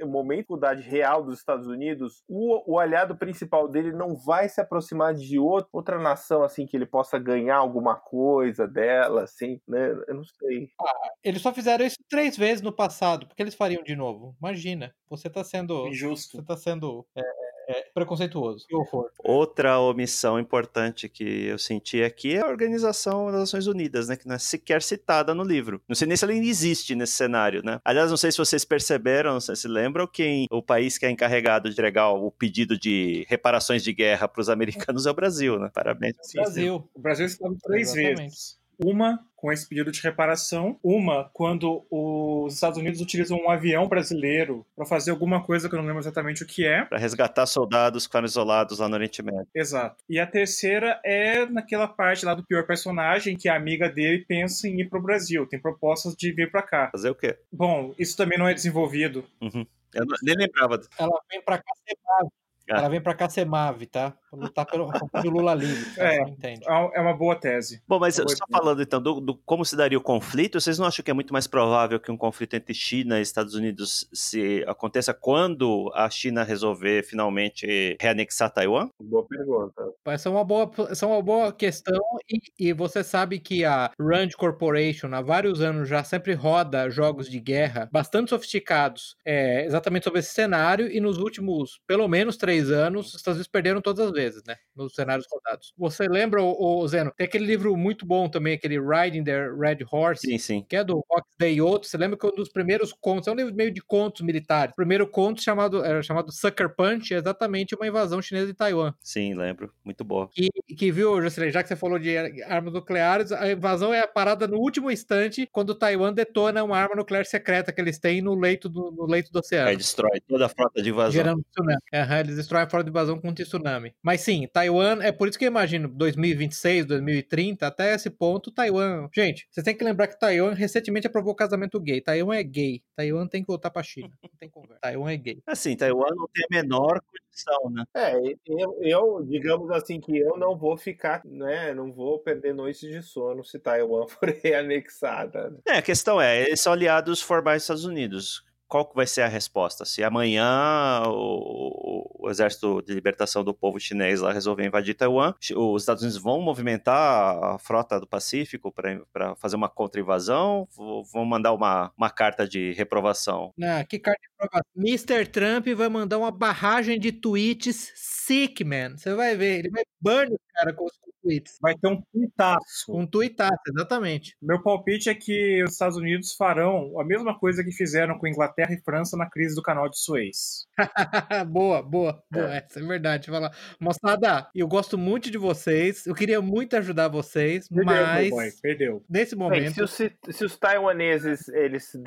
[0.08, 5.14] momento da real dos Estados Unidos, o, o aliado principal dele não vai se aproximar
[5.14, 9.92] de outro, outra nação, assim, que ele possa ganhar alguma coisa dela, assim, né?
[10.08, 10.70] Eu não sei.
[10.80, 13.28] Ah, eles só fizeram isso três vezes no passado.
[13.28, 14.36] Por que eles fariam de novo?
[14.40, 14.94] Imagina.
[15.10, 15.88] Você tá sendo.
[15.88, 16.38] Injusto.
[16.38, 17.06] Você tá sendo.
[17.16, 17.22] É,
[17.68, 18.66] é preconceituoso.
[18.68, 19.10] Que horror.
[19.20, 24.16] Outra omissão importante que eu senti aqui é a Organização das Nações Unidas, né?
[24.16, 25.82] Que não é sequer citada no livro.
[25.88, 27.80] Não sei nem se ela ainda existe nesse cenário, né?
[27.84, 31.10] Aliás, não sei se vocês perceberam, não sei se lembram, quem o país que é
[31.10, 35.60] encarregado de entregar o pedido de reparações de guerra para os americanos é o Brasil,
[35.60, 35.70] né?
[35.74, 36.16] Parabéns.
[36.22, 36.78] Sim, Brasil.
[36.80, 36.90] Sim.
[36.94, 38.22] O Brasil está três Exatamente.
[38.22, 38.65] vezes.
[38.84, 44.66] Uma com esse pedido de reparação, uma quando os Estados Unidos utilizam um avião brasileiro
[44.76, 46.84] para fazer alguma coisa que eu não lembro exatamente o que é.
[46.84, 49.48] Para resgatar soldados que foram isolados lá no Oriente Médio.
[49.54, 50.04] Exato.
[50.10, 54.68] E a terceira é naquela parte lá do pior personagem que a amiga dele pensa
[54.68, 56.90] em ir para o Brasil, tem propostas de vir para cá.
[56.92, 57.38] Fazer o quê?
[57.52, 59.26] Bom, isso também não é desenvolvido.
[59.40, 59.64] Uhum.
[59.94, 60.82] Eu nem lembrava.
[60.98, 62.28] Ela vem para cá ser ah.
[62.68, 64.18] Ela vem para cá ser Mave, tá?
[64.36, 65.86] Lutar pelo, pelo Lula livre.
[66.06, 66.62] É, entende.
[66.68, 67.82] é uma boa tese.
[67.88, 70.86] Bom, mas é só falando então do, do, como se daria o conflito, vocês não
[70.86, 74.64] acham que é muito mais provável que um conflito entre China e Estados Unidos se
[74.68, 78.90] aconteça quando a China resolver finalmente reanexar Taiwan?
[79.00, 79.84] Boa pergunta.
[80.06, 83.92] Essa é uma boa, essa é uma boa questão e, e você sabe que a
[84.00, 90.04] Rand Corporation há vários anos já sempre roda jogos de guerra bastante sofisticados é, exatamente
[90.04, 94.08] sobre esse cenário e nos últimos pelo menos três anos os Estados Unidos perderam todas
[94.08, 94.56] as vezes vezes, né?
[94.76, 95.74] Nos cenários rodados.
[95.78, 99.86] Você lembra, o, o Zeno, tem aquele livro muito bom também, aquele Riding the Red
[99.92, 100.66] Horse, sim, sim.
[100.68, 101.88] que é do Fox Day Outro.
[101.88, 104.74] Você lembra que um dos primeiros contos, é um livro meio de contos militares.
[104.74, 108.94] O primeiro conto chamado, era chamado Sucker Punch, é exatamente uma invasão chinesa de Taiwan.
[109.02, 109.72] Sim, lembro.
[109.84, 110.30] Muito boa.
[110.32, 114.08] Que, que viu, Jocelyn, já que você falou de armas nucleares, a invasão é a
[114.08, 118.36] parada no último instante, quando Taiwan detona uma arma nuclear secreta que eles têm no
[118.36, 119.70] leito do, no leito do oceano.
[119.70, 121.12] Aí destrói toda a frota de invasão.
[121.12, 121.80] Gerando tsunami.
[121.94, 123.94] Uhum, eles destroem a frota de invasão com um tsunami.
[124.02, 129.10] Mas sim, Taiwan, é por isso que eu imagino 2026, 2030, até esse ponto, Taiwan.
[129.14, 132.02] Gente, vocês têm que lembrar que Taiwan recentemente aprovou casamento gay.
[132.02, 132.84] Taiwan é gay.
[132.96, 134.12] Taiwan tem que voltar pra China.
[134.22, 134.80] Não tem conversa.
[134.82, 135.42] Taiwan é gay.
[135.48, 137.84] Assim, Taiwan não tem a menor condição, né?
[137.94, 141.74] É, eu, eu, digamos assim, que eu não vou ficar, né?
[141.74, 145.50] Não vou perder noites de sono se Taiwan for reanexada.
[145.50, 145.58] Né?
[145.68, 149.22] É, a questão é, eles são aliados formais dos Estados Unidos qual que vai ser
[149.22, 149.86] a resposta?
[149.86, 155.82] Se amanhã o, o, Exército de Libertação do Povo Chinês lá resolver invadir Taiwan, os
[155.84, 158.74] Estados Unidos vão movimentar a frota do Pacífico
[159.14, 160.68] para fazer uma contra-invasão?
[161.14, 163.54] Vão mandar uma, uma carta de reprovação?
[163.58, 164.72] Não, que carta de reprovação?
[164.76, 165.28] Mr.
[165.28, 168.98] Trump vai mandar uma barragem de tweets sick, man.
[168.98, 171.58] Você vai ver, ele vai burn o cara com os tweets.
[171.62, 172.96] Vai ter um tuitaço.
[172.96, 174.38] Um tuitaço, exatamente.
[174.42, 178.74] Meu palpite é que os Estados Unidos farão a mesma coisa que fizeram com Inglaterra
[178.74, 180.68] e França na crise do canal de Suez.
[181.50, 182.54] boa, boa, boa.
[182.54, 182.58] É.
[182.58, 183.30] Essa é verdade.
[183.30, 183.52] Falar.
[183.80, 186.06] Moçada, eu gosto muito de vocês.
[186.06, 188.30] Eu queria muito ajudar vocês, perdeu, mas.
[188.30, 189.04] Boy, perdeu.
[189.10, 189.74] Nesse momento.
[189.74, 189.92] se, os,
[190.36, 191.98] se, os, taiwaneses eles se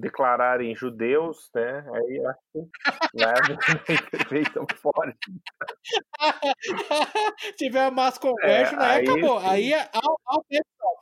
[0.00, 1.84] declararem judeus, né?
[1.94, 2.60] Aí acho que
[3.14, 5.18] leva feito forte.
[7.56, 9.38] tiver uma mass conversion, é, aí, acabou.
[9.38, 10.44] Aí, é ao, ao,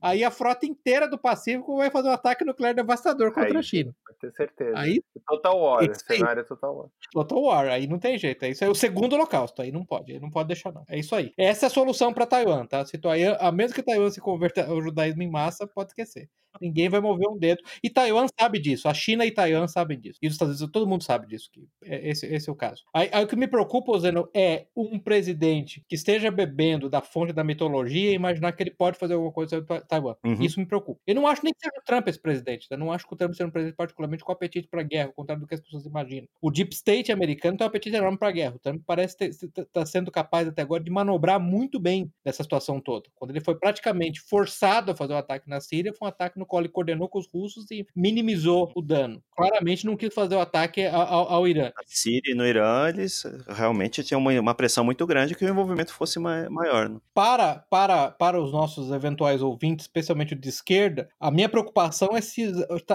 [0.02, 3.62] aí a frota inteira do Pacífico vai fazer um ataque nuclear devastador contra aí, a
[3.62, 3.94] China.
[4.06, 4.78] Vai ter certeza.
[4.78, 6.88] Aí, Total War, Isso cenário é Total War.
[7.12, 8.44] Total War, aí não tem jeito.
[8.46, 10.84] Isso é o segundo holocausto, aí não pode, aí não pode deixar não.
[10.88, 11.32] É isso aí.
[11.36, 12.84] Essa é a solução para Taiwan, tá?
[12.84, 16.28] Se Taiwan, a menos que Taiwan se converta ao judaísmo em massa, pode esquecer.
[16.60, 17.62] Ninguém vai mover um dedo.
[17.82, 18.88] E Taiwan sabe disso.
[18.88, 20.18] A China e Taiwan sabem disso.
[20.22, 21.50] E os Estados Unidos, todo mundo sabe disso.
[21.52, 22.82] Que é, esse, esse é o caso.
[22.94, 27.32] Aí, aí, o que me preocupa, Zeno, é um presidente que esteja bebendo da fonte
[27.32, 30.14] da mitologia e imaginar que ele pode fazer alguma coisa sobre Taiwan.
[30.24, 30.42] Uhum.
[30.42, 31.00] Isso me preocupa.
[31.06, 32.66] Eu não acho nem que seja o Trump esse presidente.
[32.70, 35.12] Eu não acho que o Trump seja um presidente particularmente com apetite para guerra, ao
[35.12, 36.28] contrário do que as pessoas imaginam.
[36.40, 38.56] O Deep State americano tem um apetite enorme para guerra.
[38.56, 42.80] O Trump parece estar tá sendo capaz até agora de manobrar muito bem nessa situação
[42.80, 43.08] toda.
[43.14, 46.38] Quando ele foi praticamente forçado a fazer o um ataque na Síria, foi um ataque
[46.42, 49.22] no qual ele coordenou com os russos e minimizou o dano.
[49.34, 51.64] Claramente não quis fazer o ataque ao, ao Irã.
[51.64, 55.48] Na Síria e no Irã, eles realmente tinham uma, uma pressão muito grande que o
[55.48, 56.88] envolvimento fosse maior.
[56.88, 56.98] Né?
[57.14, 62.52] Para, para, para os nossos eventuais ouvintes, especialmente de esquerda, a minha preocupação é se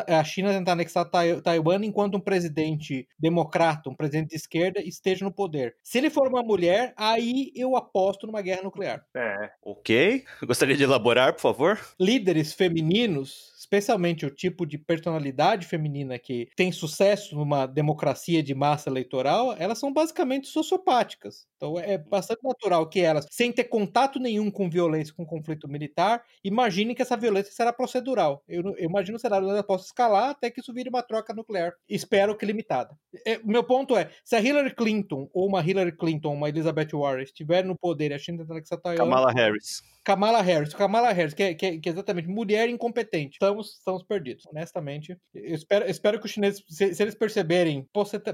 [0.07, 5.31] a China tentar anexar Taiwan enquanto um presidente democrata, um presidente de esquerda, esteja no
[5.31, 5.75] poder.
[5.83, 9.03] Se ele for uma mulher, aí eu aposto numa guerra nuclear.
[9.15, 9.49] É.
[9.63, 10.23] Ok.
[10.45, 11.79] Gostaria de elaborar, por favor?
[11.99, 13.36] Líderes femininos
[13.68, 19.78] especialmente o tipo de personalidade feminina que tem sucesso numa democracia de massa eleitoral, elas
[19.78, 21.45] são basicamente sociopáticas.
[21.57, 26.24] Então é bastante natural que elas, sem ter contato nenhum com violência, com conflito militar,
[26.43, 28.41] imaginem que essa violência será procedural.
[28.47, 31.74] Eu, eu imagino o cenário ela possa escalar até que isso vire uma troca nuclear.
[31.89, 32.95] Espero que limitada.
[33.26, 36.89] É, o meu ponto é, se a Hillary Clinton, ou uma Hillary Clinton, uma Elizabeth
[36.93, 39.82] Warren, estiver no poder e a China tentando que Kamala Harris.
[40.08, 40.74] Kamala Harris.
[40.74, 43.37] Kamala Harris, que é, que é, que é exatamente mulher incompetente.
[43.62, 44.46] Estamos, estamos perdidos.
[44.47, 47.88] Honestamente, eu espero, eu espero que os chineses, se, se, eles perceberem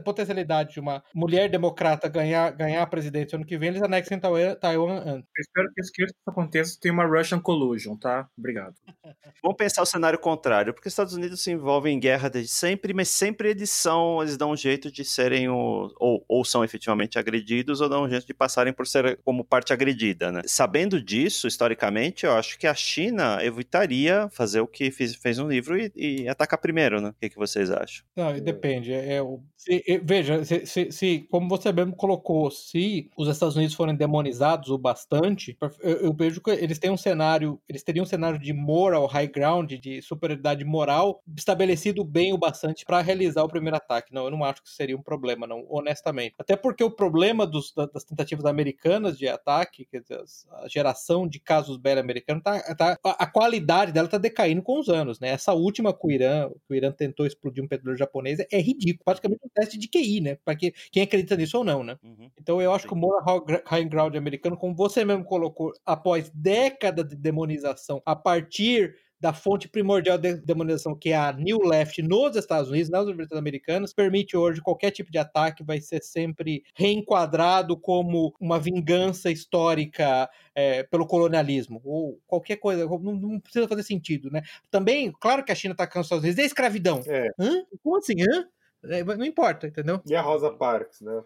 [0.03, 4.55] potencialidade de uma mulher democrata ganhar, ganhar a presidência ano que vem, eles anexem Taiwan,
[4.55, 5.29] Taiwan antes.
[5.37, 8.27] Eu espero que isso aconteça tem uma Russian collusion, tá?
[8.37, 8.75] Obrigado.
[9.41, 12.93] Vamos pensar o cenário contrário, porque os Estados Unidos se envolvem em guerra desde sempre,
[12.93, 17.19] mas sempre eles são, eles dão um jeito de serem o, ou, ou são efetivamente
[17.19, 20.41] agredidos ou dão um jeito de passarem por ser como parte agredida, né?
[20.45, 25.47] Sabendo disso, historicamente, eu acho que a China evitaria fazer o que fez, fez no
[25.47, 27.09] livro e, e atacar primeiro, né?
[27.09, 28.05] O que, que vocês acham?
[28.15, 28.93] Não, depende.
[28.93, 29.23] É, é
[29.57, 34.69] se, veja, se, se, se, como você mesmo colocou, se os Estados Unidos forem demonizados
[34.69, 38.51] o bastante, eu, eu vejo que eles têm um cenário, eles teriam um cenário de
[38.53, 44.13] moral high ground, de superioridade moral, estabelecido bem o bastante para realizar o primeiro ataque.
[44.13, 46.35] Não, eu não acho que seria um problema, não, honestamente.
[46.37, 50.21] Até porque o problema dos, das tentativas americanas de ataque, quer dizer,
[50.51, 54.89] a geração de casos bela americanos, tá, tá, a, qualidade dela está decaindo com os
[54.89, 55.29] anos, né?
[55.29, 59.03] Essa última que o Irã, que o Irã tentou explodir um petróleo japonês é ridículo,
[59.05, 60.37] praticamente um teste de QI, né?
[60.45, 61.97] Para que, quem acredita nisso ou não, né?
[62.03, 62.31] Uhum.
[62.39, 62.87] Então eu acho Sim.
[62.87, 68.15] que o moral high ground americano, como você mesmo colocou, após décadas de demonização, a
[68.15, 73.05] partir da fonte primordial de demonização, que é a New Left nos Estados Unidos, nas
[73.05, 79.31] universidades americanas, permite hoje qualquer tipo de ataque vai ser sempre reenquadrado como uma vingança
[79.31, 84.41] histórica é, pelo colonialismo, ou qualquer coisa, não, não, precisa fazer sentido, né?
[84.69, 87.01] Também, claro que a China está os Estados Unidos, é escravidão.
[87.07, 87.29] É.
[87.39, 87.63] Hã?
[87.81, 88.45] Como assim, hã?
[88.85, 90.01] É, não importa, entendeu?
[90.05, 91.21] E a Rosa Parks, né?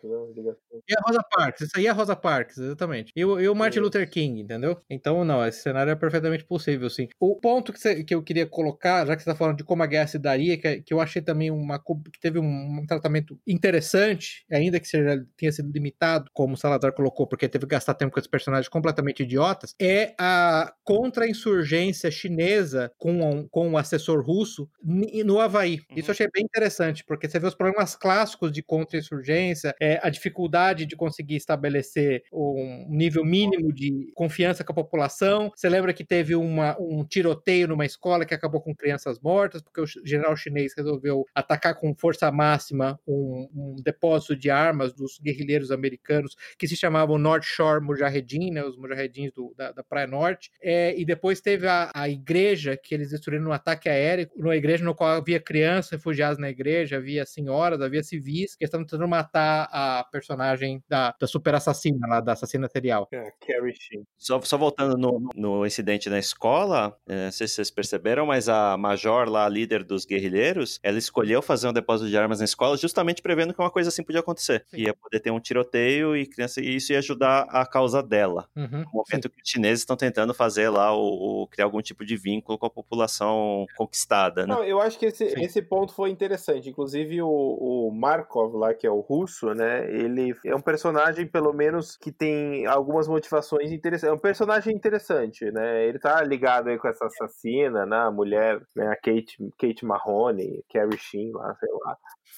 [0.88, 3.12] E a Rosa Parks, isso aí é a Rosa Parks, exatamente.
[3.16, 4.80] E o, e o Martin Luther King, entendeu?
[4.90, 7.08] Então, não, esse cenário é perfeitamente possível, sim.
[7.20, 9.82] O ponto que, você, que eu queria colocar, já que você está falando de como
[9.82, 13.40] a guerra se daria, que, que eu achei também uma que teve um, um, tratamento
[13.48, 17.94] interessante, ainda que seja, tenha sido limitado, como o Salazar colocou, porque teve que gastar
[17.94, 24.70] tempo com esses personagens completamente idiotas, é a contra-insurgência chinesa com, com o assessor russo
[24.84, 25.82] no Havaí.
[25.92, 26.12] Isso eu uhum.
[26.12, 30.96] achei bem interessante, porque você vê os problemas clássicos de contra-insurgência, é, a dificuldade de
[30.96, 35.52] conseguir estabelecer um nível mínimo de confiança com a população.
[35.56, 39.82] Você lembra que teve uma, um tiroteio numa escola que acabou com crianças mortas, porque
[39.82, 45.72] o general chinês resolveu atacar com força máxima um, um depósito de armas dos guerrilheiros
[45.72, 50.52] americanos que se chamavam North Shore Mujahedin, né, os mujahedins do, da, da, Praia Norte.
[50.62, 54.84] É, e depois teve a, a igreja que eles destruíram no ataque aéreo, numa igreja
[54.84, 59.70] no qual havia crianças refugiadas na igreja, havia senhoras, havia civis que estavam tentando matar
[59.72, 63.08] a personagem da, da super assassina lá, da assassina serial.
[63.12, 64.04] É, Carrie Sheen.
[64.18, 68.50] Só, só voltando no, no incidente na escola, é, não sei se vocês perceberam, mas
[68.50, 72.46] a Major lá, a líder dos guerrilheiros, ela escolheu fazer um depósito de armas na
[72.46, 74.66] escola justamente prevendo que uma coisa assim podia acontecer.
[74.68, 74.78] Sim.
[74.82, 78.48] Ia poder ter um tiroteio e criança, e isso ia ajudar a causa dela.
[78.56, 79.30] Uhum, no momento sim.
[79.30, 82.66] que os chineses estão tentando fazer lá o, o, criar algum tipo de vínculo com
[82.66, 84.54] a população conquistada, né?
[84.54, 86.70] Não, eu acho que esse, esse ponto foi interessante.
[86.70, 89.90] Inclusive, o, o Markov lá, que é o russo, né?
[89.92, 94.10] Ele é um personagem, pelo menos, que tem algumas motivações interessantes.
[94.10, 95.86] É um personagem interessante, né?
[95.86, 97.98] Ele tá ligado aí com essa assassina, né?
[97.98, 98.88] A mulher, né?
[98.88, 101.98] A Kate, Kate Mahoney, Carrie Sheen lá, sei lá.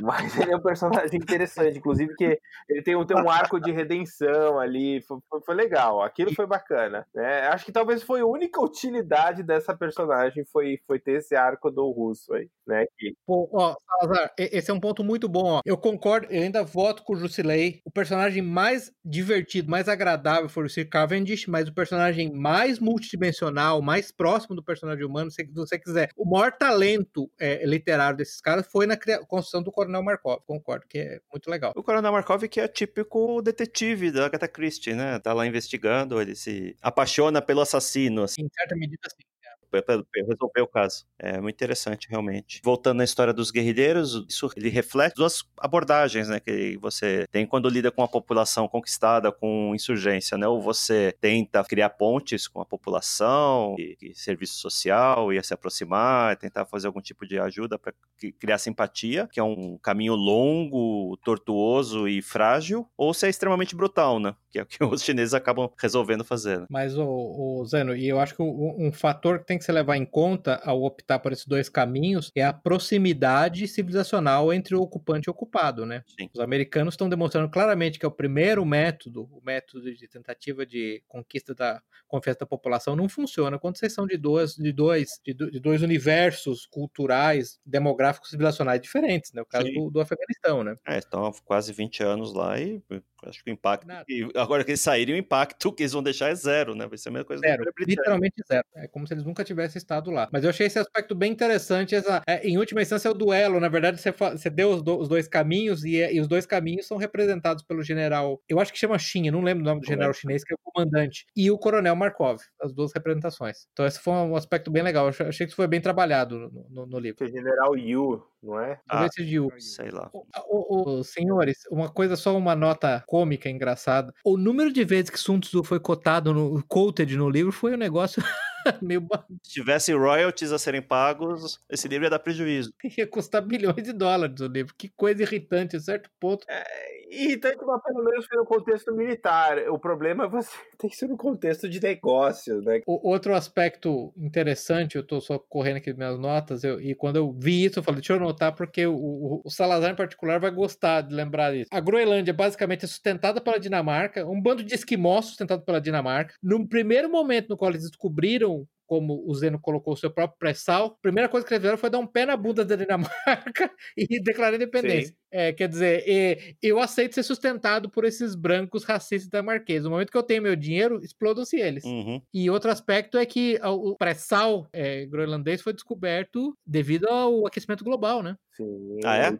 [0.00, 2.38] Mas ele é um personagem interessante, inclusive que
[2.68, 7.06] ele tem um, tem um arco de redenção ali, foi, foi, legal, aquilo foi bacana.
[7.14, 7.40] Né?
[7.48, 11.90] Acho que talvez foi a única utilidade dessa personagem foi, foi ter esse arco do
[11.90, 12.84] russo aí, né?
[12.96, 13.14] Que...
[13.26, 15.60] Pô, ó, Salazar, esse é um ponto muito bom, ó.
[15.64, 17.80] Eu concordo, eu ainda voto com o Jusilei.
[17.84, 23.82] O personagem mais divertido, mais agradável foi o Sir Cavendish, mas o personagem mais multidimensional,
[23.82, 28.67] mais próximo do personagem humano, se você quiser, o maior talento é, literário desses caras
[28.70, 28.96] foi na
[29.26, 30.42] construção do Coronel Markov.
[30.46, 31.72] Concordo que é muito legal.
[31.76, 35.18] O Coronel Markov que é típico detetive da Agatha Christie, né?
[35.18, 38.22] Tá lá investigando, ele se apaixona pelo assassino.
[38.22, 38.42] Assim.
[38.42, 39.27] Em certa medida, sim
[39.70, 41.04] para resolver o caso.
[41.18, 42.60] É muito interessante, realmente.
[42.64, 47.68] Voltando na história dos guerrilheiros, isso ele reflete duas abordagens, né, que você tem quando
[47.68, 50.46] lida com a população conquistada com insurgência, né?
[50.46, 56.36] Ou você tenta criar pontes com a população, e, e serviço social, e se aproximar,
[56.36, 57.92] tentar fazer algum tipo de ajuda para
[58.38, 64.18] criar simpatia, que é um caminho longo, tortuoso e frágil, ou se é extremamente brutal,
[64.18, 64.34] né?
[64.50, 66.60] Que é o que os chineses acabam resolvendo fazer.
[66.60, 66.66] Né?
[66.70, 69.72] Mas, o, o Zeno, e eu acho que um, um fator que tem que se
[69.72, 74.80] levar em conta ao optar por esses dois caminhos é a proximidade civilizacional entre o
[74.80, 76.02] ocupante e o ocupado, né?
[76.18, 76.30] Sim.
[76.32, 81.02] Os americanos estão demonstrando claramente que é o primeiro método, o método de tentativa de
[81.06, 85.34] conquista da confiança da população não funciona quando vocês são de dois, de dois, de,
[85.60, 89.42] dois universos culturais, demográficos, civilizacionais diferentes, né?
[89.42, 90.74] O caso do, do, Afeganistão, né?
[90.86, 92.82] É, estão há quase 20 anos lá e
[93.24, 93.86] acho que o impacto.
[94.08, 96.86] E agora que eles saírem, o impacto que eles vão deixar é zero, né?
[96.86, 98.64] Vai ser a mesma coisa zero, literalmente zero.
[98.74, 100.28] É como se eles nunca tivesse estado lá.
[100.32, 101.94] Mas eu achei esse aspecto bem interessante.
[101.94, 103.60] Essa, é, em última instância, é o duelo.
[103.60, 106.86] Na verdade, você, você deu os, do, os dois caminhos e, e, os dois caminhos
[106.86, 108.40] são representados pelo general.
[108.48, 110.56] Eu acho que chama Shin, eu não lembro o nome do general chinês, que é
[110.56, 113.66] o comandante, e o coronel Markov, as duas representações.
[113.72, 115.06] Então, esse foi um aspecto bem legal.
[115.06, 117.24] Eu achei que isso foi bem trabalhado no, no, no livro.
[117.24, 118.78] O general Yu, não é?
[118.88, 119.50] Ah, Yu.
[119.58, 120.10] Sei lá.
[120.12, 124.12] O, o, o, senhores, uma coisa só uma nota cômica, engraçada.
[124.24, 127.78] O número de vezes que Sun Tzu foi cotado no quoted no livro foi um
[127.78, 128.22] negócio
[128.82, 129.06] meio
[129.42, 132.72] Se tivesse royalties a serem pagos, esse livro ia dar prejuízo.
[132.98, 134.74] Ia custar bilhões de dólares o livro.
[134.76, 136.44] Que coisa irritante, a certo ponto.
[136.48, 136.64] É,
[137.10, 139.58] irritante, mas pelo menos foi no contexto militar.
[139.68, 142.80] O problema é você ter isso no contexto de negócio, né?
[142.86, 147.32] O, outro aspecto interessante, eu tô só correndo aqui minhas notas, eu, e quando eu
[147.32, 150.50] vi isso, eu falei, deixa eu anotar, porque o, o, o Salazar em particular vai
[150.50, 151.68] gostar de lembrar disso.
[151.70, 156.34] A Groenlândia basicamente é sustentada pela Dinamarca, um bando de esquimós sustentado pela Dinamarca.
[156.42, 158.57] No primeiro momento no qual eles descobriram
[158.88, 161.90] como o Zeno colocou o seu próprio pré-sal, a primeira coisa que eles fizeram foi
[161.90, 165.14] dar um pé na bunda da Dinamarca e declarar independência.
[165.30, 169.84] É, quer dizer, eu aceito ser sustentado por esses brancos racistas da Marquesa.
[169.84, 171.84] No momento que eu tenho meu dinheiro, explodam-se eles.
[171.84, 172.20] Uhum.
[172.32, 178.22] E outro aspecto é que o pré-sal é, groenlandês foi descoberto devido ao aquecimento global,
[178.22, 178.36] né?
[178.52, 179.00] Sim.
[179.04, 179.38] Ah, é?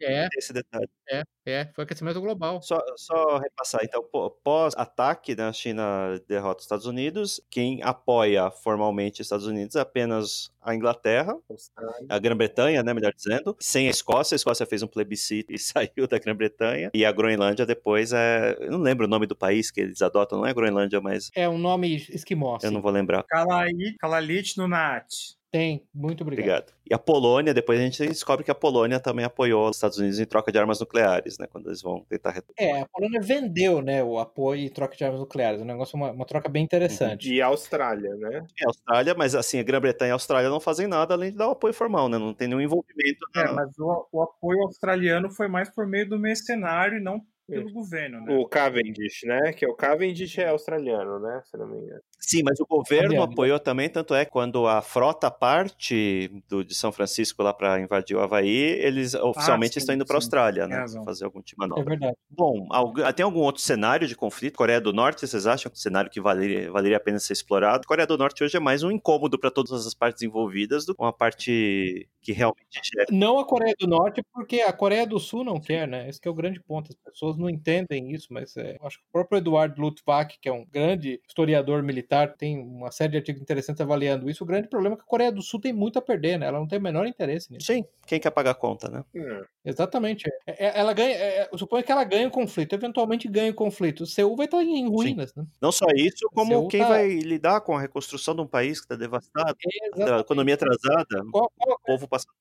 [0.00, 0.28] É.
[0.36, 0.88] Esse detalhe.
[1.08, 2.60] É, é, foi aquecimento global.
[2.62, 4.02] Só, só repassar, então,
[4.44, 9.80] pós-ataque, né, a China derrota os Estados Unidos, quem apoia formalmente os Estados Unidos é
[9.80, 11.36] apenas a Inglaterra,
[12.08, 16.06] a Grã-Bretanha, né, melhor dizendo, sem a Escócia, a Escócia fez um plebiscito e saiu
[16.06, 19.80] da Grã-Bretanha, e a Groenlândia depois é, eu não lembro o nome do país que
[19.80, 21.30] eles adotam, não é Groenlândia, mas...
[21.34, 22.58] É um nome esquimó.
[22.62, 23.24] Eu não vou lembrar.
[23.24, 25.36] Kalalit Nunat.
[25.52, 26.46] Tem, muito obrigado.
[26.46, 26.72] Obrigado.
[26.90, 30.18] E a Polônia, depois a gente descobre que a Polônia também apoiou os Estados Unidos
[30.18, 31.46] em troca de armas nucleares, né?
[31.46, 32.56] Quando eles vão tentar retomar.
[32.58, 35.60] É, a Polônia vendeu, né, o apoio em troca de armas nucleares.
[35.60, 37.30] Um negócio, uma, uma troca bem interessante.
[37.30, 38.46] E a Austrália, né?
[38.58, 41.36] E a Austrália, mas assim, a Grã-Bretanha e a Austrália não fazem nada além de
[41.36, 42.16] dar o apoio formal, né?
[42.16, 43.26] Não tem nenhum envolvimento.
[43.36, 47.68] É, mas o, o apoio australiano foi mais por meio do mercenário e não pelo
[47.68, 47.72] é.
[47.72, 48.34] governo, né?
[48.34, 49.52] O Cavendish, né?
[49.52, 51.42] Que é o Cavendish é australiano, né?
[51.44, 52.00] Se não me engano.
[52.24, 56.92] Sim, mas o governo apoiou também, tanto é quando a frota parte do, de São
[56.92, 60.68] Francisco lá para invadir o Havaí, eles oficialmente ah, sim, estão indo para a Austrália,
[60.68, 60.84] né?
[61.04, 61.82] Fazer algum tipo de manobra.
[61.82, 62.16] É verdade.
[62.30, 62.68] Bom,
[63.14, 64.56] tem algum outro cenário de conflito?
[64.56, 67.32] Coreia do Norte, vocês acham que é um cenário que valeria, valeria a pena ser
[67.32, 67.86] explorado?
[67.86, 71.02] Coreia do Norte hoje é mais um incômodo para todas as partes envolvidas do que
[71.02, 73.06] uma parte que realmente gera.
[73.10, 76.08] Não a Coreia do Norte, porque a Coreia do Sul não quer, né?
[76.08, 76.90] Esse é o grande ponto.
[76.90, 80.52] As pessoas não entendem isso, mas é, acho que o próprio Eduardo Luttwak, que é
[80.52, 84.44] um grande historiador militar, tem uma série de artigos interessantes avaliando isso.
[84.44, 86.46] O grande problema é que a Coreia do Sul tem muito a perder, né?
[86.46, 87.66] Ela não tem o menor interesse nisso.
[87.66, 89.04] Sim, quem quer pagar a conta, né?
[89.14, 89.44] É.
[89.64, 90.28] Exatamente.
[90.46, 94.02] É, é ela ganha, é, suponho que ela ganha o conflito, eventualmente ganha o conflito.
[94.02, 95.40] O Seul vai estar em ruínas, Sim.
[95.40, 95.46] né?
[95.60, 96.88] Não só isso, como Seul quem tá...
[96.88, 99.56] vai lidar com a reconstrução de um país que está devastado,
[99.96, 102.32] da economia atrasada, qual, qual, o povo passando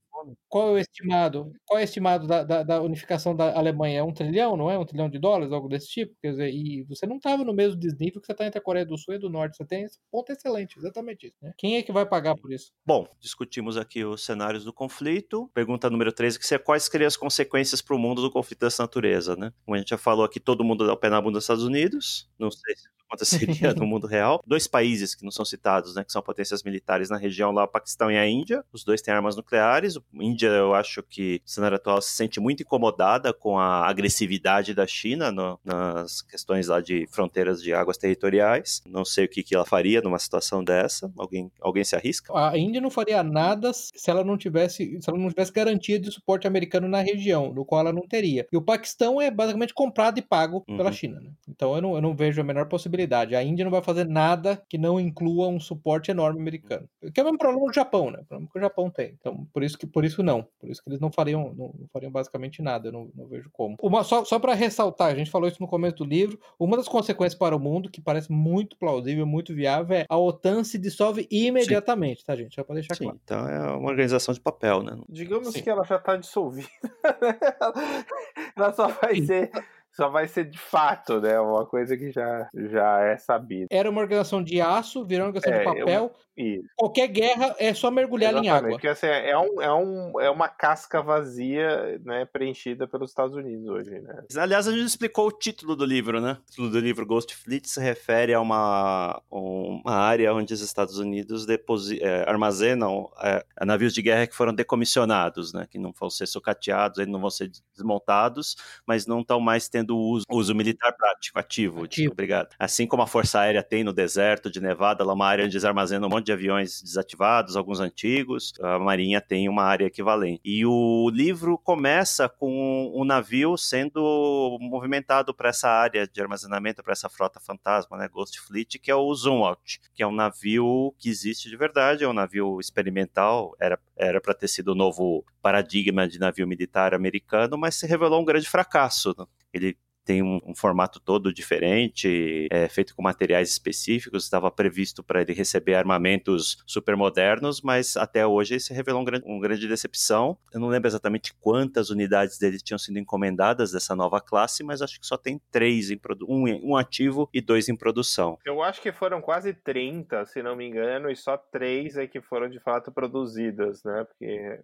[0.47, 1.51] qual é o estimado?
[1.65, 3.99] Qual é o estimado da, da, da, unificação da Alemanha?
[3.99, 4.77] É um trilhão, não é?
[4.77, 6.15] Um trilhão de dólares, algo desse tipo?
[6.21, 8.85] Quer dizer, e você não estava no mesmo desnível que você está entre a Coreia
[8.85, 9.57] do Sul e do Norte.
[9.61, 11.35] Você tem esse ponto excelente, exatamente isso.
[11.41, 11.53] Né?
[11.57, 12.71] Quem é que vai pagar por isso?
[12.85, 15.49] Bom, discutimos aqui os cenários do conflito.
[15.53, 18.83] Pergunta número 13, que é quais seriam as consequências para o mundo do conflito dessa
[18.83, 19.53] natureza, né?
[19.63, 21.63] Como a gente já falou aqui, todo mundo dá o pé na bunda dos Estados
[21.63, 22.29] Unidos.
[22.39, 24.41] Não sei se aconteceria no mundo real.
[24.47, 27.67] Dois países que não são citados, né, que são potências militares na região lá, o
[27.67, 28.63] Paquistão e a Índia.
[28.71, 29.97] Os dois têm armas nucleares.
[29.97, 34.73] A Índia, eu acho que, no cenário atual, se sente muito incomodada com a agressividade
[34.73, 38.81] da China no, nas questões lá de fronteiras de águas territoriais.
[38.85, 41.11] Não sei o que, que ela faria numa situação dessa.
[41.17, 42.31] Alguém, alguém se arrisca?
[42.35, 46.11] A Índia não faria nada se ela não tivesse, se ela não tivesse garantia de
[46.11, 48.47] suporte americano na região, do qual ela não teria.
[48.51, 50.77] E o Paquistão é basicamente comprado e pago uhum.
[50.77, 51.19] pela China.
[51.19, 51.31] Né?
[51.47, 53.35] Então eu não, eu não vejo a menor possibilidade possibilidade.
[53.35, 56.87] A Índia não vai fazer nada que não inclua um suporte enorme americano.
[57.13, 58.19] Que é o mesmo problema do Japão, né?
[58.21, 59.15] O problema que o Japão tem.
[59.19, 60.47] Então, por isso que por isso não.
[60.59, 62.87] Por isso que eles não fariam, não, não fariam basicamente nada.
[62.87, 63.75] Eu não, não vejo como.
[63.81, 66.39] Uma, só só para ressaltar, a gente falou isso no começo do livro.
[66.59, 70.63] Uma das consequências para o mundo, que parece muito plausível, muito viável, é a OTAN
[70.63, 72.25] se dissolve imediatamente, Sim.
[72.25, 72.55] tá, gente?
[72.55, 73.19] Só para deixar Sim, claro.
[73.23, 74.97] Então é uma organização de papel, né?
[75.09, 75.61] Digamos Sim.
[75.61, 76.69] que ela já está dissolvida.
[78.55, 79.51] ela só vai ser
[79.93, 81.39] só vai ser de fato, né?
[81.39, 83.67] Uma coisa que já, já é sabida.
[83.69, 86.03] Era uma organização de aço, virou uma organização é, de papel.
[86.05, 86.63] Eu...
[86.75, 88.69] Qualquer guerra é só mergulhar em água.
[88.71, 92.25] Porque assim, é, um, é, um, é uma casca vazia, né?
[92.25, 94.23] Preenchida pelos Estados Unidos hoje, né?
[94.35, 96.37] Aliás, a gente explicou o título do livro, né?
[96.41, 100.97] O título do livro Ghost Fleet se refere a uma, uma área onde os Estados
[100.97, 105.67] Unidos deposi é, armazenam é, navios de guerra que foram decomissionados, né?
[105.69, 108.55] Que não vão ser socateados, eles não vão ser desmontados,
[108.87, 112.13] mas não estão mais tendo tendo uso, uso militar prático, ativo, Ativo.
[112.13, 112.49] Obrigado.
[112.57, 115.65] Assim como a Força Aérea tem no deserto de Nevada, lá uma área onde eles
[115.65, 120.41] armazenam um monte de aviões desativados, alguns antigos, a Marinha tem uma área equivalente.
[120.43, 126.93] E o livro começa com um navio sendo movimentado para essa área de armazenamento, para
[126.93, 131.09] essa frota fantasma, né, Ghost Fleet, que é o Zumwalt, que é um navio que
[131.09, 136.07] existe de verdade, é um navio experimental, era era para ter sido o novo paradigma
[136.07, 139.15] de navio militar americano, mas se revelou um grande fracasso.
[139.53, 139.59] Né?
[139.59, 144.23] Ele tem um, um formato todo diferente, é, feito com materiais específicos.
[144.23, 149.25] Estava previsto para ele receber armamentos super modernos, mas até hoje se revelou um grande,
[149.25, 150.37] uma grande decepção.
[150.53, 154.99] Eu não lembro exatamente quantas unidades dele tinham sido encomendadas dessa nova classe, mas acho
[154.99, 158.37] que só tem três, em um, um ativo e dois em produção.
[158.45, 162.21] Eu acho que foram quase 30, se não me engano, e só três é que
[162.21, 164.03] foram de fato produzidas, né?
[164.05, 164.59] Porque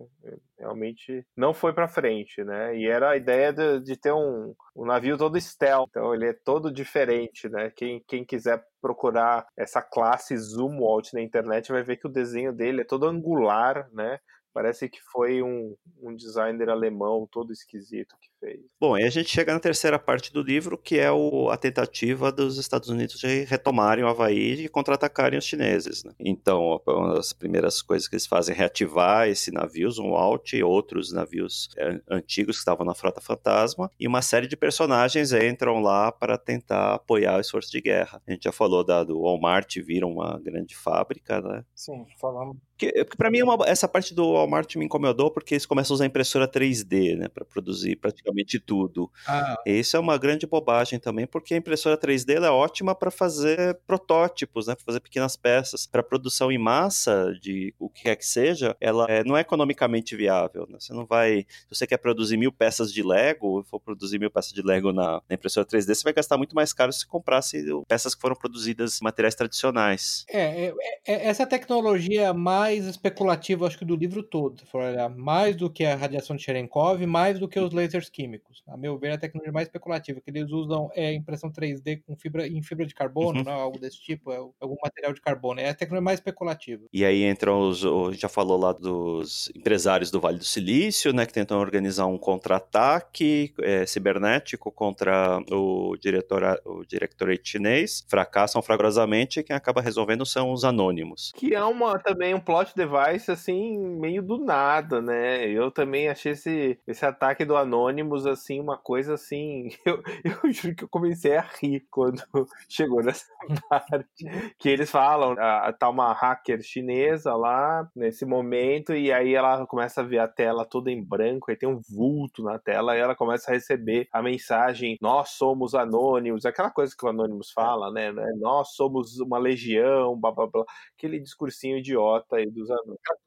[0.57, 2.77] realmente não foi pra frente, né?
[2.77, 6.33] E era a ideia de, de ter um, um navio todo stealth, então ele é
[6.33, 7.71] todo diferente, né?
[7.75, 12.53] Quem, quem quiser procurar essa classe Zoom Out na internet vai ver que o desenho
[12.53, 14.19] dele é todo angular, né?
[14.57, 18.59] Parece que foi um, um designer alemão todo esquisito que fez.
[18.81, 22.31] Bom, e a gente chega na terceira parte do livro, que é o- a tentativa
[22.31, 26.03] dos Estados Unidos de retomarem o Havaí e contra-atacarem os chineses.
[26.03, 26.11] né?
[26.19, 30.63] Então, uma das primeiras coisas que eles fazem é reativar esse navio, um Alt e
[30.63, 35.79] outros navios é, antigos que estavam na Frota Fantasma, e uma série de personagens entram
[35.81, 38.19] lá para tentar apoiar o esforço de guerra.
[38.25, 41.63] A gente já falou da, do Walmart vira uma grande fábrica, né?
[41.75, 42.57] Sim, falamos.
[42.77, 45.93] Que, que para mim, é uma- essa parte do Walmart me incomodou porque eles começam
[45.93, 49.11] a usar impressora 3D, né, para produzir praticamente tudo.
[49.27, 53.09] Ah, isso é uma grande bobagem também, porque a impressora 3D ela é ótima para
[53.09, 55.85] fazer protótipos, né, para fazer pequenas peças.
[55.87, 60.15] Para produção em massa de o que quer que seja, ela é, não é economicamente
[60.15, 60.67] viável.
[60.69, 60.77] Né?
[60.79, 64.51] Você não vai, se você quer produzir mil peças de Lego, for produzir mil peças
[64.53, 67.65] de Lego na, na impressora 3D, você vai gastar muito mais caro se você comprasse
[67.87, 70.25] peças que foram produzidas em materiais tradicionais.
[70.29, 70.73] É, é,
[71.07, 75.69] é- essa tecnologia mais especulativa, acho que do livro todo, se for olhar, mais do
[75.69, 78.63] que a radiação de Cherenkov, mais do que os lasers químicos.
[78.67, 82.15] A meu ver, é a tecnologia mais especulativa, que eles usam é impressão 3D com
[82.15, 83.45] fibra, em fibra de carbono, Uhum.
[83.45, 85.59] né, algo desse tipo, é algum material de carbono.
[85.59, 86.83] É a tecnologia mais especulativa.
[86.91, 90.43] E aí entram os, o- a gente já falou lá dos empresários do Vale do
[90.45, 98.03] Silício, né, que tentam organizar um contra-ataque é, cibernético contra o, diretora, o directorate chinês,
[98.07, 101.31] fracassam fragorosamente e quem acaba resolvendo são os anônimos.
[101.35, 105.47] Que é uma, também um plot device, assim, meio do nada, né?
[105.47, 109.69] Eu também achei esse, esse ataque do Anonymous, assim, uma coisa assim.
[109.87, 112.21] Eu, eu juro que eu comecei a rir quando
[112.67, 113.25] chegou nessa
[113.69, 114.25] parte.
[114.59, 120.01] Que eles falam, ah, tá uma hacker chinesa lá, nesse momento, e aí ela começa
[120.01, 123.15] a ver a tela toda em branco, aí tem um vulto na tela, e ela
[123.15, 128.11] começa a receber a mensagem: Nós somos anônimos, aquela coisa que o Anonymous fala, né?
[128.39, 130.65] Nós somos uma legião, blá blá blá
[130.97, 132.67] aquele discursinho idiota aí dos.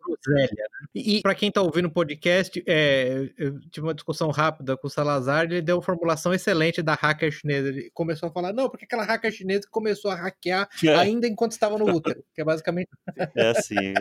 [0.04, 0.86] Groselha, né?
[0.94, 4.90] E, para quem tá ouvindo o podcast, é, eu tive uma discussão rápida com o
[4.90, 7.68] Salazar, ele deu uma formulação excelente da hacker chinesa.
[7.68, 10.68] Ele começou a falar, não, porque aquela hacker chinesa começou a hackear
[10.98, 12.88] ainda enquanto estava no útero, que é basicamente
[13.36, 13.94] É assim.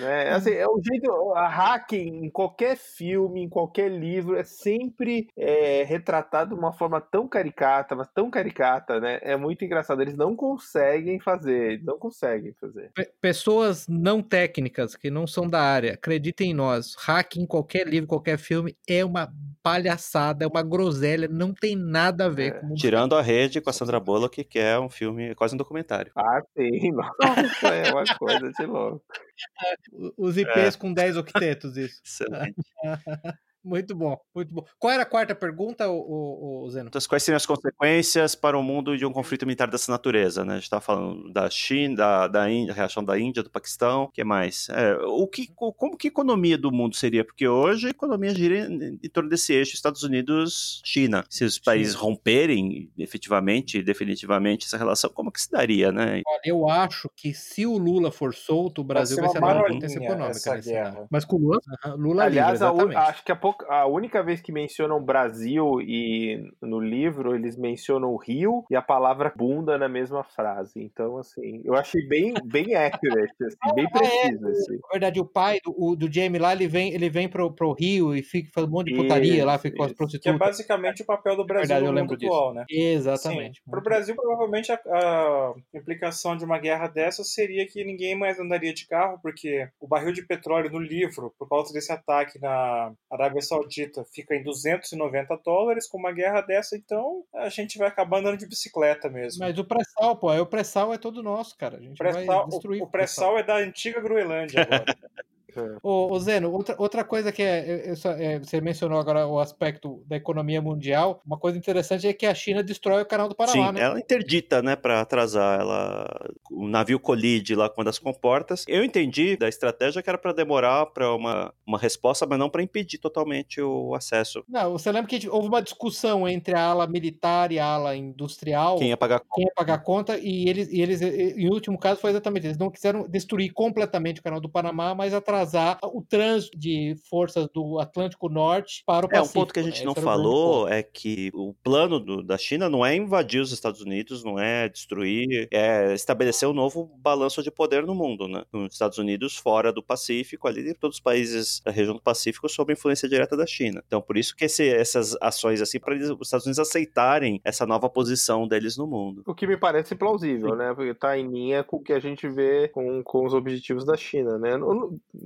[0.00, 0.30] Né?
[0.30, 5.84] Assim, é o jeito, a hack em qualquer filme, em qualquer livro, é sempre é,
[5.84, 9.18] retratado de uma forma tão caricata, mas tão caricata, né?
[9.22, 10.02] É muito engraçado.
[10.02, 12.90] Eles não conseguem fazer, eles não conseguem fazer.
[12.94, 17.86] Pe- pessoas não técnicas, que não são da área, acreditem em nós, hack em qualquer
[17.86, 19.28] livro, qualquer filme, é uma
[19.62, 22.60] palhaçada, é uma groselha, não tem nada a ver É.
[22.60, 26.10] com Tirando a rede com a Sandra Bullock, que é um filme, quase um documentário.
[26.16, 28.87] Ah, sim, nossa, é uma coisa de louco.
[30.16, 32.00] Os IPs com 10 octetos, isso.
[32.04, 32.62] Excelente.
[33.68, 34.64] Muito bom, muito bom.
[34.78, 36.88] Qual era a quarta pergunta, o, o, o Zeno?
[36.88, 40.42] Então, quais seriam as consequências para o mundo de um conflito militar dessa natureza?
[40.44, 40.52] Né?
[40.52, 44.08] A gente está falando da China, da, da Índia, reação da Índia, do Paquistão, o
[44.08, 44.68] que mais?
[44.70, 47.24] É, o que, co- como que a economia do mundo seria?
[47.24, 51.24] Porque hoje a economia gira em, em torno desse eixo Estados Unidos-China.
[51.28, 56.22] Se os países romperem efetivamente, definitivamente essa relação, como que se daria, né?
[56.26, 59.38] Olha, eu acho que se o Lula for solto, o Brasil ser vai uma ser
[59.38, 61.08] a maior marolinha potência econômica.
[61.10, 61.60] Mas com o Lula,
[61.96, 62.96] Lula Aliás, livre, exatamente.
[63.10, 68.10] acho que a, pouca- a única vez que mencionam Brasil e no livro eles mencionam
[68.12, 70.80] o Rio e a palavra bunda na mesma frase.
[70.82, 73.98] Então, assim, eu achei bem, bem accurate, assim, bem Ah, é.
[73.98, 74.46] preciso.
[74.48, 74.72] Assim.
[74.82, 77.72] Na verdade, o pai do, o- do Jamie lá, ele vem, ele vem pro, pro
[77.72, 79.96] Rio e fica faz um monte de putaria lá, Isso, fica com as isso.
[79.96, 80.38] Que é prostitutas.
[80.38, 82.32] basicamente o papel do Brasil verdade, eu no lembro mundo disso.
[82.32, 82.64] atual, né?
[82.70, 83.60] Exatamente.
[83.68, 88.38] Para o Brasil, provavelmente a, a implicação de uma guerra dessa seria que ninguém mais
[88.38, 92.92] andaria de carro, porque o barril de petróleo no livro, por causa desse ataque na
[93.10, 97.88] Arábia Arábia Saudita fica em 290 dólares, com uma guerra dessa, então a gente vai
[97.88, 99.40] acabar andando de bicicleta mesmo.
[99.40, 101.78] Mas o pré-sal, pô, o pré-sal é todo nosso, cara.
[101.78, 104.84] A gente vai destruir o, o pré-sal é da antiga Groenlândia agora.
[105.82, 110.16] Ô, ô, Zeno, outra, outra coisa que é, é, você mencionou agora o aspecto da
[110.16, 111.20] economia mundial.
[111.26, 113.80] Uma coisa interessante é que a China destrói o canal do Panamá, Sim, né?
[113.80, 115.60] ela interdita, né, para atrasar.
[115.60, 118.64] Ela, o navio colide lá com uma das comportas.
[118.68, 122.62] Eu entendi da estratégia que era para demorar para uma, uma resposta, mas não para
[122.62, 124.44] impedir totalmente o acesso.
[124.48, 128.78] Não, você lembra que houve uma discussão entre a ala militar e a ala industrial?
[128.78, 130.18] Quem ia pagar quem ia pagar conta?
[130.18, 134.22] E eles, e eles, em último caso, foi exatamente eles não quiseram destruir completamente o
[134.22, 139.08] canal do Panamá, mas atrasar atrasar o trânsito de forças do Atlântico Norte para o
[139.08, 139.38] Pacífico.
[139.38, 139.86] É, um ponto que a gente né?
[139.86, 144.22] não falou é que o plano do, da China não é invadir os Estados Unidos,
[144.22, 148.44] não é destruir, é estabelecer um novo balanço de poder no mundo, né?
[148.52, 152.72] Os Estados Unidos fora do Pacífico, ali todos os países da região do Pacífico sob
[152.72, 153.82] influência direta da China.
[153.86, 157.88] Então, por isso que esse, essas ações assim, para os Estados Unidos aceitarem essa nova
[157.88, 159.22] posição deles no mundo.
[159.26, 160.56] O que me parece plausível, Sim.
[160.56, 160.74] né?
[160.74, 163.96] Porque tá em linha com o que a gente vê com, com os objetivos da
[163.96, 164.56] China, né?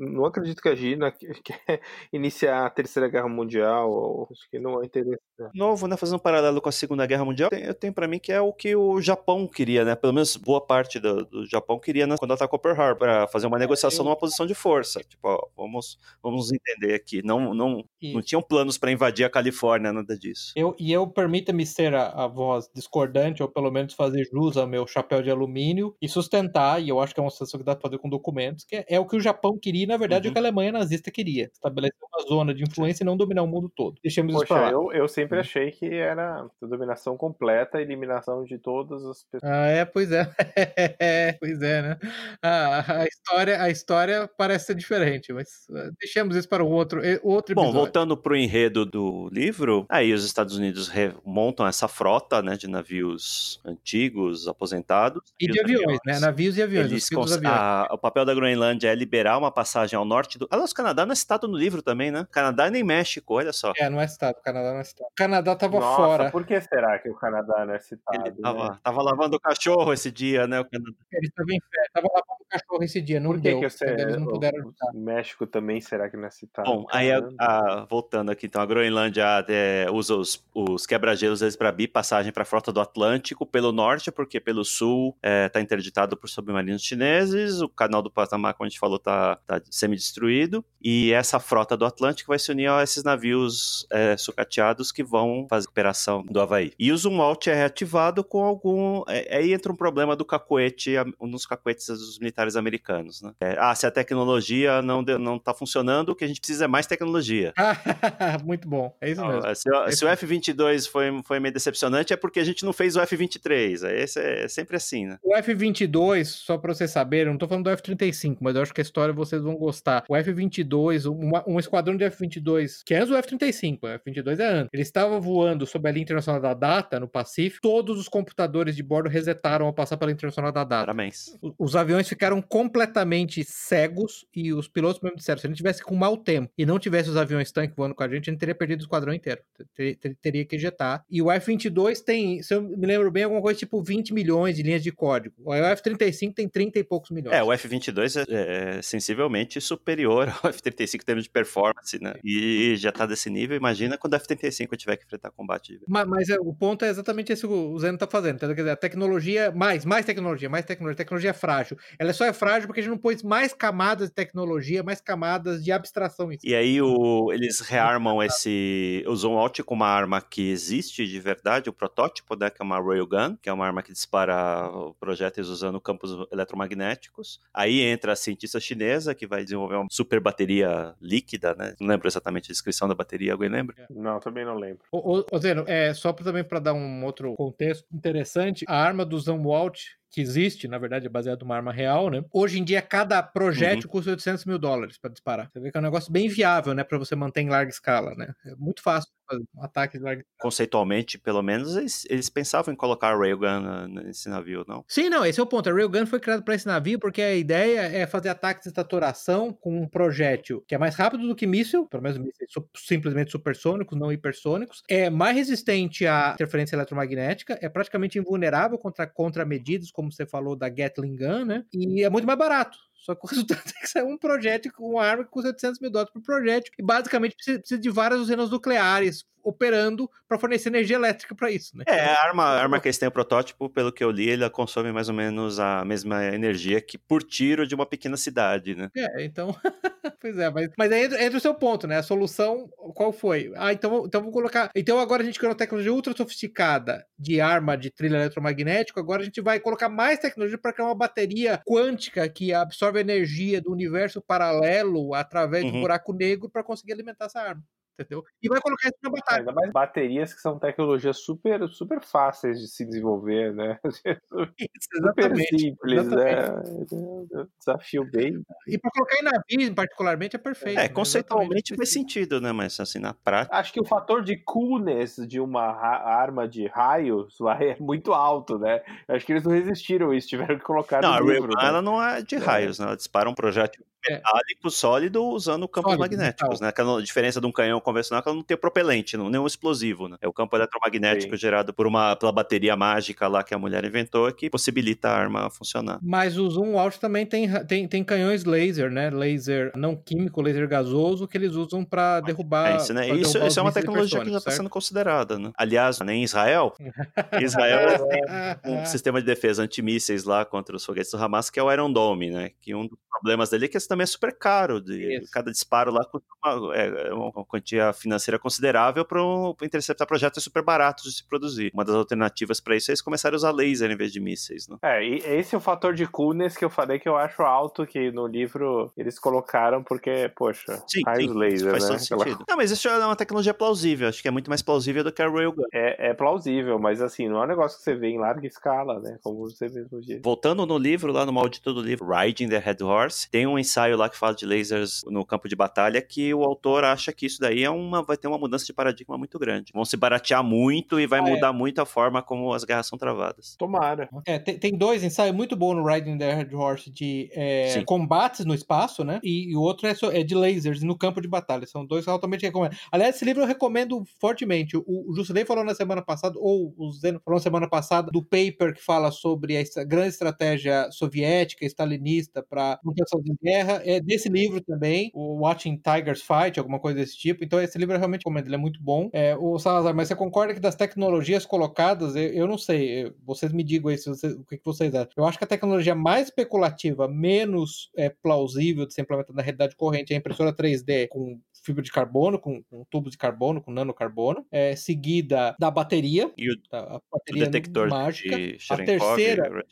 [0.03, 1.12] Não, acredito que a China
[1.45, 1.81] quer
[2.12, 5.20] iniciar a Terceira Guerra Mundial, ou acho que não é interessante.
[5.55, 5.97] Novo, né?
[5.97, 8.53] Fazendo um paralelo com a Segunda Guerra Mundial, eu tenho para mim que é o
[8.53, 9.95] que o Japão queria, né?
[9.95, 12.16] Pelo menos boa parte do, do Japão queria né?
[12.19, 15.01] quando atacou Pearl Harbor, para fazer uma negociação numa posição de força.
[15.01, 17.23] Tipo, ó, vamos, vamos entender aqui.
[17.24, 20.53] Não, não, não tinham planos para invadir a Califórnia, nada disso.
[20.57, 24.66] Eu, e eu, permita-me ser a, a voz discordante, ou pelo menos fazer jus ao
[24.66, 27.74] meu chapéu de alumínio e sustentar, e eu acho que é uma situação que dá
[27.74, 30.31] para fazer com documentos, que é, é o que o Japão queria, na verdade, uhum.
[30.31, 31.51] o que a Alemanha nazista queria.
[31.52, 33.97] Estabelecer uma zona de influência e não dominar o mundo todo.
[34.02, 34.70] Deixemos Poxa, isso pra lá.
[34.70, 35.40] Eu, eu sempre uhum.
[35.40, 39.52] achei que era dominação completa, eliminação de todas as pessoas.
[39.52, 40.24] Ah, é, pois é.
[41.39, 41.98] pois é, né?
[42.43, 47.01] Ah, a, história, a história parece ser diferente, mas ah, deixemos isso para o outro,
[47.23, 47.73] outro episódio.
[47.73, 50.90] Bom, voltando para o enredo do livro, aí os Estados Unidos
[51.24, 55.23] montam essa frota né, de navios antigos, aposentados.
[55.40, 56.19] E, de aviões, aviões, né?
[56.19, 56.90] Navios e aviões.
[56.90, 57.32] Eles cons...
[57.32, 57.55] aviões.
[57.55, 60.48] A, o papel da Groenlândia é liberar uma passagem ao norte do.
[60.50, 62.26] Aliás, o Canadá não é citado no livro também, né?
[62.30, 63.72] Canadá nem México, olha só.
[63.76, 64.38] É, não é citado.
[64.38, 65.10] O Canadá não é citado.
[65.10, 66.30] O Canadá tava Nossa, fora.
[66.30, 68.26] Por que será que o Canadá não é citado?
[68.26, 68.78] Ele tava, né?
[68.82, 70.60] tava lavando o cachorro esse dia, né?
[70.60, 70.92] O Canadá.
[71.12, 73.60] Ele tava em fé, tava lavando o cachorro esse dia, não por que deu.
[73.60, 76.70] Que você, eles não puderam o, México também será que não é citado?
[76.70, 81.68] Bom, aí a, a, voltando aqui, então, a Groenlândia é, usa os, os quebra-gelos para
[81.68, 86.16] abrir passagem para a frota do Atlântico pelo norte, porque pelo sul está é, interditado
[86.16, 90.62] por submarinos chineses, o canal do Panamá, como a gente falou, está tá, tá semi-destruído,
[90.85, 95.47] e essa frota do Atlântico vai se unir a esses navios é, sucateados que vão
[95.49, 96.73] fazer a operação do Havaí.
[96.78, 99.03] E o out é reativado com algum.
[99.09, 103.23] É, aí entra um problema do cacoete, um dos cacoetes dos militares americanos.
[103.23, 103.32] Né?
[103.40, 106.69] É, ah, se a tecnologia não, não tá funcionando, o que a gente precisa é
[106.69, 107.55] mais tecnologia.
[108.44, 109.55] Muito bom, é isso mesmo.
[109.55, 112.94] Se, é se o F-22 foi, foi meio decepcionante, é porque a gente não fez
[112.97, 113.89] o F-23.
[113.89, 115.19] Esse é, é sempre assim, né?
[115.23, 118.81] O F-22, só pra vocês saberem, não tô falando do F-35, mas eu acho que
[118.81, 120.05] a história vocês vão gostar.
[120.09, 121.06] O F-22,
[121.47, 125.66] um esquadrão de F-22, que antes do F-35, o F-22 é antes, ele estava voando
[125.66, 129.72] sob a linha internacional da data, no Pacífico, todos os computadores de bordo resetaram ao
[129.72, 130.86] passar pela internacional da data.
[130.86, 131.36] Parabéns.
[131.59, 135.94] Os aviões ficaram completamente cegos e os pilotos mesmo disseram, se a gente tivesse com
[135.94, 138.55] mau tempo e não tivesse os aviões tanque voando com a gente, a gente teria
[138.55, 139.40] perdido o esquadrão inteiro.
[139.74, 141.05] Ter, ter, teria que ejetar.
[141.10, 144.62] E o F-22 tem, se eu me lembro bem, alguma coisa tipo 20 milhões de
[144.62, 145.34] linhas de código.
[145.44, 147.36] O F-35 tem 30 e poucos milhões.
[147.36, 152.15] É, o F-22 é, é sensivelmente superior ao F-35 em termos de performance, né?
[152.24, 155.81] E já tá desse nível, imagina quando o F-35 tiver que enfrentar combate.
[155.87, 158.39] Mas, mas é, o ponto é exatamente esse que o Zeno tá fazendo.
[158.39, 160.95] Quer dizer, a tecnologia, mais, mais tecnologia, mais tecnologia.
[160.95, 161.77] A tecnologia é frágil.
[161.99, 165.62] Ela só é frágil porque a gente não pôs mais camadas de tecnologia, mais camadas
[165.62, 166.33] de abstração.
[166.33, 166.49] Em si.
[166.49, 169.05] E aí o, eles rearmam esse.
[169.07, 172.49] Usam o com uma arma que existe de verdade, o protótipo, né?
[172.49, 177.41] Que é uma Railgun, que é uma arma que dispara projéteis usando campos eletromagnéticos.
[177.53, 181.74] Aí entra a cientista chinesa que vai desenvolver uma super bateria líquida, né?
[181.81, 183.86] Não lembro exatamente a descrição da bateria, alguém lembra?
[183.90, 184.85] Não, também não lembro.
[184.90, 189.05] Ô, ô, Zeno, é, só pra, também para dar um outro contexto interessante, a arma
[189.05, 189.81] do Zumwalt
[190.12, 192.22] que existe, na verdade é baseado numa arma real, né?
[192.30, 193.93] Hoje em dia, cada projétil uhum.
[193.93, 195.51] custa 800 mil dólares para disparar.
[195.51, 196.84] Você vê que é um negócio bem viável, né?
[196.84, 198.34] Para você manter em larga escala, né?
[198.44, 200.36] É muito fácil fazer um ataque de larga escala.
[200.39, 204.84] Conceitualmente, pelo menos, eles, eles pensavam em colocar a Railgun nesse navio, não?
[204.86, 205.70] Sim, não, esse é o ponto.
[205.70, 209.52] A Railgun foi criada para esse navio porque a ideia é fazer ataques de estaturação
[209.52, 213.98] com um projétil que é mais rápido do que míssil, pelo menos mísseis simplesmente supersônicos,
[213.98, 220.02] não hipersônicos, é mais resistente à interferência eletromagnética, é praticamente invulnerável contra, contra medidas como
[220.11, 221.65] você falou da Gatling Gun, né?
[221.73, 222.79] E é muito mais barato.
[223.03, 225.81] Só que o resultado é que sai um projétil com uma arma que custa 800
[225.81, 226.73] mil dólares por projétil.
[226.79, 231.85] E basicamente precisa, de várias usinas nucleares operando para fornecer energia elétrica para isso, né?
[231.87, 234.49] É, a arma, a arma que eles têm, o protótipo, pelo que eu li, ele
[234.51, 238.89] consome mais ou menos a mesma energia que por tiro de uma pequena cidade, né?
[238.97, 239.55] É, então.
[240.20, 241.99] pois é, mas, mas aí entra o seu ponto, né?
[241.99, 243.53] A solução, qual foi?
[243.57, 244.70] Ah, então, então vou colocar.
[244.74, 249.23] Então agora a gente criou uma tecnologia ultra sofisticada de arma de trilho eletromagnético, agora
[249.23, 253.73] a gente vai colocar mais tecnologia para criar uma bateria quântica que absorve energia do
[253.73, 255.73] universo paralelo através uhum.
[255.73, 257.64] do buraco negro para conseguir alimentar essa arma
[258.03, 258.24] entendeu?
[258.43, 259.41] E vai colocar isso na batalha.
[259.41, 263.79] Ainda mais baterias que são tecnologias super, super fáceis de se desenvolver, né?
[263.85, 264.03] Isso,
[265.03, 266.43] super simples, né?
[266.43, 266.95] exatamente.
[266.95, 267.47] né?
[267.59, 268.43] Desafio bem.
[268.66, 270.79] E para colocar em navios, particularmente, é perfeito.
[270.79, 270.89] É, né?
[270.89, 272.53] conceitualmente faz sentido, né?
[272.53, 273.57] Mas assim, na prática.
[273.57, 278.83] Acho que o fator de coolness de uma arma de raios é muito alto, né?
[279.09, 281.53] Acho que eles não resistiram isso, tiveram que colocar não, no livro.
[281.55, 281.69] Não, né?
[281.69, 282.39] ela não é de é.
[282.39, 282.87] raios, né?
[282.87, 283.91] Ela dispara um projeto é.
[284.09, 286.62] Metálico sólido usando campos sólido, magnéticos, metal.
[286.62, 286.69] né?
[286.69, 290.09] Aquela diferença de um canhão convencional é que ela não tem propelente, não, nenhum explosivo,
[290.09, 290.16] né?
[290.20, 291.41] É o campo eletromagnético Sim.
[291.41, 295.51] gerado por uma pela bateria mágica lá que a mulher inventou que possibilita a arma
[295.51, 295.99] funcionar.
[296.03, 299.11] Mas o Zoom Out também tem, tem, tem canhões laser, né?
[299.11, 302.73] Laser não químico, laser gasoso, que eles usam para derrubar.
[302.73, 303.09] É isso, né?
[303.09, 305.53] Isso, isso é uma tecnologia que já está sendo considerada, né?
[305.57, 306.74] Aliás, né, em Israel,
[307.41, 308.23] Israel tem
[308.65, 311.93] um sistema de defesa antimísseis lá contra os foguetes do Hamas, que é o Iron
[311.93, 312.51] Dome, né?
[312.61, 314.81] Que um dos problemas dele é que esse também é super caro.
[314.81, 319.20] De, cada disparo lá custa uma, é, é uma quantia financeira considerável para
[319.62, 321.70] interceptar projetos é super baratos de se produzir.
[321.74, 324.66] Uma das alternativas para isso é eles começarem a usar laser em vez de mísseis.
[324.66, 324.78] Né?
[324.82, 327.86] É, e esse é o fator de coolness que eu falei que eu acho alto
[327.86, 331.98] que no livro eles colocaram, porque, poxa, sim, faz sim, laser, faz né?
[331.98, 332.44] sentido.
[332.48, 334.09] Não, mas isso é uma tecnologia plausível.
[334.09, 335.62] Acho que é muito mais plausível do que a Railgun.
[335.73, 338.98] É, é plausível, mas assim, não é um negócio que você vê em larga escala,
[339.01, 339.19] né?
[339.23, 340.20] Como você mesmo disse.
[340.24, 343.81] Voltando no livro, lá no maldito do livro, Riding the Head Horse, tem um ensaio
[343.88, 347.40] lá que fala de lasers no campo de batalha que o autor acha que isso
[347.40, 349.72] daí é uma, vai ter uma mudança de paradigma muito grande.
[349.72, 351.30] Vão se baratear muito e vai ah, é.
[351.30, 351.52] mudar é.
[351.52, 353.56] muito a forma como as guerras são travadas.
[353.59, 354.09] Tomara.
[354.26, 358.44] É, tem, tem dois ensaios muito bons no Riding the Red Horse de é, combates
[358.44, 359.20] no espaço, né?
[359.22, 361.66] E, e, o outro é, é, de lasers no campo de batalha.
[361.66, 362.78] São dois altamente recomendados.
[362.90, 364.76] Aliás, esse livro eu recomendo fortemente.
[364.76, 368.22] O, o Jusilei falou na semana passada, ou o Zeno falou na semana passada, do
[368.22, 373.72] paper que fala sobre a grande estratégia soviética, stalinista, para manutenção de guerra.
[373.85, 377.44] É desse livro também, o Watching Tigers Fight, alguma coisa desse tipo.
[377.44, 379.09] Então, esse livro eu realmente recomendo, ele é muito bom.
[379.12, 383.53] É, o Salazar, mas você concorda que das tecnologias colocadas, eu, eu não sei, vocês
[383.53, 385.12] me digam aí vocês, o que, que, vocês acham.
[385.16, 389.77] Eu acho que a tecnologia mais especulativa, menos é, plausível de ser implementada na realidade
[389.77, 393.70] corrente é a impressora 3D com fibra de carbono, com, com tubos de carbono, com
[393.70, 398.36] nanocarbono, é, seguida da bateria, e o, a bateria o detector mágica.
[398.36, 399.64] de a terceira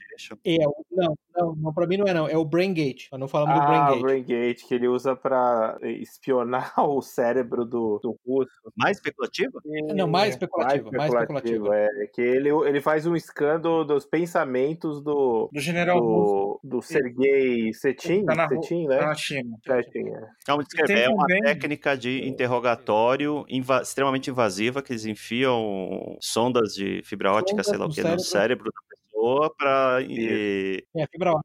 [0.45, 0.59] é,
[0.91, 3.09] não, não, não para mim não é não, é o Brain Gate.
[3.11, 3.97] Nós não falamos ah, do Brain Gate.
[3.97, 8.51] o Brain Gate que ele usa para espionar o cérebro do, do russo.
[8.77, 9.61] Mais especulativo?
[9.95, 11.31] Não, mais especulativo, mais especulativo.
[11.31, 11.73] Mais especulativo.
[11.73, 16.61] É, que ele, ele faz um escândalo dos pensamentos do do general do, russo.
[16.63, 18.99] do Sergei Setin, tá na, Setin, né?
[18.99, 19.59] Tá na China.
[19.65, 20.29] Setin, é.
[20.45, 27.03] Calma, descrever, é uma técnica de interrogatório inva extremamente invasiva que eles enfiam sondas de
[27.05, 28.81] fibra ótica, sei lá o que, no cérebro da
[29.21, 30.83] pessoa para é,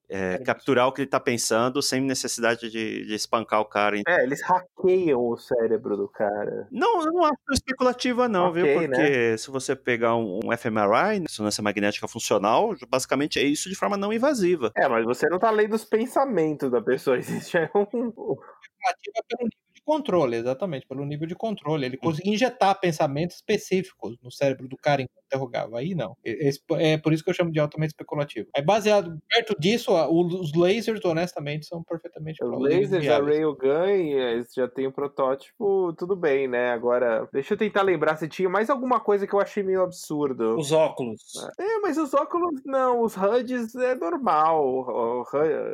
[0.10, 3.98] é, capturar o que ele está pensando sem necessidade de, de, espancar o cara.
[4.07, 6.68] É, eles hackeiam o cérebro do cara.
[6.72, 8.80] Não, eu não acho especulativa não, okay, viu?
[8.80, 9.38] Porque né?
[9.38, 14.14] se você pegar um, um fMRI, ressonância magnética funcional, basicamente é isso de forma não
[14.14, 14.72] invasiva.
[14.76, 18.38] É, mas você não está lendo os pensamentos da pessoa, existe um...
[18.62, 21.86] Especulativa pelo nível controle, exatamente, pelo nível de controle.
[21.86, 25.80] Ele conseguia injetar pensamentos específicos no cérebro do cara enquanto interrogava.
[25.80, 26.18] Aí não.
[26.24, 28.48] Esse, é por isso que eu chamo de altamente especulativo.
[28.56, 34.68] Aí, baseado perto disso, os lasers, honestamente, são perfeitamente Os lasers, a Railgun, eles já
[34.68, 36.72] tem o protótipo, tudo bem, né?
[36.72, 40.56] Agora, deixa eu tentar lembrar se tinha mais alguma coisa que eu achei meio absurdo.
[40.57, 41.22] Os óculos.
[41.60, 43.02] É, mas os óculos, não.
[43.02, 44.66] Os HUDs é normal.
[44.66, 45.24] O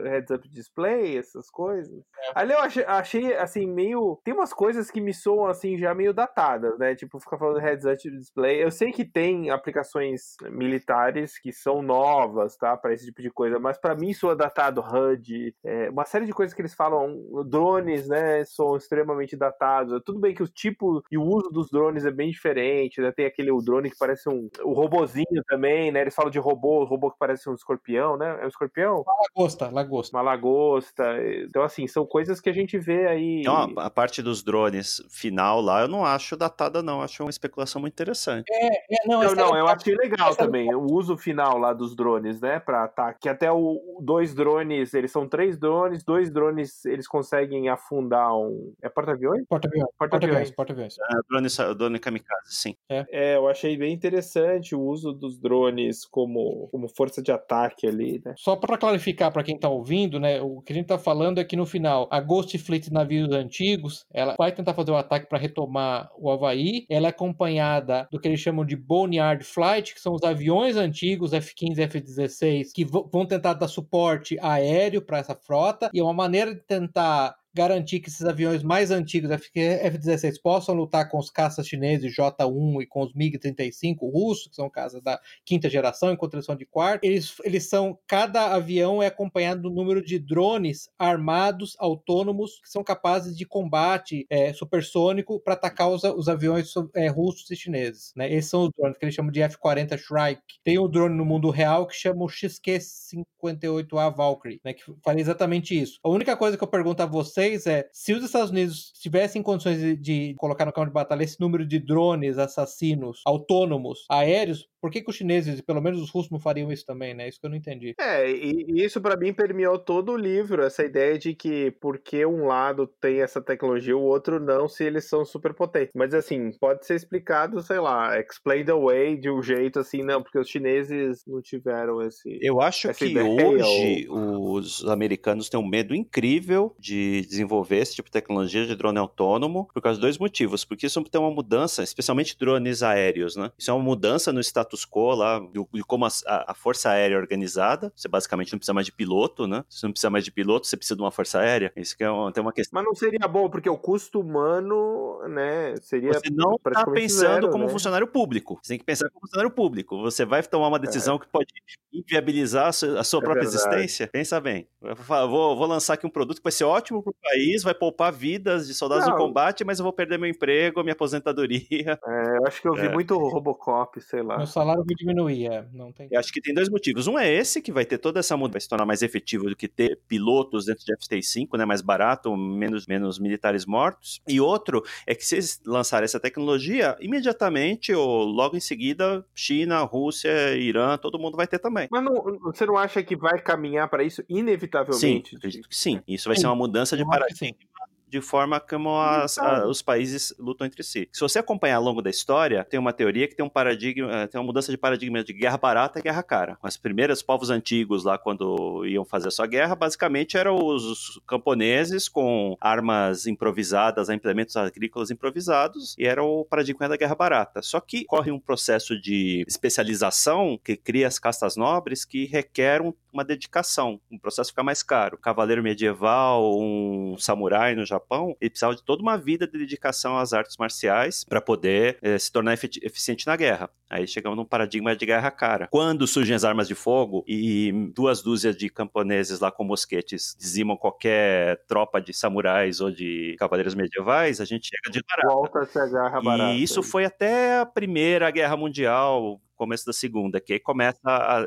[0.04, 1.98] heads-up display, essas coisas.
[2.00, 2.32] É.
[2.36, 4.01] Ali eu achei, achei, assim, meio...
[4.23, 6.95] Tem umas coisas que me soam, assim, já meio datadas, né?
[6.95, 8.64] Tipo, ficar falando heads-up display.
[8.64, 12.76] Eu sei que tem aplicações militares que são novas, tá?
[12.78, 16.34] Para esse tipo de coisa, mas para mim soa datado HUD, é, uma série de
[16.34, 20.02] coisas que eles falam, drones, né, são extremamente datados.
[20.06, 23.11] Tudo bem que o tipo e o uso dos drones é bem diferente, né?
[23.11, 26.02] Tem aquele o drone que parece um o robozinho também, né?
[26.02, 28.38] Eles falam de robô, robô que parece um escorpião, né?
[28.41, 29.02] É um escorpião?
[29.02, 30.18] Uma lagosta, lagosta.
[30.18, 31.03] Uma lagosta.
[31.48, 33.41] Então assim, são coisas que a gente vê aí.
[33.41, 37.93] Então, parte dos drones final lá, eu não acho datada não, acho uma especulação muito
[37.93, 38.45] interessante.
[38.49, 42.41] É, é não, eu, não, eu achei legal também o uso final lá dos drones,
[42.41, 43.30] né, para ataque.
[43.30, 48.73] Até o dois drones, eles são três drones, dois drones eles conseguem afundar um.
[48.81, 49.45] É porta-aviões?
[49.47, 49.89] Porta-aviões.
[49.97, 50.51] Porta-aviões.
[50.51, 50.95] Porta-aviões.
[50.99, 52.76] É, drone, drone kamikaze, sim.
[52.89, 53.05] É.
[53.09, 58.22] é, eu achei bem interessante o uso dos drones como, como força de ataque ali,
[58.23, 58.34] né?
[58.38, 61.43] Só para clarificar para quem tá ouvindo, né, o que a gente tá falando é
[61.43, 63.81] que no final a Ghost Fleet navios antigos,
[64.14, 66.86] ela vai tentar fazer um ataque para retomar o Havaí.
[66.90, 71.34] Ela é acompanhada do que eles chamam de Boneyard Flight, que são os aviões antigos
[71.34, 75.90] F-15 e F-16 que vão tentar dar suporte aéreo para essa frota.
[75.94, 81.10] E é uma maneira de tentar garantir que esses aviões mais antigos F-16 possam lutar
[81.10, 85.69] com os caças chineses J-1 e com os MiG-35 russos, que são caças da quinta
[85.69, 87.06] geração, eles são de quarta.
[87.06, 92.84] Eles, eles são, cada avião é acompanhado do número de drones armados, autônomos, que são
[92.84, 98.14] capazes de combate é, supersônico para atacar os, os aviões é, russos e chineses.
[98.15, 98.32] Né?
[98.32, 100.41] Esses são os drones que eles chamam de F-40 Shrike.
[100.64, 105.80] Tem um drone no mundo real que chama o XQ-58A Valkyrie, né, que faria exatamente
[105.80, 105.99] isso.
[106.03, 109.41] A única coisa que eu pergunto a você vocês é: se os Estados Unidos tivessem
[109.41, 114.68] condições de, de colocar no campo de batalha esse número de drones assassinos autônomos aéreos,
[114.82, 117.28] por que, que os chineses, e pelo menos os russos, não fariam isso também, né?
[117.28, 117.94] Isso que eu não entendi.
[117.99, 122.45] É, e, isso para mim permeou todo o livro, essa ideia de que porque um
[122.45, 125.91] lado tem essa tecnologia, o outro não, se eles são super potentes.
[125.95, 130.40] Mas assim, pode ser explicado, sei lá, explained away de um jeito assim, não, porque
[130.40, 132.40] os chineses não tiveram esse.
[132.41, 134.53] Eu acho que ideia, hoje ou...
[134.53, 139.68] os americanos têm um medo incrível de desenvolver esse tipo de tecnologia de drone autônomo
[139.74, 140.66] por causa de dois motivos.
[140.66, 143.52] Porque isso tem uma mudança, especialmente drones aéreos, né?
[143.58, 146.89] Isso é uma mudança no status status quo lá, de, de como a, a, Força
[146.89, 147.91] Aérea é organizada.
[147.95, 149.64] Você basicamente não precisa mais de piloto, né?
[149.69, 151.72] Você não precisa mais de piloto, você precisa de uma Força Aérea.
[151.76, 152.77] Isso que é uma, tem uma questão.
[152.77, 156.14] Mas não seria bom, porque o custo humano, né, seria.
[156.14, 157.69] Você não está pensando zero, como né?
[157.69, 158.60] funcionário público.
[158.61, 160.02] Você tem que pensar como funcionário público.
[160.02, 161.19] Você vai tomar uma decisão é.
[161.19, 161.48] que pode
[161.93, 163.76] inviabilizar a sua, a sua é própria verdade.
[163.76, 164.07] existência.
[164.07, 164.68] Pensa bem.
[164.81, 167.73] Eu vou, vou lançar aqui um produto que vai ser ótimo para o país, vai
[167.73, 169.14] poupar vidas de soldados não.
[169.14, 171.99] do combate, mas eu vou perder meu emprego, minha aposentadoria.
[172.06, 172.91] É, eu acho que eu vi é.
[172.91, 175.66] muito Robocop, sei lá salário vai diminuir, é.
[175.74, 176.08] Não tem...
[176.12, 177.08] Eu acho que tem dois motivos.
[177.08, 179.56] Um é esse, que vai ter toda essa mudança, vai se tornar mais efetivo do
[179.56, 181.66] que ter pilotos dentro de FT5, né?
[181.66, 184.22] Mais barato, menos, menos militares mortos.
[184.28, 189.82] E outro é que se eles lançarem essa tecnologia, imediatamente ou logo em seguida, China,
[189.82, 191.88] Rússia, Irã, todo mundo vai ter também.
[191.92, 195.32] Mas não, você não acha que vai caminhar para isso inevitavelmente?
[195.32, 196.02] Sim, acredito que sim.
[196.08, 196.42] Isso vai sim.
[196.42, 197.70] ser uma mudança de paradigma
[198.12, 201.08] de forma como as, a, os países lutam entre si.
[201.14, 204.28] Se você acompanhar ao longo da história, tem uma teoria que tem um paradigma, eh,
[204.28, 206.58] tem uma mudança de paradigma de guerra barata e guerra cara.
[206.62, 212.10] As primeiras povos antigos lá, quando iam fazer a sua guerra, basicamente eram os camponeses
[212.10, 217.62] com armas improvisadas, implementos agrícolas improvisados, e era o paradigma da guerra barata.
[217.62, 222.94] Só que corre um processo de especialização que cria as castas nobres que requer um,
[223.14, 224.02] uma dedicação.
[224.12, 225.16] O processo fica mais caro.
[225.18, 229.57] Um cavaleiro medieval, um samurai no Japão, Japão, ele precisava de toda uma vida de
[229.57, 233.69] dedicação às artes marciais para poder é, se tornar eficiente na guerra.
[233.91, 235.68] Aí chegamos num paradigma de guerra cara.
[235.69, 240.77] Quando surgem as armas de fogo e duas dúzias de camponeses lá com mosquetes dizimam
[240.77, 245.34] qualquer tropa de samurais ou de cavaleiros medievais, a gente chega de barata.
[245.34, 246.53] Volta-se a guerra barata.
[246.53, 251.45] E isso foi até a Primeira Guerra Mundial, começo da segunda, que aí começa a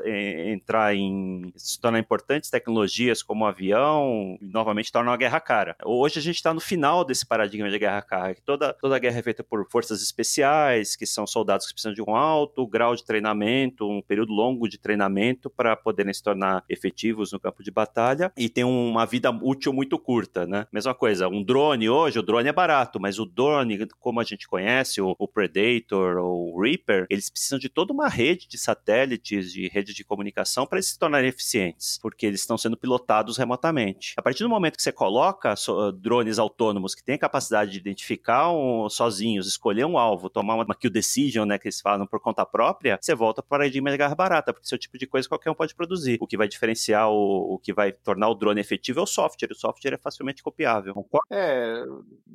[0.48, 5.76] entrar em se tornar importantes tecnologias como o avião, e novamente torna uma guerra cara.
[5.84, 9.00] Hoje a gente está no final desse paradigma de guerra cara, que toda, toda a
[9.00, 12.94] guerra é feita por forças especiais, que são soldados que precisam de um alto grau
[12.94, 17.70] de treinamento, um período longo de treinamento para poderem se tornar efetivos no campo de
[17.70, 20.66] batalha e tem uma vida útil muito curta, né?
[20.72, 24.48] Mesma coisa, um drone hoje, o drone é barato, mas o drone, como a gente
[24.48, 29.52] conhece, o, o Predator ou o Reaper, eles precisam de toda uma rede de satélites,
[29.52, 34.14] de rede de comunicação para eles se tornarem eficientes, porque eles estão sendo pilotados remotamente.
[34.16, 35.54] A partir do momento que você coloca
[36.00, 40.74] drones autônomos que têm a capacidade de identificar um, sozinhos, escolher um alvo, tomar uma,
[40.74, 43.96] kill decision, né, que eles falam por conta própria, você volta para o paradigma de
[43.96, 46.18] garra barata, porque esse é o tipo de coisa que qualquer um pode produzir.
[46.20, 49.52] O que vai diferenciar o, o que vai tornar o drone efetivo é o software.
[49.52, 50.94] O software é facilmente copiável.
[51.30, 51.84] É,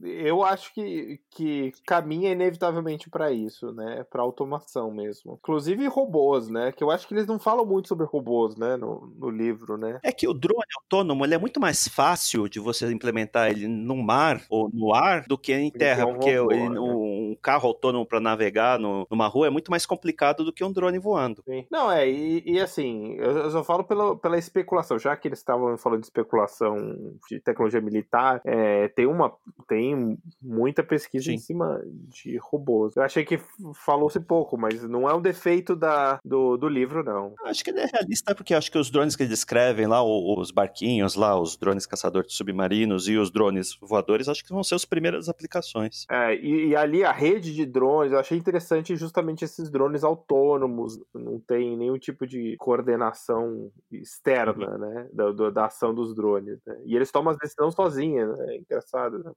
[0.01, 5.39] eu acho que, que caminha inevitavelmente para isso, né, para automação mesmo.
[5.41, 6.71] Inclusive robôs, né?
[6.71, 8.77] Que eu acho que eles não falam muito sobre robôs, né?
[8.77, 9.99] No, no livro, né?
[10.03, 13.95] É que o drone autônomo ele é muito mais fácil de você implementar ele no
[13.95, 16.79] mar ou no ar do que em terra, um porque robô, ele, né?
[16.79, 20.63] um, um carro autônomo para navegar no, numa rua é muito mais complicado do que
[20.63, 21.43] um drone voando.
[21.43, 21.65] Sim.
[21.71, 25.39] Não, é, e, e assim, eu, eu só falo pela, pela especulação, já que eles
[25.39, 29.33] estavam falando de especulação de tecnologia militar, é, tem uma
[29.67, 31.33] tem muita pesquisa Sim.
[31.33, 32.95] em cima de robôs.
[32.95, 33.39] Eu achei que
[33.73, 37.33] falou-se pouco, mas não é um defeito da, do, do livro, não.
[37.45, 40.51] Acho que ele é realista porque acho que os drones que eles descrevem lá, os
[40.51, 44.85] barquinhos lá, os drones caçadores submarinos e os drones voadores, acho que vão ser as
[44.85, 46.05] primeiras aplicações.
[46.11, 50.99] É, e, e, ali a rede de drones, eu achei interessante justamente esses drones autônomos,
[51.13, 54.77] não tem nenhum tipo de coordenação externa, uhum.
[54.77, 56.59] né, da, da, ação dos drones.
[56.65, 56.81] Né?
[56.85, 58.55] E eles tomam as decisões sozinhos, né?
[58.55, 59.31] É engraçado, né?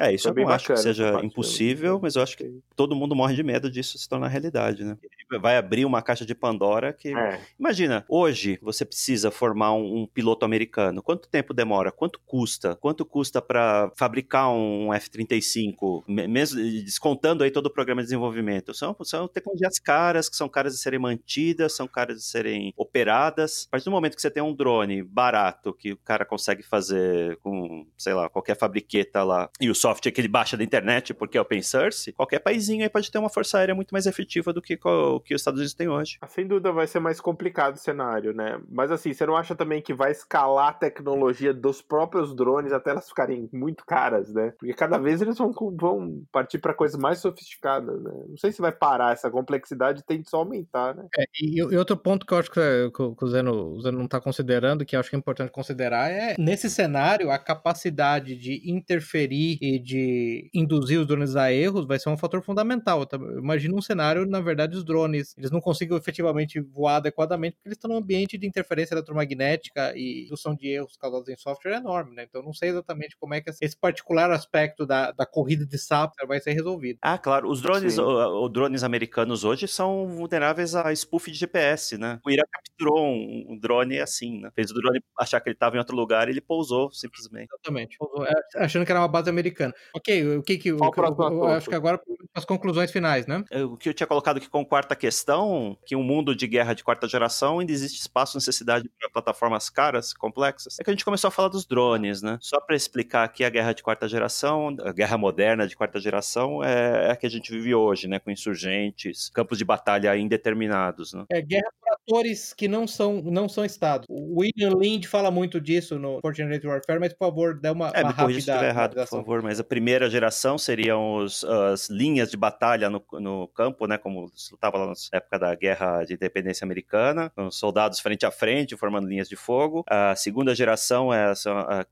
[0.00, 3.34] É, isso eu não acho que seja impossível, mas eu acho que todo mundo morre
[3.34, 4.96] de medo disso se tornar realidade, né?
[5.40, 7.16] Vai abrir uma caixa de Pandora que.
[7.16, 7.40] É.
[7.58, 11.02] Imagina, hoje você precisa formar um, um, piloto americano.
[11.02, 11.90] Quanto tempo demora?
[11.90, 12.76] Quanto custa?
[12.76, 16.04] Quanto custa para fabricar um F-35?
[16.06, 18.74] Mesmo descontando aí todo o programa de desenvolvimento.
[18.74, 23.66] São, são tecnologias caras, que são caras de serem mantidas, são caras de serem operadas.
[23.68, 27.38] A partir do momento que você tem um drone barato, que o cara consegue fazer
[27.38, 31.36] com, sei lá, qualquer fabriqueta lá, e o software que ele baixa da internet porque
[31.36, 34.62] é open source, qualquer paísinho aí pode ter uma força aérea muito mais efetiva do
[34.62, 36.18] que o que os Estados Unidos têm hoje.
[36.20, 38.60] Ah, sem dúvida vai ser mais complicado o cenário, né?
[38.70, 42.90] Mas assim, você não acha também que vai escalar a tecnologia dos próprios drones até
[42.90, 44.52] elas ficarem muito caras, né?
[44.58, 48.12] Porque cada vez eles vão, vão partir para coisas mais sofisticadas, né?
[48.28, 51.06] Não sei se vai parar, essa complexidade tem só aumentar, né?
[51.18, 52.60] É, e, e, outro ponto que eu acho que,
[52.90, 56.10] que o, Zeno, o Zeno não está considerando, que eu acho que é importante considerar,
[56.10, 61.98] é nesse cenário a capacidade de interferir e de induzir os drones a erros vai
[61.98, 63.06] ser um fator fundamental.
[63.38, 67.76] Imagina um cenário, na verdade, os drones eles não conseguem efetivamente voar adequadamente porque eles
[67.76, 72.24] estão num ambiente de interferência eletromagnética e indução de erros causados em software enorme, né?
[72.28, 76.26] Então não sei exatamente como é que esse particular aspecto da, da corrida de software
[76.26, 76.98] vai ser resolvido.
[77.02, 77.48] Ah, claro.
[77.48, 82.20] Os drones, o, o, drones americanos hoje são vulneráveis a spoof de GPS, né?
[82.24, 84.50] O Irã capturou um, um drone assim, né?
[84.54, 87.48] Fez o drone achar que ele estava em outro lugar e ele pousou simplesmente.
[87.52, 87.96] Exatamente.
[87.98, 89.74] Pousou, é, achando que era uma base americana americana.
[89.94, 90.72] Ok, o que que.
[90.72, 92.00] O, eu, acho que agora
[92.34, 93.44] as conclusões finais, né?
[93.64, 96.82] O que eu tinha colocado aqui como quarta questão, que um mundo de guerra de
[96.82, 100.78] quarta geração ainda existe espaço, necessidade para plataformas caras, complexas.
[100.80, 102.38] É que a gente começou a falar dos drones, né?
[102.40, 106.62] Só para explicar aqui a guerra de quarta geração, a guerra moderna de quarta geração
[106.64, 108.18] é, é a que a gente vive hoje, né?
[108.18, 111.24] Com insurgentes, campos de batalha indeterminados, né?
[111.30, 114.06] É guerra por atores que não são, não são estados.
[114.08, 118.02] O William Lind fala muito disso no Fortnite Warfare, mas por favor, dê uma, é,
[118.02, 118.40] uma rápida...
[118.40, 123.02] Se errado, por favor, mas a primeira geração seriam os, as linhas de batalha no,
[123.20, 127.50] no campo, né, como se lutava lá na época da Guerra de Independência Americana, com
[127.50, 129.84] soldados frente a frente, formando linhas de fogo.
[129.88, 131.32] A segunda geração é,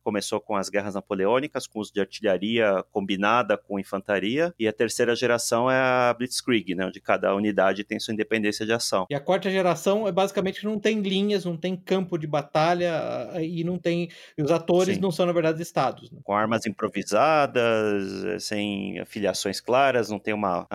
[0.03, 5.15] começou com as guerras napoleônicas, com uso de artilharia combinada com infantaria, e a terceira
[5.15, 9.07] geração é a Blitzkrieg, né, onde cada unidade tem sua independência de ação.
[9.11, 13.65] E a quarta geração é basicamente não tem linhas, não tem campo de batalha e
[13.65, 15.01] não tem os atores Sim.
[15.01, 16.11] não são na verdade estados.
[16.11, 16.19] Né?
[16.25, 20.67] Com armas improvisadas, eh, sem afiliações claras, não tem uma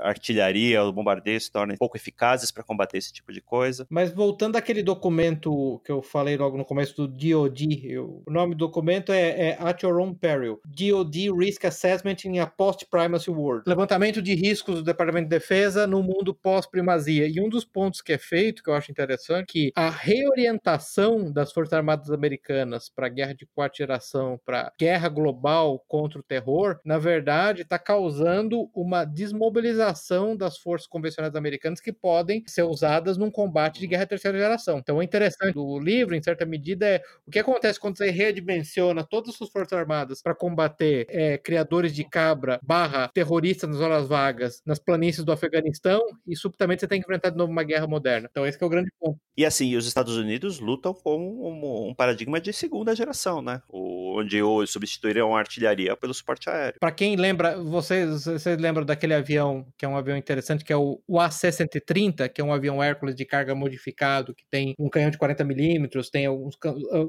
[0.00, 3.86] artilharia, o bombardeio se torna pouco eficazes para combater esse tipo de coisa.
[3.90, 8.54] Mas voltando àquele documento que eu falei logo no começo do DoD, eu, o nome
[8.54, 13.64] do documento é, é At Your Own Peril, DoD Risk Assessment in a Post-Primacy World.
[13.66, 17.26] Levantamento de riscos do Departamento de Defesa no mundo pós-primazia.
[17.26, 21.52] E um dos pontos que é feito, que eu acho interessante, que a reorientação das
[21.52, 26.98] Forças Armadas Americanas para guerra de quarta geração, para guerra global contra o terror, na
[26.98, 33.78] verdade, está causando uma desmobilização das forças convencionais americanas que podem ser usadas num combate
[33.78, 34.78] de guerra terceira geração.
[34.78, 39.04] Então, o interessante do livro, em certa medida, é o que acontece quando você redimensiona
[39.04, 44.08] todas as suas forças armadas para combater é, criadores de cabra barra terroristas nas horas
[44.08, 47.86] vagas nas planícies do Afeganistão e subitamente você tem que enfrentar de novo uma guerra
[47.86, 48.28] moderna.
[48.30, 49.18] Então, esse é o grande ponto.
[49.36, 53.60] E assim, os Estados Unidos lutam com um, um paradigma de segunda geração, né?
[53.68, 56.78] O, onde hoje substituíram a artilharia pelo suporte aéreo.
[56.80, 60.76] Para quem lembra, vocês, vocês lembram daquele avião, que é um avião interessante, que é
[60.76, 65.10] o, o AC-130, que é um avião Hércules de carga modificado, que tem um canhão
[65.10, 66.56] de 40mm, tem, alguns,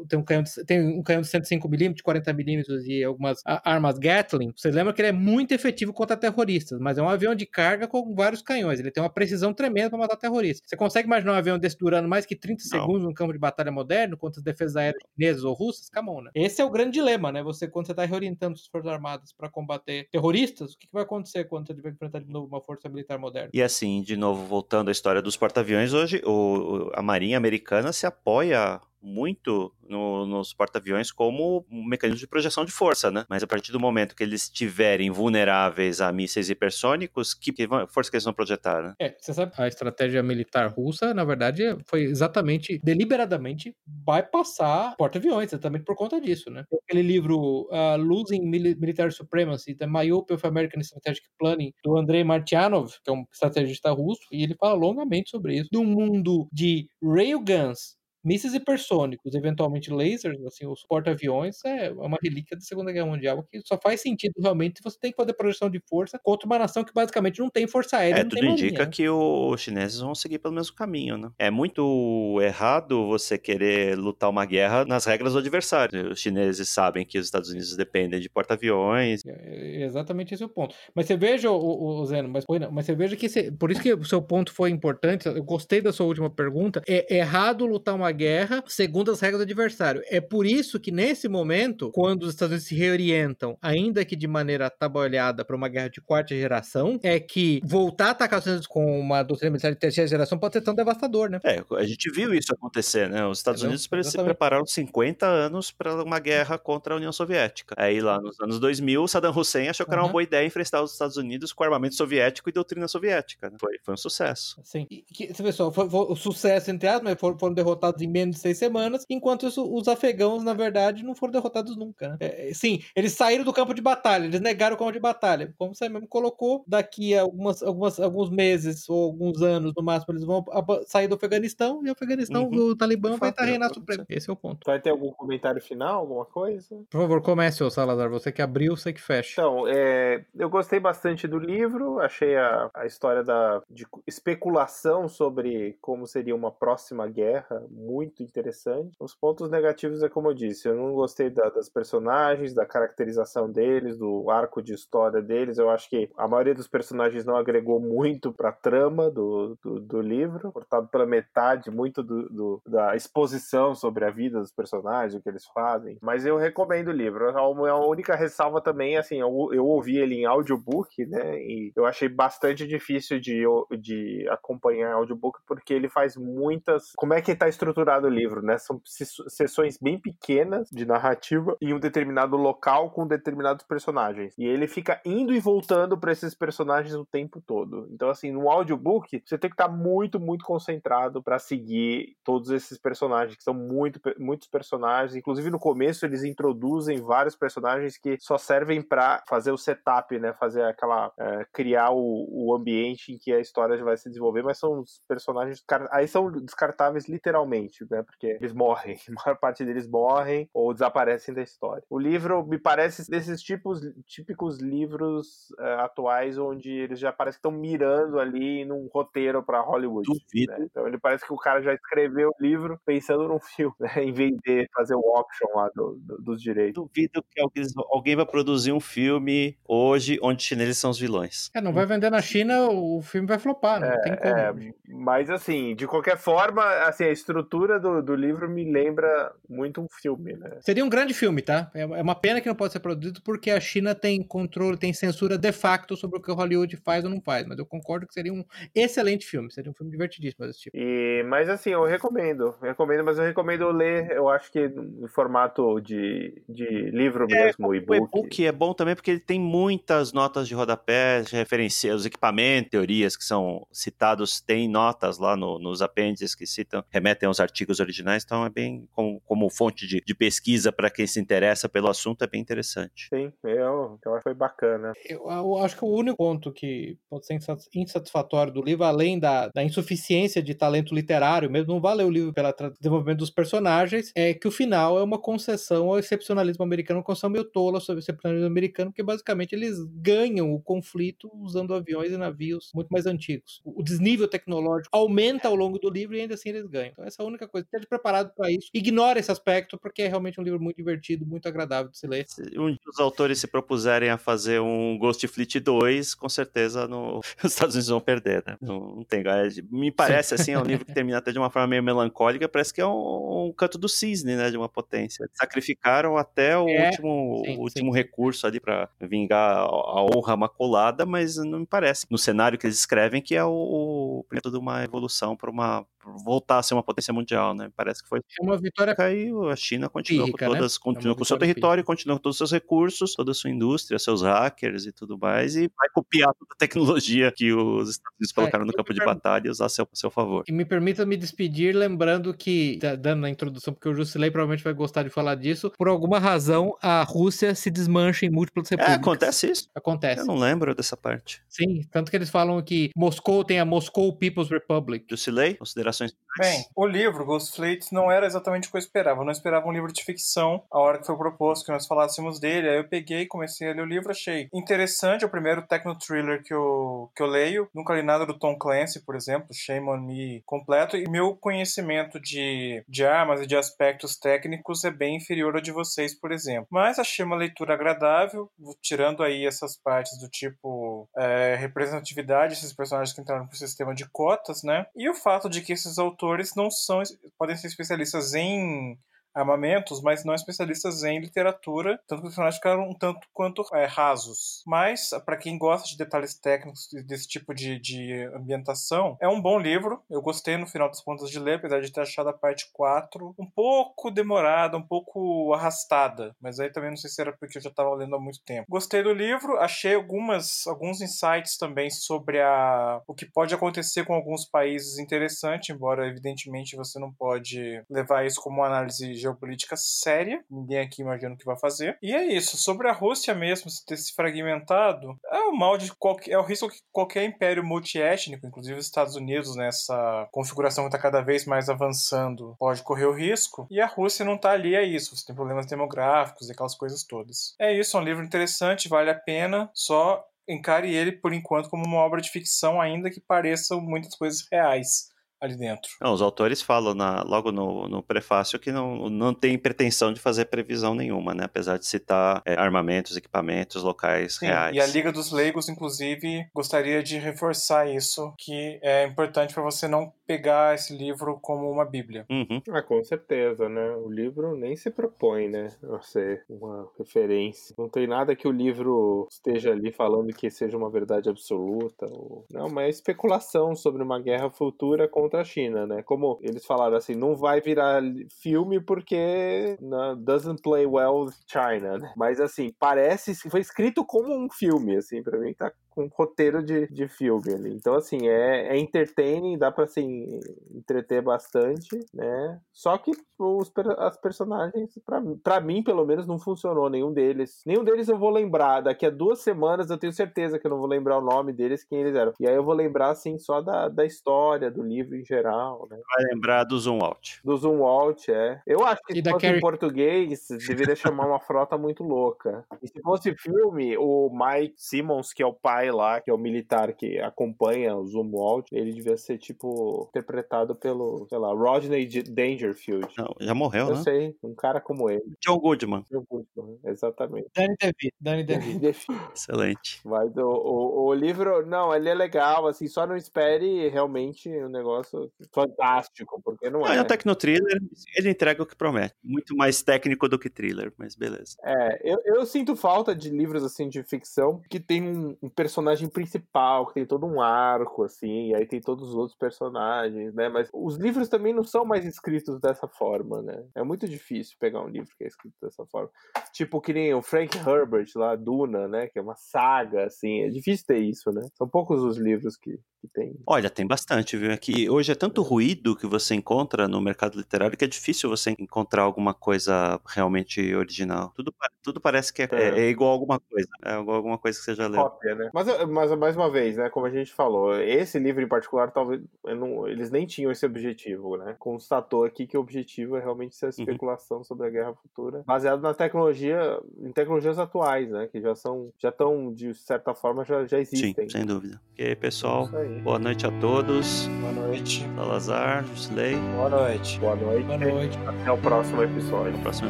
[0.07, 4.53] tem, um canhão de, tem um canhão de 105mm, de 40mm e algumas armas Gatling.
[4.55, 7.87] Vocês lembram que ele é muito efetivo contra terroristas, mas é um avião de carga
[7.87, 8.79] com vários canhões.
[8.79, 10.69] Ele tem uma precisão tremenda para matar terroristas.
[10.69, 12.79] Você consegue imaginar um avião desse durando mais que 30 Não.
[12.79, 15.89] segundos num campo de batalha moderno contra as defesas aéreas chinesas ou russas?
[15.89, 16.31] Come on, né?
[16.35, 17.43] Esse é o grande dilema, né?
[17.43, 21.03] Você, quando você está reorientando as forças armadas para combater terroristas, o que, que vai
[21.03, 23.49] acontecer quando você tiver que enfrentar de novo uma força militar moderna?
[23.53, 28.05] E assim, de novo, voltando à história dos porta-aviões, hoje o, a Marinha Americana se
[28.05, 33.25] apoia muito no, nos porta-aviões como um mecanismo de projeção de força, né?
[33.29, 37.53] Mas a partir do momento que eles estiverem vulneráveis a mísseis hipersônicos, que,
[37.89, 38.93] força que eles vão projetar, né?
[38.99, 45.83] É, você sabe, a estratégia militar russa, na verdade, foi exatamente, deliberadamente, bypassar porta-aviões, exatamente
[45.83, 46.63] por conta disso, né?
[46.87, 52.93] Aquele livro uh, Losing Military Supremacy, The Myopia of American Strategic Planning, do Andrei Martyanov,
[53.03, 56.87] que é um estrategista russo, e ele fala longamente sobre isso, de um mundo de
[57.03, 63.43] railguns mísseis hipersônicos, eventualmente lasers, assim, os porta-aviões, é uma relíquia da Segunda Guerra Mundial
[63.43, 66.59] que só faz sentido realmente se você tem que fazer projeção de força contra uma
[66.59, 68.21] nação que basicamente não tem força aérea.
[68.21, 68.91] É, tudo indica né?
[68.91, 71.29] que os chineses vão seguir pelo mesmo caminho, né?
[71.37, 76.11] É muito errado você querer lutar uma guerra nas regras do adversário.
[76.11, 79.21] Os chineses sabem que os Estados Unidos dependem de porta-aviões.
[79.25, 80.75] É, é exatamente esse o ponto.
[80.95, 84.05] Mas você veja, o, o Zeno, mas, mas você veja que, por isso que o
[84.05, 88.63] seu ponto foi importante, eu gostei da sua última pergunta, é errado lutar uma guerra
[88.67, 90.01] segundo as regras do adversário.
[90.07, 94.27] É por isso que, nesse momento, quando os Estados Unidos se reorientam, ainda que de
[94.27, 98.53] maneira atabalhada para uma guerra de quarta geração, é que voltar a atacar os Estados
[98.53, 101.39] Unidos com uma doutrina militar de terceira geração pode ser tão devastador, né?
[101.43, 103.25] É, a gente viu isso acontecer, né?
[103.25, 107.75] Os Estados Unidos se prepararam 50 anos para uma guerra contra a União Soviética.
[107.77, 110.93] Aí, lá nos anos 2000, Saddam Hussein achou que era uma boa ideia enfrentar os
[110.93, 113.49] Estados Unidos com armamento soviético e doutrina soviética.
[113.49, 113.57] Né?
[113.59, 114.59] Foi, foi um sucesso.
[114.63, 114.87] Sim.
[114.89, 118.35] E, que, só, foi, foi, o sucesso, entre aspas, mas foram, foram derrotados em menos
[118.35, 122.09] de seis semanas, enquanto isso, os afegãos, na verdade, não foram derrotados nunca.
[122.09, 122.17] Né?
[122.19, 125.53] É, sim, eles saíram do campo de batalha, eles negaram o campo de batalha.
[125.57, 130.13] Como você mesmo colocou, daqui a algumas, algumas, alguns meses ou alguns anos, no máximo,
[130.13, 130.43] eles vão
[130.85, 132.71] sair do Afeganistão e o Afeganistão, uhum.
[132.71, 134.05] o Talibã vai estar reinado supremo.
[134.09, 134.59] Esse é o ponto.
[134.65, 136.83] Vai ter algum comentário final, alguma coisa?
[136.89, 138.09] Por favor, comece, ô Salazar.
[138.09, 139.41] Você que abriu, você que fecha.
[139.41, 145.77] Então, é, eu gostei bastante do livro, achei a, a história da, de especulação sobre
[145.81, 148.95] como seria uma próxima guerra muito interessante.
[148.99, 153.51] Os pontos negativos é como eu disse, eu não gostei da, das personagens, da caracterização
[153.51, 155.57] deles, do arco de história deles.
[155.57, 159.79] Eu acho que a maioria dos personagens não agregou muito para a trama do, do,
[159.79, 165.13] do, livro, cortado pela metade, muito do, do, da exposição sobre a vida dos personagens,
[165.13, 165.97] o que eles fazem.
[166.01, 167.29] Mas eu recomendo o livro.
[167.29, 171.37] A, a única ressalva também, assim, eu, eu ouvi ele em audiobook, né?
[171.37, 173.43] E eu achei bastante difícil de,
[173.79, 176.93] de acompanhar audiobook porque ele faz muitas.
[176.95, 178.57] Como é que está estruturado o livro, né?
[178.57, 184.33] São sessões bem pequenas de narrativa em um determinado local com determinados personagens.
[184.37, 187.87] E ele fica indo e voltando para esses personagens o tempo todo.
[187.91, 192.49] Então, assim, no audiobook, você tem que estar tá muito, muito concentrado para seguir todos
[192.49, 195.15] esses personagens, que são muito, muitos personagens.
[195.15, 200.33] Inclusive, no começo, eles introduzem vários personagens que só servem para fazer o setup, né?
[200.33, 201.11] Fazer aquela.
[201.17, 205.01] É, criar o, o ambiente em que a história vai se desenvolver, mas são os
[205.07, 205.63] personagens.
[205.91, 208.03] Aí são descartáveis literalmente, né?
[208.03, 208.97] Porque eles morrem.
[209.09, 211.83] A maior parte deles morrem ou desaparecem da história.
[211.89, 217.47] O livro me parece desses tipos, típicos livros uh, atuais onde eles já parecem que
[217.47, 220.07] estão mirando ali num roteiro para Hollywood.
[220.07, 220.51] Duvido.
[220.51, 220.67] Né?
[220.69, 224.03] Então ele parece que o cara já escreveu o livro pensando num filme, né?
[224.03, 226.83] em vender, fazer o auction lá do, do, dos direitos.
[226.83, 231.49] Duvido que alguém, alguém vai produzir um filme hoje onde os chineses são os vilões.
[231.53, 234.27] É, não vai vender na China, o filme vai flopar, não é, tem como.
[234.27, 237.43] É, mas assim, de qualquer forma, assim, a estrutura
[237.79, 240.57] do, do livro me lembra muito um filme, né?
[240.61, 241.69] Seria um grande filme, tá?
[241.73, 244.93] É, é uma pena que não pode ser produzido porque a China tem controle, tem
[244.93, 248.13] censura de facto sobre o que Hollywood faz ou não faz, mas eu concordo que
[248.13, 248.43] seria um
[248.73, 250.77] excelente filme, seria um filme divertidíssimo desse tipo.
[250.77, 255.07] E, mas assim, eu recomendo, eu recomendo, mas eu recomendo ler, eu acho que em
[255.07, 258.01] formato de, de livro é, mesmo, e-book.
[258.01, 262.71] O e-book é bom também porque ele tem muitas notas de rodapé, referencia os equipamentos,
[262.71, 267.79] teorias que são citados, tem notas lá no, nos apêndices que citam, remetem aos artigos
[267.79, 271.89] originais, então é bem como, como fonte de, de pesquisa para quem se interessa pelo
[271.89, 273.07] assunto, é bem interessante.
[273.13, 274.93] Sim, eu, eu acho que foi bacana.
[275.07, 277.39] Eu, eu, acho que o único ponto que pode ser
[277.73, 282.33] insatisfatório do livro, além da, da insuficiência de talento literário, mesmo não valeu o livro
[282.33, 287.05] pelo desenvolvimento dos personagens, é que o final é uma concessão ao excepcionalismo americano, uma
[287.05, 292.11] concessão meio tola sobre o excepcionalismo americano, porque basicamente eles ganham o conflito usando aviões
[292.11, 293.61] e navios muito mais antigos.
[293.65, 296.91] O desnível tecnológico aumenta ao longo do livro e ainda assim eles ganham.
[296.91, 297.65] Então essa é a única coisa.
[297.65, 298.69] Esteja preparado para isso.
[298.73, 302.25] Ignora esse aspecto, porque é realmente um livro muito divertido, muito agradável de se ler.
[302.27, 307.19] Se um dos autores se propuserem a fazer um Ghost Fleet 2, com certeza no...
[307.43, 308.57] os Estados Unidos vão perder, né?
[308.61, 309.23] Não, não tem
[309.71, 312.73] Me parece, assim, é um livro que termina até de uma forma meio melancólica, parece
[312.73, 314.49] que é um, um canto do cisne, né?
[314.49, 315.27] De uma potência.
[315.33, 317.97] Sacrificaram até o é, último, sim, último sim.
[317.97, 322.77] recurso ali para vingar a honra maculada, mas não me parece, no cenário que eles
[322.77, 325.85] escrevem, que é o, o de uma evolução para uma
[326.25, 327.69] voltar a ser uma potência mundial, né?
[327.75, 328.19] Parece que foi.
[328.19, 328.95] É uma vitória.
[328.95, 330.57] Caiu, a China continua Pírrica, com né?
[330.59, 333.31] todas, É continua uma com o seu território, continua com todos os seus recursos, toda
[333.31, 337.51] a sua indústria, seus hackers e tudo mais, e vai copiar toda a tecnologia que
[337.53, 340.11] os Estados Unidos colocaram no eu campo de batalha e usar a seu, a seu
[340.11, 340.43] favor.
[340.47, 344.73] E me permita me despedir lembrando que, dando na introdução, porque o Jusilei provavelmente vai
[344.73, 349.01] gostar de falar disso, por alguma razão a Rússia se desmancha em múltiplas É, repúblicas.
[349.01, 349.69] acontece isso.
[349.75, 350.21] Acontece.
[350.21, 351.41] Eu não lembro dessa parte.
[351.47, 355.05] Sim, tanto que eles falam que Moscou tem a Moscow People's Republic.
[355.09, 355.57] Jusilei,
[355.93, 359.21] considerações Bem, o livro Ghost Fleet não era exatamente o que eu esperava.
[359.21, 360.63] Eu não esperava um livro de ficção.
[360.71, 363.83] A hora que foi proposto que nós falássemos dele, aí eu peguei, comecei a ler
[363.83, 365.23] o livro, achei interessante.
[365.23, 367.69] É o primeiro techno thriller que eu, que eu leio.
[367.73, 370.97] Nunca li nada do Tom Clancy, por exemplo, Shame on Me completo.
[370.97, 375.71] E meu conhecimento de, de armas e de aspectos técnicos é bem inferior ao de
[375.71, 376.67] vocês, por exemplo.
[376.71, 378.49] Mas achei uma leitura agradável,
[378.81, 384.09] tirando aí essas partes do tipo é, representatividade, esses personagens que entraram pro sistema de
[384.09, 384.87] cotas, né?
[384.95, 387.01] E o fato de que esses autores não são
[387.37, 388.97] podem ser especialistas em
[389.33, 393.85] armamentos, mas não especialistas em literatura, tanto que os personagens ficaram um tanto quanto é,
[393.85, 394.63] rasos.
[394.65, 399.59] Mas, para quem gosta de detalhes técnicos desse tipo de, de ambientação, é um bom
[399.59, 400.01] livro.
[400.09, 403.33] Eu gostei no final das contas de ler, apesar de ter achado a parte 4
[403.37, 407.61] um pouco demorada, um pouco arrastada, mas aí também não sei se era porque eu
[407.61, 408.67] já estava lendo há muito tempo.
[408.69, 414.13] Gostei do livro, achei algumas alguns insights também sobre a, o que pode acontecer com
[414.13, 420.43] alguns países interessante, embora evidentemente você não pode levar isso como uma análise geopolítica séria,
[420.49, 421.97] ninguém aqui imagina o que vai fazer.
[422.01, 425.93] E é isso, sobre a Rússia mesmo se ter se fragmentado, é o mal de
[425.95, 430.89] qualquer, é o risco que qualquer império multiétnico, inclusive os Estados Unidos nessa configuração que
[430.89, 433.67] está cada vez mais avançando, pode correr o risco.
[433.69, 437.03] E a Rússia não está ali a isso, você tem problemas demográficos e aquelas coisas
[437.03, 437.55] todas.
[437.59, 441.85] É isso, é um livro interessante, vale a pena, só encare ele por enquanto como
[441.85, 445.12] uma obra de ficção, ainda que pareçam muitas coisas reais
[445.43, 445.91] ali dentro.
[446.01, 450.19] Não, os autores falam na- logo no, no prefácio que não, não tem pretensão de
[450.19, 451.43] fazer previsão nenhuma, né?
[451.43, 454.75] Apesar de citar é, armamentos, equipamentos, locais Sim, reais.
[454.75, 459.87] e a Liga dos Leigos, inclusive, gostaria de reforçar isso, que é importante para você
[459.87, 462.25] não pegar esse livro como uma bíblia.
[462.29, 462.61] Uhum.
[462.71, 463.95] Ah, com certeza, né?
[463.95, 465.69] O livro nem se propõe, né?
[465.91, 467.75] A ser uma referência.
[467.77, 472.05] Não tem nada que o livro esteja ali falando que seja uma verdade absoluta.
[472.05, 472.45] Ou...
[472.51, 476.01] Não, mas é especulação sobre uma guerra futura contra a China, né?
[476.03, 478.01] Como eles falaram assim, não vai virar
[478.41, 482.13] filme porque né, doesn't play well with China, né?
[482.15, 486.63] Mas assim, parece, foi escrito como um filme, assim, pra mim tá com um roteiro
[486.63, 487.73] de, de filme ali.
[487.73, 490.39] Então, assim, é, é entertaining, dá pra, assim,
[490.73, 492.59] entreter bastante, né?
[492.71, 497.11] Só que os, per- as personagens, pra, mim- pra mim, pelo menos, não funcionou nenhum
[497.11, 497.61] deles.
[497.65, 498.81] Nenhum deles eu vou lembrar.
[498.81, 501.83] Daqui a duas semanas eu tenho certeza que eu não vou lembrar o nome deles,
[501.83, 502.33] quem eles eram.
[502.39, 505.97] E aí eu vou lembrar, assim, só da, da história, do livro em geral, né?
[506.15, 507.39] Vai lembrar do Zoom Out.
[507.43, 508.61] Do Zoom Out, é.
[508.65, 512.65] Eu acho que E se fosse Carrie- em português, deveria chamar uma frota muito louca.
[512.81, 516.37] E se fosse filme, o Mike Simmons, que é o pai lá, que é o
[516.37, 522.07] militar que acompanha o Zoom Out, ele devia ser, tipo, interpretado pelo, sei lá, Rodney
[522.07, 523.07] Dangerfield.
[523.17, 524.01] Não, já morreu, Eu né?
[524.03, 525.23] sei, um cara como ele.
[525.45, 526.03] John Goodman.
[526.11, 527.47] John Goodman, Exatamente.
[527.55, 529.13] Dani DeVito, Dani DeVito.
[529.33, 530.01] Excelente.
[530.05, 534.69] Mas o, o, o livro, não, ele é legal, assim, só não espere realmente um
[534.69, 536.97] negócio fantástico, porque não Não, é.
[536.97, 537.79] é um tecno-thriller,
[538.17, 539.13] ele entrega o que promete.
[539.23, 541.55] Muito mais técnico do que thriller, mas beleza.
[541.63, 545.72] É, eu, eu sinto falta de livros assim de ficção que tem um, um personagem
[546.09, 550.49] principal, que tem todo um arco, assim, e aí tem todos os outros personagens, né?
[550.49, 553.65] Mas os livros também não são mais escritos dessa forma, né?
[553.75, 556.09] É muito difícil pegar um livro que é escrito dessa forma.
[556.51, 559.07] Tipo que nem o Frank Herbert lá, Duna, né?
[559.07, 560.41] Que é uma saga, assim.
[560.41, 561.41] É difícil ter isso, né?
[561.57, 563.35] São poucos os livros que, que tem.
[563.45, 564.51] Olha, tem bastante, viu?
[564.53, 568.51] Aqui hoje é tanto ruído que você encontra no mercado literário que é difícil você
[568.57, 571.33] encontrar alguma coisa realmente original.
[571.35, 571.53] Tudo,
[571.83, 572.55] tudo parece que é, É.
[572.69, 573.67] é- é igual a alguma coisa.
[573.83, 575.01] É igual a alguma coisa que você já leu.
[575.01, 575.49] Cópia, né?
[575.53, 576.89] Mas, mas mais uma vez, né?
[576.89, 581.35] Como a gente falou, esse livro em particular, talvez não- eles nem tinham esse objetivo,
[581.35, 581.55] né?
[581.59, 583.73] Constatou aqui que o objetivo é realmente ser a Uhum.
[583.79, 588.27] especulação sobre a guerra futura, baseado na tecnologia, em tecnologias atuais, né?
[588.31, 591.29] Que já são, já estão de certa forma já, já Sim, existem.
[591.29, 591.81] sem dúvida.
[591.97, 592.92] E aí, pessoal, Isso aí.
[593.01, 594.29] Boa noite a todos.
[594.41, 595.07] Boa noite.
[595.15, 596.35] Salazar, Slay.
[596.35, 597.19] Boa noite.
[597.19, 597.65] Boa noite.
[597.65, 598.19] Boa noite.
[598.27, 599.51] Até o próximo episódio.
[599.51, 599.89] no próximo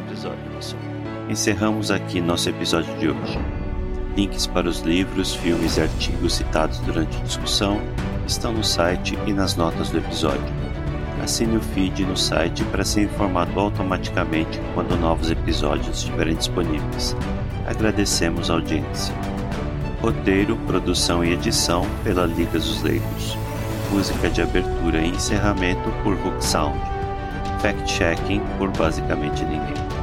[0.00, 0.82] episódio, pessoal.
[1.28, 3.38] Encerramos aqui nosso episódio de hoje.
[4.16, 7.80] Links para os livros, filmes e artigos citados durante a discussão
[8.26, 10.64] estão no site e nas notas do episódio.
[11.22, 17.16] Assine o feed no site para ser informado automaticamente quando novos episódios estiverem disponíveis.
[17.66, 19.14] Agradecemos a audiência.
[20.04, 23.38] Roteiro, produção e edição pela Liga dos Leigos.
[23.90, 26.78] música de abertura e encerramento por Hook Sound.
[27.62, 29.93] Fact-checking por basicamente ninguém.